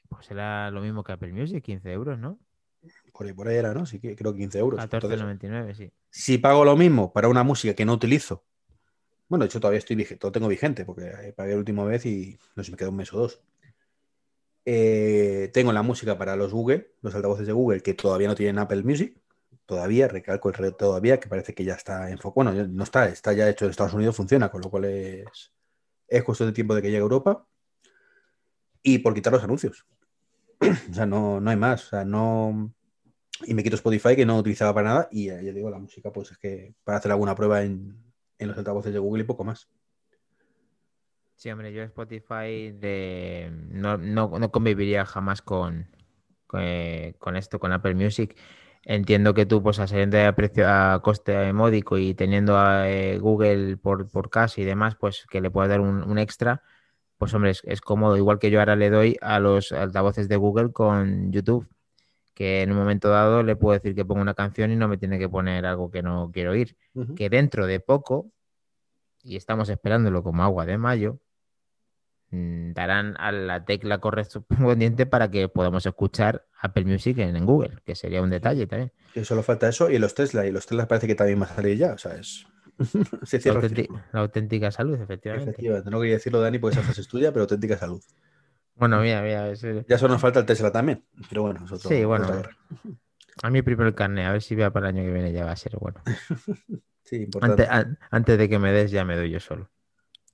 Pues 0.10 0.30
era 0.30 0.70
lo 0.70 0.80
mismo 0.80 1.04
que 1.04 1.12
Apple 1.12 1.34
Music, 1.34 1.64
15 1.64 1.92
euros, 1.92 2.20
¿no? 2.20 2.38
Por 3.12 3.26
ahí, 3.26 3.34
por 3.34 3.48
ahí 3.48 3.56
era, 3.56 3.74
¿no? 3.74 3.88
Sí, 3.88 4.00
creo 4.00 4.32
que 4.32 4.38
15 4.38 4.60
euros. 4.60 4.84
Entonces, 4.84 5.20
14,99, 5.20 5.74
sí. 5.74 5.92
si 6.12 6.38
pago 6.38 6.64
lo 6.64 6.78
mismo 6.78 7.12
para 7.12 7.30
una 7.30 7.42
música 7.42 7.74
que 7.74 7.86
no 7.86 7.94
utilizo, 7.94 8.44
bueno, 9.28 9.46
de 9.46 9.48
hecho 9.48 9.60
todavía 9.60 9.80
estoy 9.80 9.96
vigente, 9.96 10.24
lo 10.24 10.32
tengo 10.32 10.48
vigente 10.48 10.86
porque 10.86 11.08
eh, 11.08 11.34
pagué 11.36 11.54
la 11.54 11.58
última 11.58 11.84
vez 11.84 12.06
y 12.06 12.38
no 12.56 12.64
sé, 12.64 12.70
me 12.70 12.78
quedó 12.78 12.92
un 12.92 12.98
mes 12.98 13.12
o 13.12 13.18
dos. 13.18 13.42
Eh, 14.66 15.50
tengo 15.54 15.74
la 15.74 15.82
música 15.82 16.18
para 16.18 16.36
los 16.36 16.54
Google, 16.54 16.94
los 17.02 17.16
altavoces 17.16 17.48
de 17.48 17.54
Google 17.54 17.82
que 17.82 17.94
todavía 17.96 18.28
no 18.28 18.36
tienen 18.36 18.60
Apple 18.60 18.84
Music, 18.84 19.18
todavía, 19.66 20.08
recalco 20.08 20.50
el 20.50 20.56
re- 20.56 20.72
todavía, 20.72 21.20
que 21.20 21.30
parece 21.30 21.54
que 21.56 21.64
ya 21.64 21.74
está 21.76 22.10
en 22.12 22.20
foco. 22.20 22.44
Bueno, 22.44 22.54
no 22.68 22.84
está, 22.84 23.08
está 23.10 23.34
ya 23.34 23.50
hecho 23.50 23.66
en 23.66 23.72
Estados 23.72 23.94
Unidos, 23.94 24.16
funciona, 24.16 24.50
con 24.52 24.62
lo 24.62 24.70
cual 24.70 24.86
es, 24.86 25.52
es 26.08 26.24
cuestión 26.24 26.50
de 26.50 26.54
tiempo 26.54 26.76
de 26.76 26.82
que 26.82 26.88
llegue 26.90 27.00
a 27.00 27.02
Europa. 27.02 27.48
Y 28.84 29.00
por 29.00 29.14
quitar 29.14 29.34
los 29.34 29.44
anuncios. 29.44 29.86
o 30.92 30.94
sea, 30.94 31.06
no, 31.06 31.40
no 31.40 31.50
hay 31.50 31.58
más. 31.58 31.86
O 31.86 31.90
sea, 31.90 32.06
no. 32.06 32.74
Y 33.46 33.54
me 33.54 33.64
quito 33.64 33.76
Spotify, 33.76 34.16
que 34.16 34.26
no 34.26 34.38
utilizaba 34.38 34.74
para 34.74 34.90
nada. 34.90 35.10
Y 35.12 35.28
ya 35.28 35.38
digo, 35.38 35.70
la 35.70 35.80
música, 35.80 36.12
pues 36.12 36.32
es 36.32 36.38
que 36.38 36.74
para 36.84 36.98
hacer 36.98 37.12
alguna 37.12 37.36
prueba 37.36 37.64
en, 37.64 37.96
en 38.38 38.48
los 38.48 38.58
altavoces 38.58 38.94
de 38.94 39.00
Google 39.00 39.24
y 39.24 39.26
poco 39.26 39.44
más. 39.44 39.70
Sí, 41.42 41.50
hombre, 41.50 41.74
yo 41.74 41.82
Spotify 41.82 42.72
de... 42.72 43.50
no, 43.72 43.98
no- 43.98 44.30
no 44.38 44.52
conviviría 44.52 45.08
jamás 45.08 45.42
con, 45.42 45.88
con, 46.46 46.62
eh, 46.64 47.16
con 47.18 47.36
esto, 47.36 47.58
con 47.60 47.72
Apple 47.72 47.96
Music. 47.96 48.38
Entiendo 48.84 49.34
que 49.34 49.48
tú, 49.48 49.64
pues, 49.64 49.80
a 49.80 49.88
de 49.88 50.34
precio 50.34 50.66
a 50.70 51.02
coste 51.02 51.52
módico 51.52 51.98
y 51.98 52.14
teniendo 52.14 52.60
a 52.60 52.88
eh, 52.92 53.18
Google 53.18 53.78
por, 53.78 54.08
por 54.12 54.30
casa 54.30 54.62
y 54.62 54.66
demás, 54.66 54.96
pues 55.00 55.26
que 55.32 55.42
le 55.42 55.50
puedas 55.50 55.70
dar 55.72 55.82
un, 55.82 56.04
un 56.04 56.20
extra, 56.20 56.62
pues, 57.18 57.34
hombre, 57.34 57.50
es, 57.52 57.62
es 57.66 57.82
cómodo. 57.82 58.18
Igual 58.18 58.38
que 58.38 58.52
yo 58.52 58.60
ahora 58.60 58.76
le 58.76 58.92
doy 58.92 59.18
a 59.22 59.40
los 59.40 59.72
altavoces 59.72 60.30
de 60.30 60.36
Google 60.38 60.72
con 60.72 61.32
YouTube, 61.32 61.68
que 62.36 62.64
en 62.64 62.72
un 62.72 62.78
momento 62.78 63.10
dado 63.10 63.44
le 63.44 63.56
puedo 63.56 63.74
decir 63.74 63.96
que 63.96 64.06
pongo 64.06 64.22
una 64.22 64.36
canción 64.36 64.72
y 64.72 64.78
no 64.78 64.88
me 64.88 64.98
tiene 64.98 65.20
que 65.20 65.30
poner 65.30 65.66
algo 65.66 65.92
que 65.92 66.04
no 66.04 66.32
quiero 66.34 66.52
oír 66.52 66.78
que 67.16 67.30
dentro 67.30 67.68
de 67.68 67.80
poco, 67.80 68.32
y 69.24 69.36
estamos 69.36 69.70
esperándolo 69.70 70.24
como 70.24 70.44
agua 70.44 70.66
de 70.66 70.78
mayo, 70.78 71.20
darán 72.32 73.16
a 73.20 73.32
la 73.32 73.66
tecla 73.66 73.98
correspondiente 74.00 75.06
para 75.06 75.30
que 75.30 75.50
podamos 75.50 75.86
escuchar 75.86 76.46
Apple 76.62 76.86
Music 76.86 77.18
en, 77.18 77.36
en 77.36 77.46
Google, 77.46 77.78
que 77.86 77.94
sería 77.96 78.22
un 78.22 78.30
detalle 78.30 78.68
también. 78.68 78.92
Y 79.14 79.26
solo 79.26 79.44
falta 79.44 79.68
eso. 79.68 79.90
Y 79.90 79.98
los 80.00 80.16
Tesla. 80.16 80.46
Y 80.46 80.52
los 80.52 80.66
Tesla 80.66 80.88
parece 80.88 81.08
que 81.08 81.16
también 81.16 81.42
va 81.42 81.46
a 81.46 81.56
salir 81.56 81.78
ya. 81.78 81.94
O 81.94 81.98
sea, 81.98 82.16
es. 82.16 82.46
Se 83.24 83.38
La, 83.38 83.42
cierra 83.42 83.62
auténtica 84.14 84.72
salud, 84.72 85.00
efectivamente. 85.02 85.52
Efectivamente. 85.52 85.90
No 85.92 86.00
quería 86.00 86.16
decirlo, 86.16 86.40
Dani, 86.42 86.58
porque 86.60 86.76
esa 86.78 86.84
frase 86.86 87.02
es 87.02 87.08
tuya, 87.08 87.32
pero 87.32 87.44
auténtica 87.44 87.78
salud. 87.78 88.02
Bueno, 88.76 89.02
mira, 89.02 89.22
mira, 89.22 89.50
es- 89.50 89.66
Ya 89.88 89.98
solo 89.98 90.14
nos 90.14 90.22
falta 90.22 90.40
el 90.40 90.46
Tesla 90.46 90.72
también. 90.72 91.04
Pero 91.30 91.44
bueno, 91.44 91.60
es 91.66 91.72
otro- 91.72 91.90
Sí, 91.90 92.04
bueno. 92.06 92.28
a 93.44 93.50
mí 93.50 93.62
primero 93.62 93.90
el 93.90 93.96
carnet, 93.96 94.26
a 94.26 94.32
ver 94.32 94.42
si 94.42 94.56
vea 94.56 94.72
para 94.72 94.90
el 94.90 94.96
año 94.96 95.06
que 95.06 95.12
viene 95.14 95.32
ya 95.34 95.46
va 95.46 95.52
a 95.52 95.56
ser 95.58 95.74
bueno. 95.78 96.02
Sí, 97.04 97.18
importante. 97.24 97.64
Antes, 97.64 97.70
an- 97.70 98.00
antes 98.10 98.38
de 98.38 98.48
que 98.48 98.58
me 98.58 98.72
des, 98.72 98.90
ya 98.90 99.04
me 99.04 99.18
doy 99.18 99.32
yo 99.32 99.40
solo. 99.42 99.70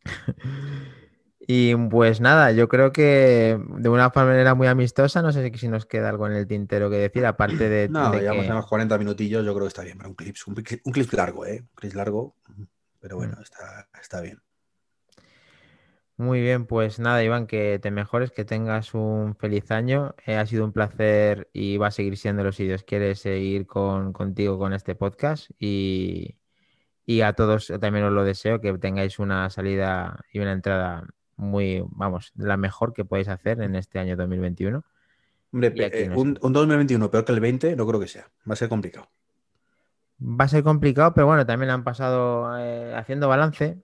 Y 1.49 1.73
pues 1.75 2.19
nada, 2.19 2.51
yo 2.51 2.67
creo 2.67 2.91
que 2.91 3.57
de 3.77 3.87
una 3.89 4.11
manera 4.13 4.53
muy 4.53 4.67
amistosa, 4.67 5.21
no 5.21 5.31
sé 5.31 5.49
si 5.55 5.69
nos 5.69 5.85
queda 5.85 6.09
algo 6.09 6.27
en 6.27 6.33
el 6.33 6.45
tintero 6.45 6.89
que 6.89 6.97
decir, 6.97 7.25
aparte 7.25 7.69
de, 7.69 7.87
No, 7.87 8.11
de 8.11 8.19
llevamos 8.19 8.43
que- 8.43 8.51
además 8.51 8.65
40 8.65 8.97
minutillos, 8.97 9.45
yo 9.45 9.53
creo 9.53 9.63
que 9.63 9.69
está 9.69 9.83
bien 9.83 9.97
para 9.97 10.09
un 10.09 10.15
clip. 10.15 10.35
Un, 10.45 10.55
clip- 10.55 10.81
un 10.83 10.91
clip 10.91 11.13
largo, 11.13 11.45
¿eh? 11.45 11.61
Un 11.61 11.69
clip 11.75 11.93
largo, 11.93 12.35
pero 12.99 13.15
Mm. 13.15 13.19
bueno, 13.19 13.37
está, 13.41 13.87
está 14.01 14.19
bien. 14.19 14.41
Muy 16.17 16.41
bien, 16.41 16.65
pues 16.65 16.99
nada, 16.99 17.23
Iván, 17.23 17.45
que 17.45 17.77
te 17.79 17.91
mejores, 17.91 18.31
que 18.31 18.43
tengas 18.43 18.93
un 18.95 19.35
feliz 19.35 19.69
año. 19.69 20.15
Eh, 20.25 20.35
ha 20.35 20.45
sido 20.47 20.65
un 20.65 20.73
placer 20.73 21.47
y 21.53 21.77
va 21.77 21.87
a 21.87 21.91
seguir 21.91 22.17
siéndolo 22.17 22.51
si 22.51 22.65
Dios 22.65 22.83
quiere 22.83 23.13
seguir 23.13 23.67
con, 23.67 24.13
contigo 24.13 24.57
con 24.57 24.73
este 24.73 24.95
podcast. 24.95 25.51
Y, 25.59 26.37
y 27.05 27.21
a 27.21 27.33
todos 27.33 27.71
también 27.79 28.03
os 28.05 28.11
lo 28.13 28.23
deseo, 28.23 28.59
que 28.59 28.75
tengáis 28.79 29.19
una 29.19 29.49
salida 29.51 30.19
y 30.33 30.39
una 30.39 30.53
entrada 30.53 31.05
muy, 31.37 31.83
vamos, 31.89 32.33
la 32.35 32.57
mejor 32.57 32.93
que 32.93 33.05
podéis 33.05 33.29
hacer 33.29 33.61
en 33.61 33.75
este 33.75 33.99
año 33.99 34.17
2021. 34.17 34.83
Hombre, 35.53 35.73
eh, 35.75 36.09
no 36.09 36.19
un, 36.19 36.37
un 36.41 36.53
2021 36.53 37.09
peor 37.09 37.23
que 37.23 37.31
el 37.31 37.39
20 37.39 37.75
no 37.75 37.87
creo 37.87 37.99
que 37.99 38.07
sea. 38.07 38.29
Va 38.47 38.53
a 38.53 38.57
ser 38.57 38.67
complicado. 38.67 39.07
Va 40.19 40.45
a 40.45 40.47
ser 40.47 40.63
complicado, 40.63 41.13
pero 41.13 41.27
bueno, 41.27 41.45
también 41.45 41.69
han 41.69 41.83
pasado 41.83 42.57
eh, 42.57 42.93
haciendo 42.95 43.27
balance. 43.27 43.81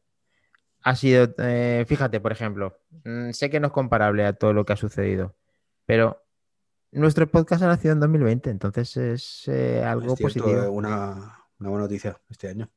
Ha 0.81 0.95
sido, 0.95 1.33
eh, 1.37 1.85
fíjate, 1.87 2.19
por 2.19 2.31
ejemplo, 2.31 2.79
mm, 3.05 3.31
sé 3.31 3.49
que 3.49 3.59
no 3.59 3.67
es 3.67 3.73
comparable 3.73 4.25
a 4.25 4.33
todo 4.33 4.51
lo 4.51 4.65
que 4.65 4.73
ha 4.73 4.77
sucedido, 4.77 5.35
pero 5.85 6.23
nuestro 6.91 7.29
podcast 7.29 7.63
ha 7.63 7.67
nacido 7.67 7.93
en 7.93 7.99
2020, 7.99 8.49
entonces 8.49 8.97
es 8.97 9.47
eh, 9.47 9.83
algo 9.83 10.13
es 10.13 10.17
cierto, 10.17 10.43
positivo. 10.43 10.71
una, 10.71 11.45
una 11.59 11.69
buena 11.69 11.85
noticia 11.85 12.19
este 12.29 12.49
año. 12.49 12.69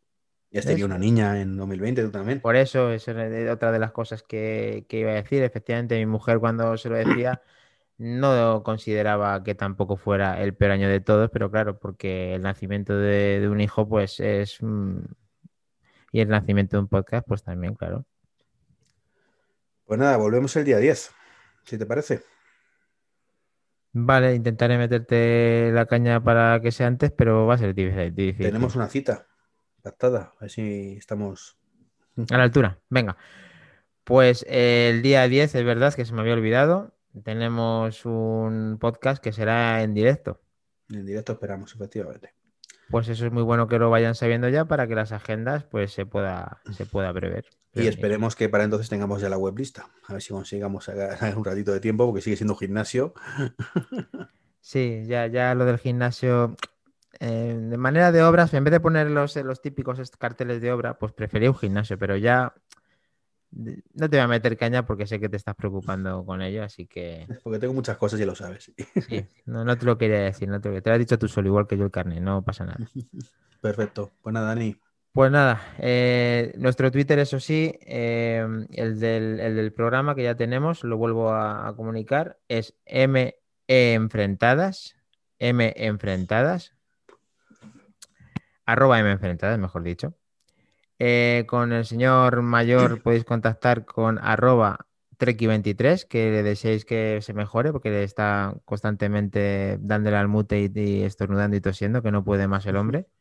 Ya 0.56 0.62
tenido 0.62 0.86
una 0.86 0.98
niña 0.98 1.40
en 1.40 1.56
2020, 1.56 2.02
tú 2.02 2.10
también. 2.10 2.40
Por 2.40 2.56
eso, 2.56 2.90
eso 2.90 3.10
es 3.12 3.50
otra 3.50 3.72
de 3.72 3.78
las 3.78 3.92
cosas 3.92 4.22
que, 4.22 4.86
que 4.88 5.00
iba 5.00 5.10
a 5.10 5.14
decir. 5.14 5.42
Efectivamente, 5.42 5.96
mi 5.98 6.06
mujer 6.06 6.38
cuando 6.40 6.76
se 6.76 6.88
lo 6.88 6.96
decía 6.96 7.42
no 7.98 8.62
consideraba 8.62 9.42
que 9.42 9.54
tampoco 9.54 9.96
fuera 9.96 10.42
el 10.42 10.54
peor 10.54 10.72
año 10.72 10.88
de 10.88 11.00
todos, 11.00 11.30
pero 11.30 11.50
claro, 11.50 11.78
porque 11.78 12.34
el 12.34 12.42
nacimiento 12.42 12.96
de, 12.96 13.40
de 13.40 13.48
un 13.48 13.60
hijo, 13.60 13.88
pues 13.88 14.20
es... 14.20 14.58
mm, 14.62 14.98
y 16.12 16.20
el 16.20 16.28
nacimiento 16.28 16.76
de 16.76 16.82
un 16.82 16.88
podcast, 16.88 17.26
pues 17.26 17.42
también, 17.42 17.74
claro. 17.74 18.04
Pues 19.84 19.98
nada, 20.00 20.16
volvemos 20.16 20.54
el 20.56 20.64
día 20.64 20.78
10, 20.78 21.10
si 21.64 21.78
te 21.78 21.86
parece. 21.86 22.22
Vale, 23.92 24.34
intentaré 24.34 24.76
meterte 24.76 25.70
la 25.72 25.86
caña 25.86 26.22
para 26.22 26.60
que 26.60 26.70
sea 26.70 26.86
antes, 26.86 27.12
pero 27.12 27.46
va 27.46 27.54
a 27.54 27.58
ser 27.58 27.74
difícil. 27.74 28.36
Tenemos 28.38 28.76
una 28.76 28.88
cita 28.88 29.26
pactada, 29.86 30.32
a 30.36 30.40
ver 30.40 30.50
si 30.50 30.96
estamos. 30.96 31.56
A 32.30 32.36
la 32.36 32.42
altura, 32.42 32.80
venga. 32.90 33.16
Pues 34.02 34.44
eh, 34.48 34.90
el 34.92 35.00
día 35.00 35.28
10, 35.28 35.54
es 35.54 35.64
verdad 35.64 35.94
que 35.94 36.04
se 36.04 36.12
me 36.12 36.22
había 36.22 36.34
olvidado, 36.34 36.92
tenemos 37.22 38.04
un 38.04 38.78
podcast 38.80 39.22
que 39.22 39.32
será 39.32 39.84
en 39.84 39.94
directo. 39.94 40.40
En 40.90 41.06
directo 41.06 41.34
esperamos, 41.34 41.72
efectivamente. 41.72 42.34
Pues 42.90 43.08
eso 43.08 43.26
es 43.26 43.32
muy 43.32 43.44
bueno 43.44 43.68
que 43.68 43.78
lo 43.78 43.88
vayan 43.88 44.16
sabiendo 44.16 44.48
ya 44.48 44.64
para 44.64 44.88
que 44.88 44.96
las 44.96 45.12
agendas 45.12 45.62
pues 45.62 45.92
se 45.92 46.04
pueda, 46.04 46.60
se 46.72 46.84
pueda 46.84 47.12
prever. 47.12 47.46
Y 47.72 47.86
esperemos 47.86 48.34
que 48.34 48.48
para 48.48 48.64
entonces 48.64 48.88
tengamos 48.88 49.20
ya 49.20 49.28
la 49.28 49.38
web 49.38 49.56
lista. 49.56 49.88
A 50.08 50.14
ver 50.14 50.22
si 50.22 50.30
consigamos 50.30 50.88
un 51.36 51.44
ratito 51.44 51.72
de 51.72 51.78
tiempo, 51.78 52.06
porque 52.06 52.22
sigue 52.22 52.36
siendo 52.36 52.56
gimnasio. 52.56 53.14
Sí, 54.60 55.04
ya, 55.06 55.28
ya 55.28 55.54
lo 55.54 55.64
del 55.64 55.78
gimnasio. 55.78 56.56
Eh, 57.20 57.56
de 57.58 57.76
manera 57.76 58.12
de 58.12 58.22
obras, 58.22 58.52
en 58.54 58.64
vez 58.64 58.72
de 58.72 58.80
poner 58.80 59.10
los, 59.10 59.36
los 59.36 59.62
típicos 59.62 60.10
carteles 60.18 60.60
de 60.60 60.72
obra, 60.72 60.98
pues 60.98 61.12
prefería 61.12 61.50
un 61.50 61.56
gimnasio, 61.56 61.98
pero 61.98 62.16
ya 62.16 62.54
no 63.50 64.10
te 64.10 64.16
voy 64.16 64.24
a 64.24 64.28
meter 64.28 64.56
caña 64.56 64.84
porque 64.84 65.06
sé 65.06 65.18
que 65.18 65.28
te 65.28 65.36
estás 65.36 65.54
preocupando 65.54 66.24
con 66.24 66.42
ello, 66.42 66.62
así 66.62 66.86
que. 66.86 67.26
Porque 67.42 67.58
tengo 67.58 67.74
muchas 67.74 67.96
cosas 67.96 68.20
y 68.20 68.24
lo 68.24 68.34
sabes. 68.34 68.72
Sí, 69.08 69.26
no, 69.46 69.78
te 69.78 69.86
lo 69.86 69.96
quería 69.96 70.20
decir, 70.20 70.48
no 70.48 70.60
te, 70.60 70.70
lo... 70.70 70.82
te 70.82 70.90
lo 70.90 70.94
has 70.94 70.98
dicho 70.98 71.18
tú 71.18 71.28
solo, 71.28 71.48
igual 71.48 71.66
que 71.66 71.78
yo 71.78 71.84
el 71.84 71.90
carne, 71.90 72.20
no 72.20 72.42
pasa 72.42 72.64
nada. 72.64 72.78
Perfecto. 73.60 74.12
Pues 74.22 74.32
nada, 74.34 74.48
Dani. 74.48 74.76
Pues 75.12 75.32
nada, 75.32 75.62
eh, 75.78 76.52
nuestro 76.58 76.90
Twitter, 76.90 77.18
eso 77.18 77.40
sí, 77.40 77.72
eh, 77.80 78.46
el, 78.72 79.00
del, 79.00 79.72
programa 79.72 80.14
que 80.14 80.22
ya 80.22 80.34
tenemos, 80.34 80.84
lo 80.84 80.98
vuelvo 80.98 81.32
a, 81.32 81.74
comunicar, 81.74 82.38
es 82.48 82.74
M 82.84 83.34
enfrentadas, 83.66 84.94
M 85.38 85.72
enfrentadas, 85.74 86.75
arroba 88.66 88.98
M 89.00 89.10
enfrentadas, 89.10 89.58
mejor 89.58 89.82
dicho. 89.82 90.14
Eh, 90.98 91.44
con 91.46 91.72
el 91.72 91.84
señor 91.84 92.42
mayor 92.42 93.00
podéis 93.02 93.24
contactar 93.24 93.84
con 93.84 94.18
arroba 94.18 94.86
Treki23, 95.18 96.06
que 96.06 96.30
le 96.30 96.42
deseéis 96.42 96.84
que 96.84 97.20
se 97.22 97.32
mejore 97.32 97.72
porque 97.72 97.90
le 97.90 98.02
está 98.02 98.54
constantemente 98.64 99.78
dándole 99.80 100.16
al 100.16 100.28
mute 100.28 100.70
y, 100.74 101.02
estornudando 101.02 101.56
y 101.56 101.60
tosiendo, 101.60 102.02
que 102.02 102.10
no 102.10 102.24
puede 102.24 102.48
más 102.48 102.66
el 102.66 102.76
hombre. 102.76 103.06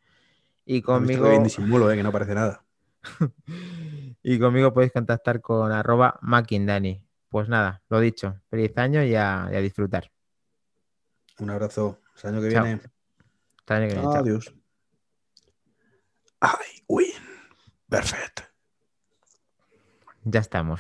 Y 0.68 0.82
conmigo... 0.82 1.30
Bien 1.30 1.44
disimulo, 1.44 1.92
eh, 1.92 1.96
que 1.96 2.02
no 2.02 2.12
parece 2.12 2.34
nada. 2.34 2.66
y 4.24 4.40
conmigo 4.40 4.74
podéis 4.74 4.92
contactar 4.92 5.40
con 5.40 5.72
arroba 5.72 6.18
Makindani. 6.24 7.06
Pues 7.30 7.50
nada, 7.50 7.84
lo 7.88 8.00
dicho, 8.00 8.42
feliz 8.50 8.76
año 8.78 9.04
y 9.04 9.14
a, 9.14 9.48
disfrutar. 9.62 10.10
Un 11.38 11.52
abrazo. 11.52 12.00
Hasta 12.16 12.30
el 12.30 12.34
año 12.34 12.42
que 12.42 12.50
viene. 12.50 12.82
Hasta 13.60 13.78
el 13.78 13.84
año 13.84 13.94
que 13.94 14.00
viene. 14.00 14.18
Adiós. 14.18 14.56
Ay, 16.46 16.84
uy. 16.86 17.12
Perfecto. 17.90 18.44
Ya 20.26 20.40
estamos. 20.42 20.80